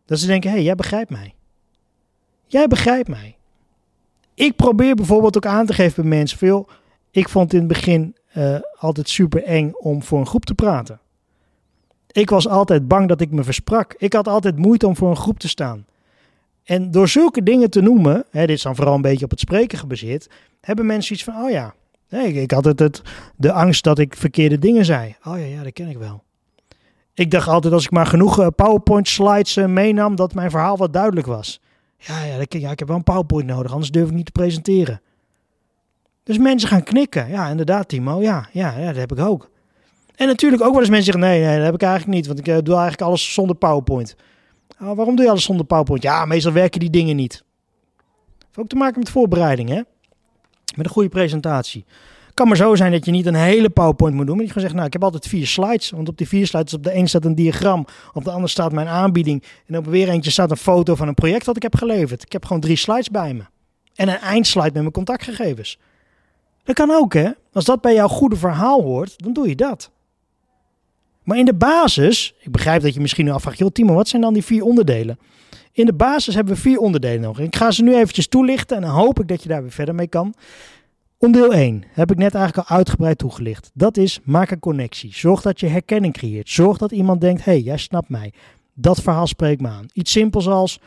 Dat 0.05 0.19
ze 0.19 0.27
denken, 0.27 0.49
hé, 0.49 0.55
hey, 0.55 0.65
jij 0.65 0.75
begrijpt 0.75 1.09
mij. 1.09 1.33
Jij 2.47 2.67
begrijpt 2.67 3.07
mij. 3.07 3.37
Ik 4.33 4.55
probeer 4.55 4.95
bijvoorbeeld 4.95 5.37
ook 5.37 5.45
aan 5.45 5.65
te 5.65 5.73
geven 5.73 6.01
bij 6.03 6.17
mensen 6.17 6.37
veel. 6.37 6.67
Ik 7.11 7.29
vond 7.29 7.53
in 7.53 7.59
het 7.59 7.67
begin 7.67 8.15
uh, 8.39 8.59
altijd 8.77 9.09
super 9.09 9.43
eng 9.43 9.71
om 9.73 10.03
voor 10.03 10.19
een 10.19 10.27
groep 10.27 10.45
te 10.45 10.53
praten. 10.53 10.99
Ik 12.11 12.29
was 12.29 12.47
altijd 12.47 12.87
bang 12.87 13.07
dat 13.07 13.21
ik 13.21 13.31
me 13.31 13.43
versprak. 13.43 13.95
Ik 13.97 14.13
had 14.13 14.27
altijd 14.27 14.57
moeite 14.57 14.87
om 14.87 14.95
voor 14.95 15.09
een 15.09 15.15
groep 15.15 15.39
te 15.39 15.47
staan. 15.47 15.85
En 16.63 16.91
door 16.91 17.07
zulke 17.07 17.43
dingen 17.43 17.69
te 17.69 17.81
noemen, 17.81 18.25
hè, 18.31 18.45
dit 18.45 18.55
is 18.55 18.61
dan 18.61 18.75
vooral 18.75 18.95
een 18.95 19.01
beetje 19.01 19.25
op 19.25 19.31
het 19.31 19.39
spreken 19.39 19.77
gebaseerd, 19.77 20.29
hebben 20.61 20.85
mensen 20.85 21.13
iets 21.13 21.23
van, 21.23 21.35
oh 21.35 21.49
ja, 21.49 21.73
ik 22.17 22.51
had 22.51 22.65
het, 22.65 22.79
het, 22.79 23.01
de 23.35 23.51
angst 23.51 23.83
dat 23.83 23.99
ik 23.99 24.15
verkeerde 24.15 24.59
dingen 24.59 24.85
zei. 24.85 25.15
Oh 25.23 25.37
ja, 25.37 25.45
ja, 25.45 25.63
dat 25.63 25.73
ken 25.73 25.87
ik 25.87 25.97
wel. 25.97 26.23
Ik 27.13 27.31
dacht 27.31 27.47
altijd 27.47 27.73
als 27.73 27.85
ik 27.85 27.91
maar 27.91 28.05
genoeg 28.05 28.39
eh, 28.39 28.47
PowerPoint 28.55 29.07
slides 29.07 29.57
eh, 29.57 29.65
meenam, 29.65 30.15
dat 30.15 30.33
mijn 30.33 30.49
verhaal 30.49 30.77
wat 30.77 30.93
duidelijk 30.93 31.27
was. 31.27 31.61
Ja, 31.97 32.23
ja, 32.23 32.37
dat, 32.37 32.53
ja, 32.53 32.71
ik 32.71 32.79
heb 32.79 32.87
wel 32.87 32.97
een 32.97 33.03
PowerPoint 33.03 33.47
nodig, 33.47 33.71
anders 33.71 33.91
durf 33.91 34.09
ik 34.09 34.15
niet 34.15 34.25
te 34.25 34.31
presenteren. 34.31 35.01
Dus 36.29 36.37
mensen 36.37 36.69
gaan 36.69 36.83
knikken. 36.83 37.29
Ja, 37.29 37.47
inderdaad, 37.47 37.87
Timo. 37.87 38.21
Ja, 38.21 38.49
ja, 38.51 38.77
ja 38.77 38.85
dat 38.85 38.95
heb 38.95 39.11
ik 39.11 39.19
ook. 39.19 39.49
En 40.15 40.27
natuurlijk 40.27 40.61
ook 40.61 40.71
wel 40.71 40.79
eens 40.79 40.89
mensen 40.89 41.13
zeggen: 41.13 41.31
nee, 41.31 41.41
nee, 41.41 41.55
dat 41.55 41.65
heb 41.65 41.73
ik 41.73 41.81
eigenlijk 41.81 42.13
niet, 42.15 42.27
want 42.27 42.39
ik 42.39 42.47
uh, 42.47 42.57
doe 42.63 42.73
eigenlijk 42.73 43.01
alles 43.01 43.33
zonder 43.33 43.55
PowerPoint. 43.55 44.15
Oh, 44.81 44.95
waarom 44.95 45.15
doe 45.15 45.25
je 45.25 45.31
alles 45.31 45.43
zonder 45.43 45.65
PowerPoint? 45.65 46.03
Ja, 46.03 46.25
meestal 46.25 46.51
werken 46.51 46.79
die 46.79 46.89
dingen 46.89 47.15
niet. 47.15 47.43
Heeft 48.45 48.57
ook 48.57 48.67
te 48.67 48.75
maken 48.75 48.99
met 48.99 49.09
voorbereiding, 49.09 49.69
hè? 49.69 49.81
Met 50.75 50.85
een 50.85 50.91
goede 50.91 51.09
presentatie. 51.09 51.85
kan 52.33 52.47
maar 52.47 52.57
zo 52.57 52.75
zijn 52.75 52.91
dat 52.91 53.05
je 53.05 53.11
niet 53.11 53.25
een 53.25 53.35
hele 53.35 53.69
PowerPoint 53.69 54.15
moet 54.15 54.25
doen. 54.27 54.35
Maar 54.35 54.45
je 54.45 54.51
gewoon 54.51 54.63
zegt, 54.63 54.75
nou, 54.75 54.87
ik 54.87 54.93
heb 54.93 55.03
altijd 55.03 55.27
vier 55.27 55.47
slides. 55.47 55.89
Want 55.89 56.09
op 56.09 56.17
die 56.17 56.27
vier 56.27 56.47
slides, 56.47 56.73
op 56.73 56.83
de 56.83 56.95
een 56.95 57.07
staat 57.07 57.25
een 57.25 57.35
diagram. 57.35 57.85
Op 58.13 58.23
de 58.23 58.31
ander 58.31 58.49
staat 58.49 58.71
mijn 58.71 58.87
aanbieding. 58.87 59.43
En 59.67 59.77
op 59.77 59.85
weer 59.85 60.09
eentje 60.09 60.31
staat 60.31 60.51
een 60.51 60.57
foto 60.57 60.95
van 60.95 61.07
een 61.07 61.13
project 61.13 61.45
dat 61.45 61.55
ik 61.55 61.61
heb 61.61 61.75
geleverd. 61.75 62.23
Ik 62.23 62.31
heb 62.31 62.45
gewoon 62.45 62.61
drie 62.61 62.75
slides 62.75 63.09
bij 63.09 63.33
me. 63.33 63.43
En 63.95 64.07
een 64.07 64.19
eindslide 64.19 64.71
met 64.71 64.81
mijn 64.81 64.91
contactgegevens. 64.91 65.77
Dat 66.69 66.77
kan 66.77 66.91
ook, 66.91 67.13
hè? 67.13 67.29
Als 67.53 67.65
dat 67.65 67.81
bij 67.81 67.93
jouw 67.93 68.07
goede 68.07 68.35
verhaal 68.35 68.81
hoort, 68.81 69.23
dan 69.23 69.33
doe 69.33 69.47
je 69.47 69.55
dat. 69.55 69.91
Maar 71.23 71.37
in 71.37 71.45
de 71.45 71.53
basis, 71.53 72.35
ik 72.39 72.51
begrijp 72.51 72.81
dat 72.81 72.93
je 72.93 72.99
misschien 72.99 73.25
nu 73.25 73.31
afvraagt, 73.31 73.57
joh 73.57 73.69
Timo, 73.71 73.93
wat 73.93 74.07
zijn 74.07 74.21
dan 74.21 74.33
die 74.33 74.43
vier 74.43 74.63
onderdelen? 74.63 75.19
In 75.71 75.85
de 75.85 75.93
basis 75.93 76.35
hebben 76.35 76.53
we 76.53 76.59
vier 76.59 76.79
onderdelen 76.79 77.21
nog. 77.21 77.39
Ik 77.39 77.55
ga 77.55 77.71
ze 77.71 77.83
nu 77.83 77.95
eventjes 77.95 78.27
toelichten 78.27 78.75
en 78.77 78.81
dan 78.81 78.91
hoop 78.91 79.19
ik 79.19 79.27
dat 79.27 79.43
je 79.43 79.49
daar 79.49 79.61
weer 79.61 79.71
verder 79.71 79.95
mee 79.95 80.07
kan. 80.07 80.33
Onderdeel 81.17 81.53
1 81.53 81.83
heb 81.91 82.11
ik 82.11 82.17
net 82.17 82.35
eigenlijk 82.35 82.69
al 82.69 82.77
uitgebreid 82.77 83.17
toegelicht. 83.17 83.71
Dat 83.73 83.97
is 83.97 84.19
maak 84.23 84.51
een 84.51 84.59
connectie. 84.59 85.13
Zorg 85.13 85.41
dat 85.41 85.59
je 85.59 85.67
herkenning 85.67 86.13
creëert. 86.13 86.49
Zorg 86.49 86.77
dat 86.77 86.91
iemand 86.91 87.21
denkt, 87.21 87.45
hé, 87.45 87.51
hey, 87.51 87.61
jij 87.61 87.77
snapt 87.77 88.09
mij. 88.09 88.33
Dat 88.73 89.01
verhaal 89.01 89.27
spreekt 89.27 89.61
me 89.61 89.67
aan. 89.67 89.85
Iets 89.93 90.11
simpels 90.11 90.47
als, 90.47 90.79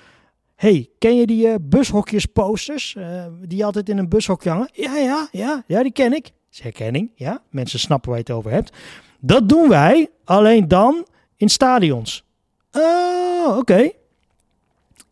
hey, 0.62 0.88
ken 0.98 1.16
je 1.16 1.26
die 1.26 1.46
uh, 1.46 1.54
bushokjesposters 1.60 2.94
uh, 2.98 3.24
die 3.40 3.64
altijd 3.64 3.88
in 3.88 3.98
een 3.98 4.08
bushokje 4.08 4.50
hangen? 4.50 4.68
Ja, 4.72 4.96
ja, 4.96 5.28
ja, 5.32 5.64
ja, 5.66 5.82
die 5.82 5.92
ken 5.92 6.12
ik. 6.12 6.22
Dat 6.22 6.32
is 6.50 6.60
herkenning, 6.60 7.10
ja. 7.14 7.42
Mensen 7.50 7.78
snappen 7.78 8.08
waar 8.10 8.18
je 8.18 8.24
het 8.26 8.36
over 8.36 8.50
hebt. 8.50 8.76
Dat 9.20 9.48
doen 9.48 9.68
wij 9.68 10.10
alleen 10.24 10.68
dan 10.68 11.06
in 11.36 11.48
stadions. 11.48 12.24
Oh, 12.72 13.56
oké. 13.56 13.90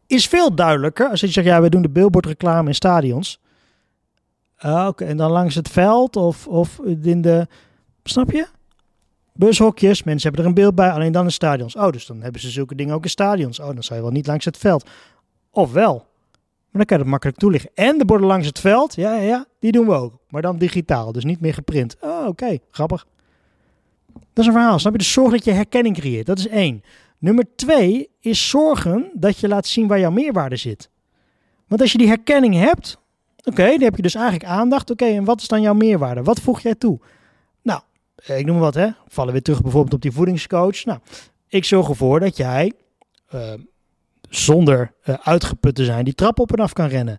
Is 0.07 0.27
veel 0.27 0.55
duidelijker 0.55 1.09
als 1.09 1.21
je 1.21 1.27
zegt, 1.27 1.47
ja, 1.47 1.61
we 1.61 1.69
doen 1.69 1.83
de 1.83 1.91
billboardreclame 1.91 2.69
in 2.69 2.75
stadions. 2.75 3.41
Uh, 4.65 4.87
oké, 4.89 5.05
en 5.05 5.17
dan 5.17 5.31
langs 5.31 5.55
het 5.55 5.69
veld 5.69 6.17
of, 6.17 6.47
of 6.47 6.79
in 7.03 7.23
de, 7.23 7.47
snap 8.05 8.31
je? 8.31 8.47
Bushokjes, 9.33 10.03
mensen 10.03 10.23
hebben 10.23 10.41
er 10.41 10.49
een 10.49 10.63
beeld 10.63 10.75
bij, 10.75 10.91
alleen 10.91 11.13
dan 11.13 11.25
in 11.25 11.33
stadions. 11.33 11.77
Oh, 11.77 11.91
dus 11.91 12.07
dan 12.07 12.23
hebben 12.23 12.41
ze 12.41 12.51
zulke 12.51 12.75
dingen 12.75 12.95
ook 12.95 13.05
in 13.05 13.11
stadions. 13.11 13.61
Oh, 13.61 13.67
dan 13.67 13.83
zou 13.83 13.99
je 13.99 14.05
wel 14.05 14.15
niet 14.15 14.27
langs 14.27 14.45
het 14.45 14.57
veld. 14.57 14.89
Of 15.51 15.73
wel. 15.73 15.95
Maar 15.95 16.85
dan 16.85 16.85
kan 16.85 16.97
je 16.97 17.03
het 17.03 17.13
makkelijk 17.13 17.39
toelichten. 17.39 17.71
En 17.75 17.99
de 17.99 18.05
borden 18.05 18.27
langs 18.27 18.47
het 18.47 18.59
veld, 18.59 18.95
ja, 18.95 19.15
ja, 19.15 19.47
die 19.59 19.73
doen 19.73 19.87
we 19.87 19.93
ook. 19.93 20.19
Maar 20.29 20.43
dan 20.43 20.59
digitaal, 20.59 21.13
dus 21.13 21.25
niet 21.25 21.41
meer 21.41 21.55
geprint. 21.55 21.97
Oh, 22.01 22.27
oké, 22.27 22.59
grappig. 22.71 23.07
Dat 24.13 24.45
is 24.45 24.47
een 24.47 24.53
verhaal. 24.53 24.79
Snap 24.79 24.93
je? 24.93 24.99
Dus 24.99 25.13
zorg 25.13 25.31
dat 25.31 25.45
je 25.45 25.51
herkenning 25.51 25.97
creëert. 25.97 26.27
Dat 26.27 26.39
is 26.39 26.49
één. 26.49 26.83
Nummer 27.19 27.47
twee 27.57 28.11
is 28.21 28.49
zorgen 28.49 29.11
dat 29.15 29.39
je 29.39 29.49
laat 29.49 29.67
zien 29.67 29.87
waar 29.87 30.01
jouw 30.01 30.11
meerwaarde 30.11 30.57
zit. 30.57 30.91
Want 31.67 31.81
als 31.81 31.93
je 31.93 31.99
die 31.99 32.09
herkenning 32.09 32.55
hebt, 32.55 32.99
oké, 33.45 33.65
dan 33.71 33.83
heb 33.83 33.97
je 33.97 34.03
dus 34.03 34.15
eigenlijk 34.15 34.45
aandacht. 34.45 34.91
Oké, 34.91 35.05
en 35.05 35.25
wat 35.25 35.41
is 35.41 35.49
dan 35.49 35.61
jouw 35.61 35.75
meerwaarde? 35.75 36.23
Wat 36.23 36.41
voeg 36.41 36.61
jij 36.61 36.75
toe? 36.75 37.01
Nou, 37.63 37.81
ik 38.27 38.47
noem 38.47 38.59
wat, 38.59 38.75
hè. 38.75 38.89
Vallen 39.09 39.33
weer 39.33 39.43
terug 39.43 39.63
bijvoorbeeld 39.63 39.95
op 39.95 40.03
die 40.03 40.13
voedingscoach. 40.13 40.85
Nou, 40.85 40.99
ik 41.49 41.65
zorg 41.65 41.89
ervoor 41.89 42.21
dat 42.21 42.37
jij 42.37 42.73
uh, 43.35 43.53
zonder 44.31 44.95
uh, 45.05 45.14
uitgeput 45.23 45.75
te 45.75 45.85
zijn 45.85 46.05
die 46.05 46.14
trap 46.14 46.38
op 46.38 46.53
en 46.53 46.62
af 46.62 46.73
kan 46.73 46.87
rennen. 46.87 47.19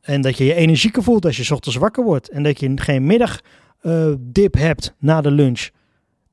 En 0.00 0.20
dat 0.20 0.38
je 0.38 0.44
je 0.44 0.54
energieker 0.54 1.02
voelt 1.02 1.24
als 1.24 1.36
je 1.36 1.54
ochtends 1.54 1.76
wakker 1.76 2.04
wordt. 2.04 2.28
En 2.28 2.42
dat 2.42 2.60
je 2.60 2.72
geen 2.74 3.06
middagdip 3.06 4.56
uh, 4.56 4.62
hebt 4.62 4.94
na 4.98 5.20
de 5.20 5.30
lunch. 5.30 5.68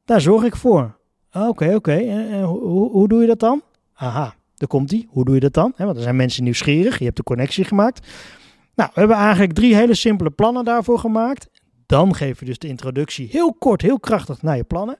Daar 0.05 0.21
zorg 0.21 0.43
ik 0.43 0.55
voor. 0.55 0.97
Oké, 1.31 1.47
oké. 1.47 1.73
Okay. 1.75 2.09
En, 2.09 2.41
hoe, 2.41 2.89
hoe, 2.91 3.07
doe 3.07 3.21
je 3.21 3.27
dat 3.27 3.39
dan? 3.39 3.61
Aha, 3.93 4.35
daar 4.55 4.67
komt 4.67 4.89
die. 4.89 5.07
Hoe 5.09 5.25
doe 5.25 5.33
je 5.33 5.39
dat 5.39 5.53
dan? 5.53 5.73
Want 5.77 5.95
er 5.95 6.03
zijn 6.03 6.15
mensen 6.15 6.43
nieuwsgierig. 6.43 6.97
Je 6.97 7.05
hebt 7.05 7.17
de 7.17 7.23
connectie 7.23 7.63
gemaakt. 7.63 8.07
Nou, 8.75 8.89
we 8.93 8.99
hebben 8.99 9.17
eigenlijk 9.17 9.53
drie 9.53 9.75
hele 9.75 9.93
simpele 9.93 10.29
plannen 10.29 10.65
daarvoor 10.65 10.99
gemaakt. 10.99 11.49
Dan 11.85 12.15
geef 12.15 12.39
je 12.39 12.45
dus 12.45 12.57
de 12.57 12.67
introductie 12.67 13.27
heel 13.31 13.53
kort, 13.53 13.81
heel 13.81 13.99
krachtig 13.99 14.41
naar 14.41 14.57
je 14.57 14.63
plannen. 14.63 14.97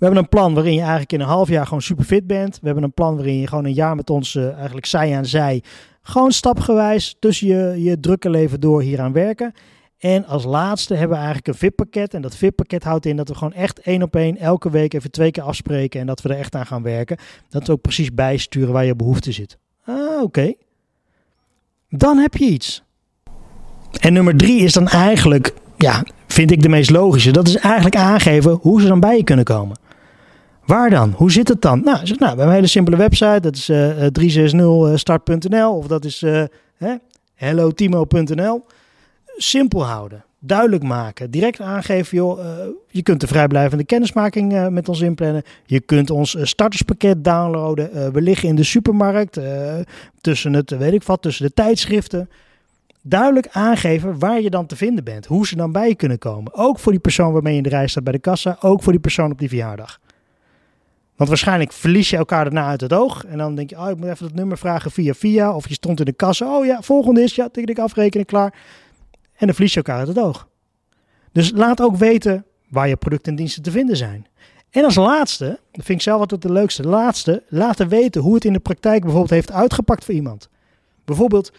We 0.00 0.06
hebben 0.06 0.24
een 0.24 0.28
plan 0.28 0.54
waarin 0.54 0.72
je 0.72 0.80
eigenlijk 0.80 1.12
in 1.12 1.20
een 1.20 1.26
half 1.26 1.48
jaar 1.48 1.64
gewoon 1.64 1.82
super 1.82 2.04
fit 2.04 2.26
bent. 2.26 2.58
We 2.60 2.66
hebben 2.66 2.84
een 2.84 2.92
plan 2.92 3.16
waarin 3.16 3.38
je 3.38 3.46
gewoon 3.46 3.64
een 3.64 3.72
jaar 3.72 3.96
met 3.96 4.10
ons 4.10 4.34
uh, 4.34 4.54
eigenlijk 4.54 4.86
zij 4.86 5.16
aan 5.16 5.26
zij, 5.26 5.62
gewoon 6.02 6.32
stapgewijs 6.32 7.16
tussen 7.18 7.46
je, 7.46 7.82
je 7.82 8.00
drukke 8.00 8.30
leven 8.30 8.60
door 8.60 8.82
hier 8.82 9.00
aan 9.00 9.12
werken. 9.12 9.52
En 9.98 10.26
als 10.26 10.44
laatste 10.44 10.94
hebben 10.94 11.16
we 11.16 11.24
eigenlijk 11.24 11.46
een 11.46 11.54
VIP-pakket. 11.54 12.14
En 12.14 12.22
dat 12.22 12.36
VIP-pakket 12.36 12.84
houdt 12.84 13.06
in 13.06 13.16
dat 13.16 13.28
we 13.28 13.34
gewoon 13.34 13.52
echt 13.52 13.78
één 13.80 14.02
op 14.02 14.16
één 14.16 14.36
elke 14.36 14.70
week 14.70 14.94
even 14.94 15.10
twee 15.10 15.30
keer 15.30 15.42
afspreken. 15.42 16.00
En 16.00 16.06
dat 16.06 16.22
we 16.22 16.28
er 16.28 16.38
echt 16.38 16.54
aan 16.54 16.66
gaan 16.66 16.82
werken. 16.82 17.16
Dat 17.48 17.66
we 17.66 17.72
ook 17.72 17.80
precies 17.80 18.14
bijsturen 18.14 18.72
waar 18.72 18.84
je 18.84 18.96
behoefte 18.96 19.32
zit. 19.32 19.58
Ah, 19.84 20.22
oké. 20.22 20.54
Dan 21.88 22.18
heb 22.18 22.36
je 22.36 22.44
iets. 22.44 22.82
En 24.00 24.12
nummer 24.12 24.36
drie 24.36 24.62
is 24.62 24.72
dan 24.72 24.88
eigenlijk, 24.88 25.54
ja, 25.76 26.04
vind 26.26 26.50
ik 26.50 26.62
de 26.62 26.68
meest 26.68 26.90
logische. 26.90 27.30
Dat 27.30 27.48
is 27.48 27.56
eigenlijk 27.56 27.96
aangeven 27.96 28.58
hoe 28.60 28.80
ze 28.80 28.88
dan 28.88 29.00
bij 29.00 29.16
je 29.16 29.24
kunnen 29.24 29.44
komen. 29.44 29.76
Waar 30.70 30.90
dan? 30.90 31.12
Hoe 31.16 31.32
zit 31.32 31.48
het 31.48 31.62
dan? 31.62 31.80
Nou, 31.84 32.14
nou 32.16 32.36
we 32.36 32.42
een 32.42 32.50
hele 32.50 32.66
simpele 32.66 32.96
website. 32.96 33.40
Dat 33.40 33.56
is 33.56 33.68
uh, 33.68 33.90
360start.nl 33.90 35.76
of 35.76 35.86
dat 35.86 36.04
is 36.04 36.22
uh, 36.22 36.44
hellotimo.nl 37.34 38.64
simpel 39.36 39.84
houden. 39.84 40.24
Duidelijk 40.38 40.82
maken. 40.82 41.30
Direct 41.30 41.60
aangeven, 41.60 42.16
joh, 42.16 42.38
je 42.88 43.02
kunt 43.02 43.20
de 43.20 43.26
vrijblijvende 43.26 43.84
kennismaking 43.84 44.68
met 44.68 44.88
ons 44.88 45.00
inplannen. 45.00 45.42
Je 45.66 45.80
kunt 45.80 46.10
ons 46.10 46.36
starterspakket 46.40 47.24
downloaden. 47.24 48.12
we 48.12 48.20
liggen 48.20 48.48
in 48.48 48.56
de 48.56 48.64
supermarkt. 48.64 49.40
tussen 50.20 50.52
het, 50.52 50.70
weet 50.70 50.92
ik 50.92 51.02
wat, 51.02 51.22
tussen 51.22 51.46
de 51.46 51.52
tijdschriften. 51.52 52.30
Duidelijk 53.02 53.48
aangeven 53.50 54.18
waar 54.18 54.40
je 54.40 54.50
dan 54.50 54.66
te 54.66 54.76
vinden 54.76 55.04
bent. 55.04 55.26
Hoe 55.26 55.46
ze 55.46 55.56
dan 55.56 55.72
bij 55.72 55.88
je 55.88 55.94
kunnen 55.94 56.18
komen. 56.18 56.54
Ook 56.54 56.78
voor 56.78 56.92
die 56.92 57.00
persoon 57.00 57.32
waarmee 57.32 57.52
je 57.52 57.58
in 57.58 57.64
de 57.64 57.68
rij 57.68 57.86
staat 57.86 58.04
bij 58.04 58.12
de 58.12 58.18
kassa. 58.18 58.56
Ook 58.60 58.82
voor 58.82 58.92
die 58.92 59.00
persoon 59.00 59.30
op 59.30 59.38
die 59.38 59.48
verjaardag. 59.48 59.99
Want 61.20 61.32
waarschijnlijk 61.32 61.72
verlies 61.72 62.10
je 62.10 62.16
elkaar 62.16 62.44
daarna 62.44 62.66
uit 62.66 62.80
het 62.80 62.92
oog. 62.92 63.24
En 63.24 63.38
dan 63.38 63.54
denk 63.54 63.70
je, 63.70 63.78
oh, 63.78 63.88
ik 63.88 63.96
moet 63.96 64.08
even 64.08 64.26
dat 64.26 64.34
nummer 64.34 64.58
vragen 64.58 64.90
via 64.90 65.14
via. 65.14 65.54
Of 65.54 65.68
je 65.68 65.74
stond 65.74 65.98
in 65.98 66.04
de 66.04 66.12
kassa. 66.12 66.56
Oh 66.56 66.64
ja, 66.64 66.82
volgende 66.82 67.22
is, 67.22 67.34
ja, 67.34 67.48
tik 67.48 67.68
ik 67.68 67.78
afrekenen, 67.78 68.26
klaar. 68.26 68.54
En 69.12 69.46
dan 69.46 69.54
verlies 69.54 69.72
je 69.72 69.76
elkaar 69.76 69.98
uit 69.98 70.08
het 70.08 70.18
oog. 70.18 70.48
Dus 71.32 71.50
laat 71.54 71.80
ook 71.80 71.96
weten 71.96 72.44
waar 72.68 72.88
je 72.88 72.96
producten 72.96 73.32
en 73.32 73.38
diensten 73.38 73.62
te 73.62 73.70
vinden 73.70 73.96
zijn. 73.96 74.26
En 74.70 74.84
als 74.84 74.94
laatste, 74.94 75.46
dat 75.46 75.84
vind 75.84 75.98
ik 75.98 76.00
zelf 76.00 76.20
altijd 76.20 76.42
de 76.42 76.52
leukste, 76.52 76.82
laatste, 76.82 77.42
laten 77.48 77.88
weten 77.88 78.22
hoe 78.22 78.34
het 78.34 78.44
in 78.44 78.52
de 78.52 78.58
praktijk 78.58 79.00
bijvoorbeeld 79.00 79.30
heeft 79.30 79.52
uitgepakt 79.52 80.04
voor 80.04 80.14
iemand. 80.14 80.48
Bijvoorbeeld, 81.04 81.52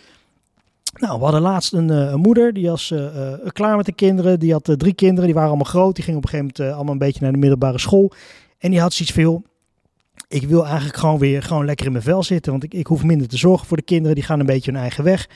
nou, 0.94 1.18
we 1.18 1.24
hadden 1.24 1.42
laatst 1.42 1.74
een, 1.74 1.90
een 1.90 2.20
moeder, 2.20 2.54
die 2.54 2.70
was 2.70 2.92
uh, 2.92 3.00
uh, 3.00 3.34
klaar 3.48 3.78
met 3.78 3.86
de 3.86 3.94
kinderen, 3.94 4.40
die 4.40 4.52
had 4.52 4.74
drie 4.78 4.94
kinderen, 4.94 5.26
die 5.26 5.34
waren 5.34 5.50
allemaal 5.50 5.72
groot, 5.72 5.96
die 5.96 6.04
gingen 6.04 6.20
op 6.20 6.26
een 6.26 6.32
gegeven 6.32 6.54
moment 6.58 6.76
allemaal 6.76 6.94
een 6.94 7.00
beetje 7.00 7.22
naar 7.22 7.32
de 7.32 7.38
middelbare 7.38 7.80
school. 7.80 8.12
En 8.58 8.72
die 8.72 8.80
had 8.80 8.94
zoiets 8.94 9.16
veel, 9.16 9.44
ik 10.32 10.48
wil 10.48 10.66
eigenlijk 10.66 10.98
gewoon 10.98 11.20
weer 11.20 11.44
gewoon 11.44 11.66
lekker 11.66 11.86
in 11.86 11.92
mijn 11.92 12.04
vel 12.04 12.24
zitten, 12.24 12.52
want 12.52 12.64
ik, 12.64 12.74
ik 12.74 12.88
hoef 12.88 13.04
minder 13.04 13.28
te 13.28 13.38
zorgen 13.38 13.68
voor 13.68 13.78
de 13.78 13.84
kinderen, 13.84 14.16
die 14.16 14.24
gaan 14.24 14.40
een 14.40 14.46
beetje 14.46 14.72
hun 14.72 14.82
eigen 14.82 15.04
weg. 15.04 15.30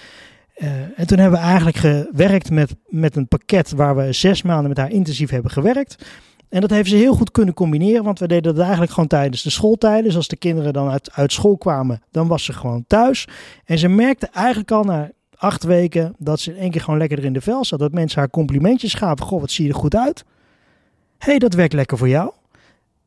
Uh, 0.58 0.70
en 0.96 1.08
toen 1.08 1.20
hebben 1.20 1.40
we 1.40 1.46
eigenlijk 1.46 1.78
gewerkt 1.78 2.52
met, 2.52 2.76
met 2.88 3.16
een 3.16 3.28
pakket 3.28 3.72
waar 3.72 3.96
we 3.96 4.14
zes 4.14 4.42
maanden 4.42 4.68
met 4.68 4.78
haar 4.78 4.92
intensief 4.92 5.30
hebben 5.30 5.52
gewerkt. 5.52 6.06
En 6.50 6.62
dat 6.62 6.70
heeft 6.70 6.90
ze 6.90 6.96
heel 6.96 7.14
goed 7.14 7.32
kunnen 7.32 7.54
combineren, 7.54 8.04
want 8.04 8.20
we 8.20 8.28
deden 8.28 8.54
dat 8.54 8.62
eigenlijk 8.62 8.92
gewoon 8.92 9.10
tijdens 9.10 9.44
de 9.44 9.50
schooltijden. 9.50 10.04
Dus 10.04 10.16
als 10.16 10.28
de 10.28 10.36
kinderen 10.36 10.74
dan 10.74 10.90
uit, 10.90 11.12
uit 11.12 11.32
school 11.32 11.58
kwamen, 11.58 12.02
dan 12.12 12.28
was 12.28 12.44
ze 12.44 12.54
gewoon 12.54 12.84
thuis. 12.88 13.28
En 13.66 13.78
ze 13.78 13.88
merkte 13.88 14.28
eigenlijk 14.28 14.72
al 14.72 14.84
na 14.84 15.12
acht 15.36 15.64
weken 15.64 16.16
dat 16.18 16.40
ze 16.40 16.52
in 16.52 16.58
één 16.58 16.72
keer 16.72 16.82
gewoon 16.82 17.00
lekker 17.00 17.24
in 17.24 17.34
de 17.34 17.42
vel 17.42 17.66
zat. 17.66 17.80
Dat 17.80 17.92
mensen 17.92 18.20
haar 18.20 18.30
complimentjes 18.30 18.94
gaven. 18.94 19.26
Goh, 19.26 19.40
wat 19.40 19.52
zie 19.52 19.66
je 19.66 19.72
er 19.72 19.80
goed 19.80 19.96
uit. 19.96 20.26
Hey, 21.18 21.40
dat 21.40 21.54
werkt 21.54 21.74
lekker 21.74 21.98
voor 21.98 22.10
jou. 22.10 22.32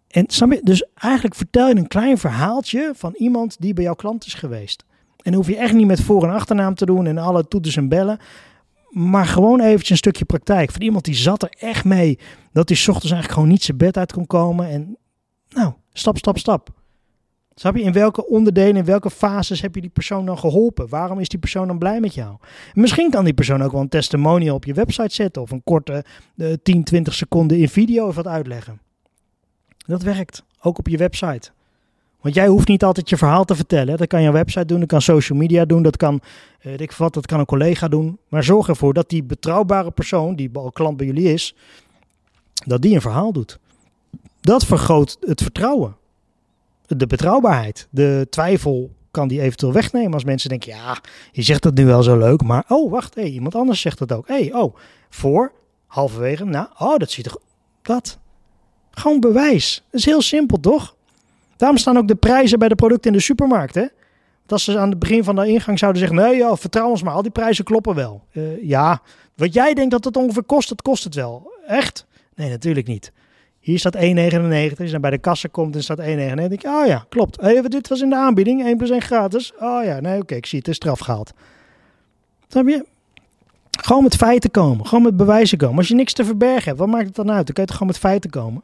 En 0.09 0.27
dus 0.63 0.85
eigenlijk 0.95 1.35
vertel 1.35 1.69
je 1.69 1.77
een 1.77 1.89
klein 1.89 2.19
verhaaltje 2.19 2.93
van 2.95 3.15
iemand 3.15 3.57
die 3.61 3.75
bij 3.75 3.85
jouw 3.85 3.95
klant 3.95 4.27
is 4.27 4.35
geweest. 4.35 4.85
En 5.23 5.35
hoef 5.35 5.47
je 5.47 5.57
echt 5.57 5.75
niet 5.75 5.87
met 5.87 6.01
voor- 6.01 6.25
en 6.25 6.35
achternaam 6.35 6.75
te 6.75 6.87
doen 6.87 7.07
en 7.07 7.19
alle 7.19 7.49
toeters 7.49 7.77
en 7.77 7.89
bellen. 7.89 8.19
Maar 8.89 9.27
gewoon 9.27 9.61
eventjes 9.61 9.91
een 9.91 9.97
stukje 9.97 10.25
praktijk. 10.25 10.71
Van 10.71 10.83
iemand 10.83 11.05
die 11.05 11.15
zat 11.15 11.43
er 11.43 11.55
echt 11.59 11.85
mee. 11.85 12.19
Dat 12.53 12.69
hij 12.69 12.79
ochtends 12.79 13.11
eigenlijk 13.11 13.33
gewoon 13.33 13.49
niet 13.49 13.63
zijn 13.63 13.77
bed 13.77 13.97
uit 13.97 14.13
kon 14.13 14.27
komen. 14.27 14.69
En 14.69 14.97
nou, 15.49 15.73
stap, 15.93 16.19
stap, 16.19 16.39
stap. 16.39 16.71
Snap 17.55 17.77
je? 17.77 17.83
In 17.83 17.93
welke 17.93 18.27
onderdelen, 18.27 18.77
in 18.77 18.85
welke 18.85 19.11
fases 19.11 19.61
heb 19.61 19.75
je 19.75 19.81
die 19.81 19.91
persoon 19.91 20.27
dan 20.27 20.39
geholpen? 20.39 20.89
Waarom 20.89 21.19
is 21.19 21.29
die 21.29 21.39
persoon 21.39 21.67
dan 21.67 21.79
blij 21.79 22.01
met 22.01 22.15
jou? 22.15 22.37
misschien 22.75 23.11
kan 23.11 23.25
die 23.25 23.35
persoon 23.35 23.63
ook 23.63 23.73
wel 23.73 23.81
een 23.81 23.89
testimonial 23.89 24.55
op 24.55 24.65
je 24.65 24.75
website 24.75 25.15
zetten. 25.15 25.43
Of 25.43 25.51
een 25.51 25.65
korte 25.65 26.05
uh, 26.37 26.53
10, 26.63 26.85
20 26.85 27.15
seconden 27.15 27.59
in 27.59 27.69
video 27.69 28.07
of 28.07 28.15
wat 28.15 28.27
uitleggen. 28.27 28.81
Dat 29.89 30.03
werkt. 30.03 30.43
Ook 30.61 30.79
op 30.79 30.89
je 30.89 30.97
website. 30.97 31.51
Want 32.21 32.35
jij 32.35 32.47
hoeft 32.47 32.69
niet 32.69 32.85
altijd 32.85 33.09
je 33.09 33.17
verhaal 33.17 33.45
te 33.45 33.55
vertellen. 33.55 33.97
Dat 33.97 34.07
kan 34.07 34.23
je 34.23 34.33
website 34.33 34.65
doen, 34.65 34.81
dat 34.81 34.89
kan 34.89 35.03
social 35.03 35.39
media 35.39 35.65
doen, 35.65 35.83
dat 35.83 35.97
kan, 35.97 36.21
uh, 36.63 36.79
ik 36.79 36.93
wat, 36.93 37.15
dat 37.15 37.27
kan 37.27 37.39
een 37.39 37.47
collega 37.47 37.89
doen. 37.89 38.19
Maar 38.29 38.45
zorg 38.45 38.69
ervoor 38.69 38.95
dat 38.95 39.09
die 39.09 39.23
betrouwbare 39.23 39.91
persoon, 39.91 40.37
die 40.37 40.51
al 40.53 40.73
klant 40.73 40.97
bij 40.97 41.07
jullie 41.07 41.33
is, 41.33 41.55
dat 42.67 42.83
die 42.83 42.95
een 42.95 43.01
verhaal 43.01 43.33
doet. 43.33 43.59
Dat 44.41 44.65
vergroot 44.65 45.17
het 45.21 45.43
vertrouwen. 45.43 45.97
De 46.87 47.07
betrouwbaarheid. 47.07 47.89
De 47.91 48.27
twijfel 48.31 48.91
kan 49.11 49.29
die 49.29 49.41
eventueel 49.41 49.73
wegnemen 49.73 50.13
als 50.13 50.25
mensen 50.25 50.49
denken, 50.49 50.73
ja, 50.73 51.01
je 51.33 51.43
zegt 51.43 51.63
dat 51.63 51.75
nu 51.75 51.87
wel 51.87 52.03
zo 52.03 52.19
leuk, 52.19 52.43
maar 52.43 52.65
oh, 52.69 52.91
wacht, 52.91 53.15
hey, 53.15 53.31
iemand 53.31 53.55
anders 53.55 53.81
zegt 53.81 53.99
dat 53.99 54.13
ook. 54.13 54.29
hey, 54.29 54.53
oh, 54.53 54.77
voor, 55.09 55.53
halverwege, 55.87 56.45
nou, 56.45 56.69
oh, 56.79 56.97
dat 56.97 57.11
ziet 57.11 57.27
er, 57.27 57.37
dat. 57.83 58.19
Gewoon 58.99 59.21
bewijs. 59.21 59.83
Dat 59.91 60.01
is 60.01 60.07
heel 60.07 60.23
simpel, 60.23 60.61
toch? 60.61 60.97
Daarom 61.57 61.79
staan 61.79 61.97
ook 61.97 62.09
de 62.09 62.15
prijzen 62.15 62.59
bij 62.59 62.69
de 62.69 62.75
producten 62.75 63.11
in 63.11 63.17
de 63.17 63.23
supermarkt, 63.23 63.75
hè? 63.75 63.87
Als 64.47 64.65
ze 64.65 64.79
aan 64.79 64.91
het 64.91 64.99
begin 64.99 65.25
van 65.25 65.37
de 65.37 65.47
ingang 65.47 65.79
zouden 65.79 66.01
zeggen, 66.01 66.19
nee, 66.19 66.37
joh, 66.37 66.57
vertrouw 66.57 66.89
ons 66.89 67.03
maar, 67.03 67.15
al 67.15 67.23
die 67.23 67.31
prijzen 67.31 67.65
kloppen 67.65 67.95
wel. 67.95 68.23
Uh, 68.33 68.63
ja, 68.63 69.03
wat 69.35 69.55
jij 69.55 69.75
denkt 69.75 69.91
dat 69.91 70.05
het 70.05 70.17
ongeveer 70.17 70.43
kost, 70.43 70.69
dat 70.69 70.83
kost 70.83 71.05
het 71.05 71.15
wel. 71.15 71.53
Echt? 71.67 72.07
Nee, 72.35 72.51
natuurlijk 72.51 72.87
niet. 72.87 73.13
Hier 73.61 73.79
staat 73.79 73.97
1,99. 73.97 74.01
Als 74.01 74.77
je 74.77 74.91
dan 74.91 75.01
bij 75.01 75.11
de 75.11 75.19
kassa 75.19 75.49
komt 75.51 75.75
en 75.75 75.83
staat 75.83 76.01
1,99. 76.01 76.05
denk 76.05 76.53
ik, 76.53 76.65
oh 76.65 76.87
ja, 76.87 77.07
klopt. 77.09 77.41
Hey, 77.41 77.63
dit 77.63 77.89
was 77.89 78.01
in 78.01 78.11
de 78.11 78.17
aanbieding. 78.17 78.65
1 78.65 78.77
plus 78.77 78.91
1 78.91 79.03
gratis. 79.03 79.53
Oh 79.61 79.85
ja, 79.85 80.01
nee, 80.01 80.21
oké, 80.21 80.35
ik 80.35 80.47
zie 80.47 80.59
het. 80.59 80.67
Het 80.67 80.77
is 80.77 80.83
straf 80.83 80.99
gehaald. 80.99 81.33
Snap 82.49 82.69
je? 82.69 82.85
Gewoon 83.83 84.03
met 84.03 84.17
feiten 84.17 84.51
komen. 84.51 84.87
Gewoon 84.87 85.05
met 85.05 85.17
bewijzen 85.17 85.59
komen. 85.59 85.77
Als 85.77 85.89
je 85.89 85.95
niks 85.95 86.13
te 86.13 86.25
verbergen 86.25 86.65
hebt, 86.65 86.79
wat 86.79 86.89
maakt 86.89 87.07
het 87.07 87.15
dan 87.15 87.31
uit? 87.31 87.47
Dan 87.47 87.55
kun 87.55 87.63
je 87.63 87.69
toch 87.69 87.77
gewoon 87.77 87.93
met 87.93 88.01
feiten 88.03 88.31
komen. 88.31 88.63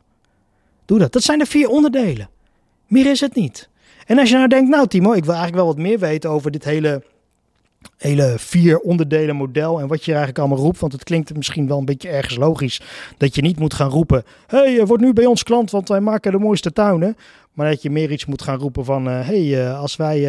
Doe 0.85 0.99
dat. 0.99 1.13
Dat 1.13 1.23
zijn 1.23 1.39
de 1.39 1.47
vier 1.47 1.69
onderdelen. 1.69 2.29
Meer 2.87 3.07
is 3.07 3.21
het 3.21 3.35
niet. 3.35 3.69
En 4.07 4.19
als 4.19 4.29
je 4.29 4.37
nou 4.37 4.49
denkt, 4.49 4.71
nou 4.71 4.87
Timo, 4.87 5.13
ik 5.13 5.25
wil 5.25 5.35
eigenlijk 5.35 5.65
wel 5.65 5.75
wat 5.75 5.85
meer 5.85 5.99
weten 5.99 6.31
over 6.31 6.51
dit 6.51 6.65
hele 6.65 7.03
hele 7.97 8.35
vier 8.39 8.79
onderdelen 8.79 9.37
model 9.37 9.81
en 9.81 9.89
wat 9.89 10.05
je 10.05 10.11
eigenlijk 10.11 10.39
allemaal 10.39 10.59
roept. 10.59 10.79
Want 10.79 10.93
het 10.93 11.05
klinkt 11.05 11.37
misschien 11.37 11.69
wel 11.69 11.79
een 11.79 11.85
beetje 11.85 12.09
ergens 12.09 12.37
logisch 12.37 12.81
dat 13.17 13.35
je 13.35 13.43
niet 13.43 13.59
moet 13.59 13.75
gaan 13.75 13.91
roepen: 13.91 14.25
hey, 14.47 14.87
word 14.87 15.01
nu 15.01 15.13
bij 15.13 15.27
ons 15.27 15.43
klant, 15.43 15.71
want 15.71 15.89
wij 15.89 16.01
maken 16.01 16.33
de 16.33 16.39
mooiste 16.39 16.73
tuinen. 16.73 17.17
Maar 17.55 17.71
dat 17.71 17.83
je 17.83 17.91
meer 17.91 18.11
iets 18.11 18.25
moet 18.25 18.43
gaan 18.43 18.59
roepen 18.59 18.85
van: 18.85 19.07
hé, 19.07 19.21
eh, 19.21 19.27
hey, 19.27 19.67
uh, 19.67 19.81
als 19.81 19.97
wij 19.97 20.21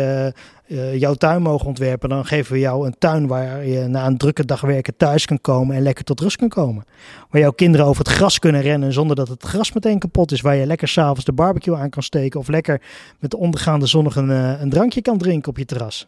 uh, 0.67 0.95
jouw 0.99 1.13
tuin 1.13 1.41
mogen 1.41 1.67
ontwerpen, 1.67 2.09
dan 2.09 2.25
geven 2.25 2.53
we 2.53 2.59
jou 2.59 2.85
een 2.85 2.95
tuin 2.97 3.27
waar 3.27 3.65
je 3.65 3.87
na 3.87 4.05
een 4.05 4.17
drukke 4.17 4.45
dag 4.45 4.61
werken 4.61 4.97
thuis 4.97 5.25
kan 5.25 5.41
komen 5.41 5.75
en 5.75 5.81
lekker 5.81 6.03
tot 6.03 6.19
rust 6.19 6.37
kan 6.37 6.49
komen. 6.49 6.85
Waar 7.29 7.41
jouw 7.41 7.51
kinderen 7.51 7.85
over 7.85 8.03
het 8.03 8.13
gras 8.13 8.39
kunnen 8.39 8.61
rennen 8.61 8.93
zonder 8.93 9.15
dat 9.15 9.27
het 9.27 9.43
gras 9.43 9.73
meteen 9.73 9.99
kapot 9.99 10.31
is. 10.31 10.41
Waar 10.41 10.55
je 10.55 10.65
lekker 10.65 10.87
s'avonds 10.87 11.25
de 11.25 11.33
barbecue 11.33 11.75
aan 11.75 11.89
kan 11.89 12.03
steken 12.03 12.39
of 12.39 12.47
lekker 12.47 12.81
met 13.19 13.31
de 13.31 13.37
ondergaande 13.37 13.85
zon 13.85 14.07
een, 14.13 14.29
een 14.61 14.69
drankje 14.69 15.01
kan 15.01 15.17
drinken 15.17 15.49
op 15.49 15.57
je 15.57 15.65
terras. 15.65 16.07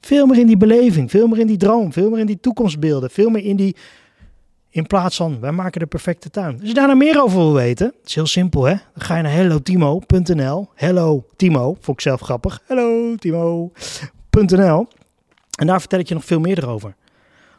Veel 0.00 0.26
meer 0.26 0.38
in 0.38 0.46
die 0.46 0.56
beleving, 0.56 1.10
veel 1.10 1.26
meer 1.26 1.38
in 1.38 1.46
die 1.46 1.56
droom, 1.56 1.92
veel 1.92 2.10
meer 2.10 2.18
in 2.18 2.26
die 2.26 2.40
toekomstbeelden, 2.40 3.10
veel 3.10 3.30
meer 3.30 3.44
in 3.44 3.56
die. 3.56 3.76
In 4.72 4.86
plaats 4.86 5.16
van 5.16 5.40
wij 5.40 5.52
maken 5.52 5.80
de 5.80 5.86
perfecte 5.86 6.30
tuin. 6.30 6.58
Als 6.58 6.68
je 6.68 6.74
daar 6.74 6.86
nou 6.86 6.98
meer 6.98 7.22
over 7.22 7.38
wil 7.38 7.52
weten, 7.52 7.86
het 7.86 8.08
is 8.08 8.14
heel 8.14 8.26
simpel 8.26 8.64
hè. 8.64 8.74
Dan 8.74 9.02
ga 9.02 9.16
je 9.16 9.22
naar 9.22 9.32
hellotimo.nl. 9.32 10.68
Hello 10.74 11.26
Timo, 11.36 11.76
vond 11.80 11.96
ik 11.96 12.00
zelf 12.00 12.20
grappig. 12.20 12.62
Hello 12.66 13.14
Timo.nl. 13.16 14.88
En 15.58 15.66
daar 15.66 15.80
vertel 15.80 15.98
ik 15.98 16.08
je 16.08 16.14
nog 16.14 16.24
veel 16.24 16.40
meer 16.40 16.58
erover. 16.58 16.94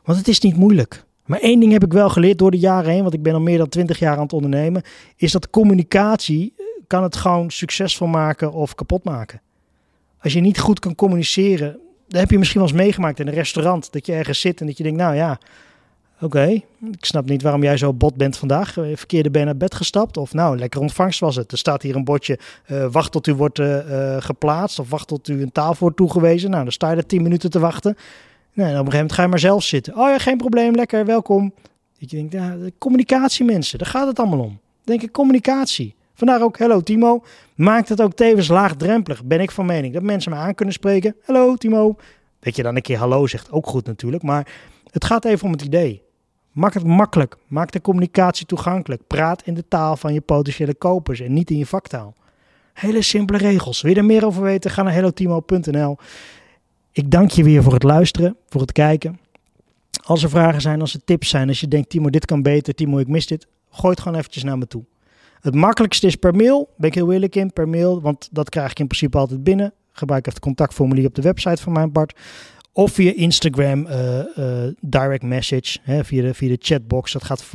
Want 0.03 0.17
het 0.17 0.27
is 0.27 0.39
niet 0.39 0.55
moeilijk. 0.55 1.03
Maar 1.25 1.39
één 1.39 1.59
ding 1.59 1.71
heb 1.71 1.83
ik 1.83 1.93
wel 1.93 2.09
geleerd 2.09 2.37
door 2.37 2.51
de 2.51 2.59
jaren 2.59 2.91
heen, 2.91 3.01
want 3.01 3.13
ik 3.13 3.23
ben 3.23 3.33
al 3.33 3.41
meer 3.41 3.57
dan 3.57 3.69
twintig 3.69 3.99
jaar 3.99 4.15
aan 4.15 4.23
het 4.23 4.33
ondernemen, 4.33 4.81
is 5.15 5.31
dat 5.31 5.49
communicatie 5.49 6.53
eh, 6.57 6.65
kan 6.87 7.03
het 7.03 7.15
gewoon 7.15 7.51
succesvol 7.51 8.07
maken 8.07 8.51
of 8.51 8.75
kapot 8.75 9.03
maken. 9.03 9.41
Als 10.19 10.33
je 10.33 10.39
niet 10.39 10.59
goed 10.59 10.79
kan 10.79 10.95
communiceren, 10.95 11.79
dat 12.07 12.19
heb 12.19 12.31
je 12.31 12.37
misschien 12.37 12.59
wel 12.59 12.69
eens 12.69 12.79
meegemaakt 12.79 13.19
in 13.19 13.27
een 13.27 13.33
restaurant. 13.33 13.91
Dat 13.91 14.05
je 14.05 14.13
ergens 14.13 14.39
zit 14.39 14.59
en 14.61 14.65
dat 14.65 14.77
je 14.77 14.83
denkt, 14.83 14.99
nou 14.99 15.15
ja, 15.15 15.39
oké, 16.23 16.45
ik 16.91 17.05
snap 17.05 17.25
niet 17.25 17.41
waarom 17.41 17.63
jij 17.63 17.77
zo 17.77 17.93
bot 17.93 18.15
bent 18.15 18.37
vandaag. 18.37 18.77
Eh, 18.77 18.83
verkeerde 18.95 19.31
ben 19.31 19.45
naar 19.45 19.57
bed 19.57 19.75
gestapt. 19.75 20.17
Of 20.17 20.33
nou, 20.33 20.57
lekker 20.57 20.81
ontvangst 20.81 21.19
was 21.19 21.35
het. 21.35 21.51
Er 21.51 21.57
staat 21.57 21.81
hier 21.81 21.95
een 21.95 22.03
bordje, 22.03 22.39
uh, 22.67 22.85
wacht 22.91 23.11
tot 23.11 23.27
u 23.27 23.33
wordt 23.33 23.59
uh, 23.59 23.77
geplaatst. 24.19 24.79
Of 24.79 24.89
wacht 24.89 25.07
tot 25.07 25.27
u 25.27 25.41
een 25.41 25.51
tafel 25.51 25.77
wordt 25.79 25.97
toegewezen. 25.97 26.49
Nou, 26.49 26.63
dan 26.63 26.71
sta 26.71 26.91
je 26.91 26.97
er 26.97 27.05
tien 27.05 27.21
minuten 27.21 27.49
te 27.49 27.59
wachten. 27.59 27.97
Nou, 28.53 28.69
en 28.69 28.79
op 28.79 28.85
een 28.85 28.91
gegeven 28.91 28.91
moment 28.91 29.13
ga 29.13 29.21
je 29.21 29.27
maar 29.27 29.39
zelf 29.39 29.63
zitten. 29.63 29.97
Oh 29.97 30.09
ja, 30.09 30.17
geen 30.17 30.37
probleem, 30.37 30.75
lekker, 30.75 31.05
welkom. 31.05 31.53
Dat 31.99 32.11
je 32.11 32.17
denkt, 32.17 32.33
ja, 32.33 32.57
communicatie 32.77 33.45
mensen, 33.45 33.77
daar 33.77 33.87
gaat 33.87 34.07
het 34.07 34.19
allemaal 34.19 34.39
om. 34.39 34.59
Denk 34.83 35.01
ik, 35.01 35.11
communicatie. 35.11 35.95
Vandaar 36.13 36.41
ook, 36.41 36.57
hello 36.57 36.81
Timo. 36.81 37.23
Maakt 37.55 37.89
het 37.89 38.01
ook 38.01 38.13
tevens 38.13 38.47
laagdrempelig, 38.47 39.23
ben 39.23 39.39
ik 39.39 39.51
van 39.51 39.65
mening. 39.65 39.93
Dat 39.93 40.03
mensen 40.03 40.31
me 40.31 40.37
aan 40.37 40.55
kunnen 40.55 40.73
spreken. 40.73 41.15
Hallo 41.25 41.55
Timo. 41.55 41.95
Dat 42.39 42.55
je 42.55 42.63
dan 42.63 42.75
een 42.75 42.81
keer 42.81 42.97
hallo 42.97 43.27
zegt, 43.27 43.51
ook 43.51 43.67
goed 43.67 43.85
natuurlijk. 43.85 44.23
Maar 44.23 44.47
het 44.91 45.05
gaat 45.05 45.25
even 45.25 45.45
om 45.45 45.51
het 45.51 45.61
idee. 45.61 46.02
Maak 46.53 46.73
het 46.73 46.83
makkelijk. 46.83 47.37
Maak 47.47 47.71
de 47.71 47.81
communicatie 47.81 48.45
toegankelijk. 48.45 49.01
Praat 49.07 49.41
in 49.41 49.53
de 49.53 49.67
taal 49.67 49.97
van 49.97 50.13
je 50.13 50.21
potentiële 50.21 50.75
kopers 50.75 51.19
en 51.19 51.33
niet 51.33 51.49
in 51.49 51.57
je 51.57 51.65
vaktaal. 51.65 52.15
Hele 52.73 53.01
simpele 53.01 53.37
regels. 53.37 53.81
Wil 53.81 53.91
je 53.91 53.97
er 53.97 54.05
meer 54.05 54.25
over 54.25 54.41
weten? 54.41 54.71
Ga 54.71 54.83
naar 54.83 54.93
hellotimo.nl. 54.93 55.97
Ik 56.91 57.11
dank 57.11 57.31
je 57.31 57.43
weer 57.43 57.63
voor 57.63 57.73
het 57.73 57.83
luisteren, 57.83 58.37
voor 58.49 58.61
het 58.61 58.71
kijken. 58.71 59.19
Als 60.03 60.23
er 60.23 60.29
vragen 60.29 60.61
zijn, 60.61 60.81
als 60.81 60.93
er 60.93 61.03
tips 61.03 61.29
zijn, 61.29 61.47
als 61.47 61.59
je 61.59 61.67
denkt, 61.67 61.89
Timo, 61.89 62.09
dit 62.09 62.25
kan 62.25 62.41
beter, 62.41 62.73
Timo, 62.73 62.97
ik 62.97 63.07
mis 63.07 63.27
dit, 63.27 63.47
gooi 63.69 63.91
het 63.91 64.01
gewoon 64.01 64.17
eventjes 64.17 64.43
naar 64.43 64.57
me 64.57 64.67
toe. 64.67 64.83
Het 65.41 65.55
makkelijkste 65.55 66.07
is 66.07 66.15
per 66.15 66.35
mail, 66.35 66.69
ben 66.77 66.89
ik 66.89 66.95
heel 66.95 67.11
eerlijk 67.11 67.35
in, 67.35 67.53
per 67.53 67.69
mail, 67.69 68.01
want 68.01 68.29
dat 68.31 68.49
krijg 68.49 68.71
ik 68.71 68.79
in 68.79 68.87
principe 68.87 69.17
altijd 69.17 69.43
binnen. 69.43 69.73
Gebruik 69.91 70.21
even 70.21 70.33
het 70.33 70.43
contactformulier 70.43 71.07
op 71.07 71.15
de 71.15 71.21
website 71.21 71.61
van 71.61 71.73
mijn 71.73 71.91
part. 71.91 72.19
Of 72.75 72.91
via 72.91 73.13
Instagram, 73.15 73.85
uh, 73.85 74.19
uh, 74.37 74.67
direct 74.81 75.23
message, 75.23 75.77
hè, 75.81 76.03
via, 76.03 76.21
de, 76.21 76.33
via 76.33 76.49
de 76.49 76.57
chatbox. 76.59 77.11
Dat 77.11 77.23
gaat 77.23 77.45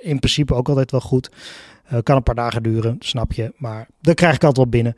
in 0.00 0.18
principe 0.18 0.54
ook 0.54 0.68
altijd 0.68 0.90
wel 0.90 1.00
goed. 1.00 1.30
Uh, 1.92 1.98
kan 2.02 2.16
een 2.16 2.22
paar 2.22 2.34
dagen 2.34 2.62
duren, 2.62 2.96
snap 2.98 3.32
je. 3.32 3.52
Maar 3.56 3.88
dat 4.00 4.14
krijg 4.14 4.34
ik 4.34 4.44
altijd 4.44 4.56
wel 4.56 4.82
binnen. 4.82 4.94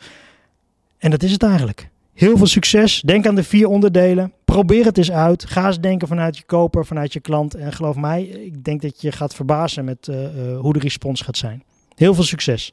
En 0.99 1.11
dat 1.11 1.23
is 1.23 1.33
het 1.33 1.43
eigenlijk. 1.43 1.89
Heel 2.15 2.37
veel 2.37 2.47
succes. 2.47 3.01
Denk 3.01 3.27
aan 3.27 3.35
de 3.35 3.45
vier 3.45 3.69
onderdelen. 3.69 4.33
Probeer 4.45 4.85
het 4.85 4.99
eens 4.99 5.13
uit. 5.13 5.45
Ga 5.45 5.67
eens 5.67 5.81
denken 5.81 6.09
vanuit 6.09 6.37
je 6.37 6.45
koper, 6.45 6.87
vanuit 6.87 7.13
je 7.13 7.21
klant. 7.21 7.55
En 7.55 7.73
geloof 7.73 7.97
mij, 7.97 8.23
ik 8.23 8.65
denk 8.65 8.83
dat 8.83 9.01
je 9.01 9.13
gaat 9.13 9.35
verbazen 9.35 9.85
met 9.85 10.07
hoe 10.59 10.73
de 10.73 10.79
respons 10.79 11.21
gaat 11.21 11.37
zijn. 11.37 11.63
Heel 11.95 12.15
veel 12.15 12.25
succes! 12.25 12.73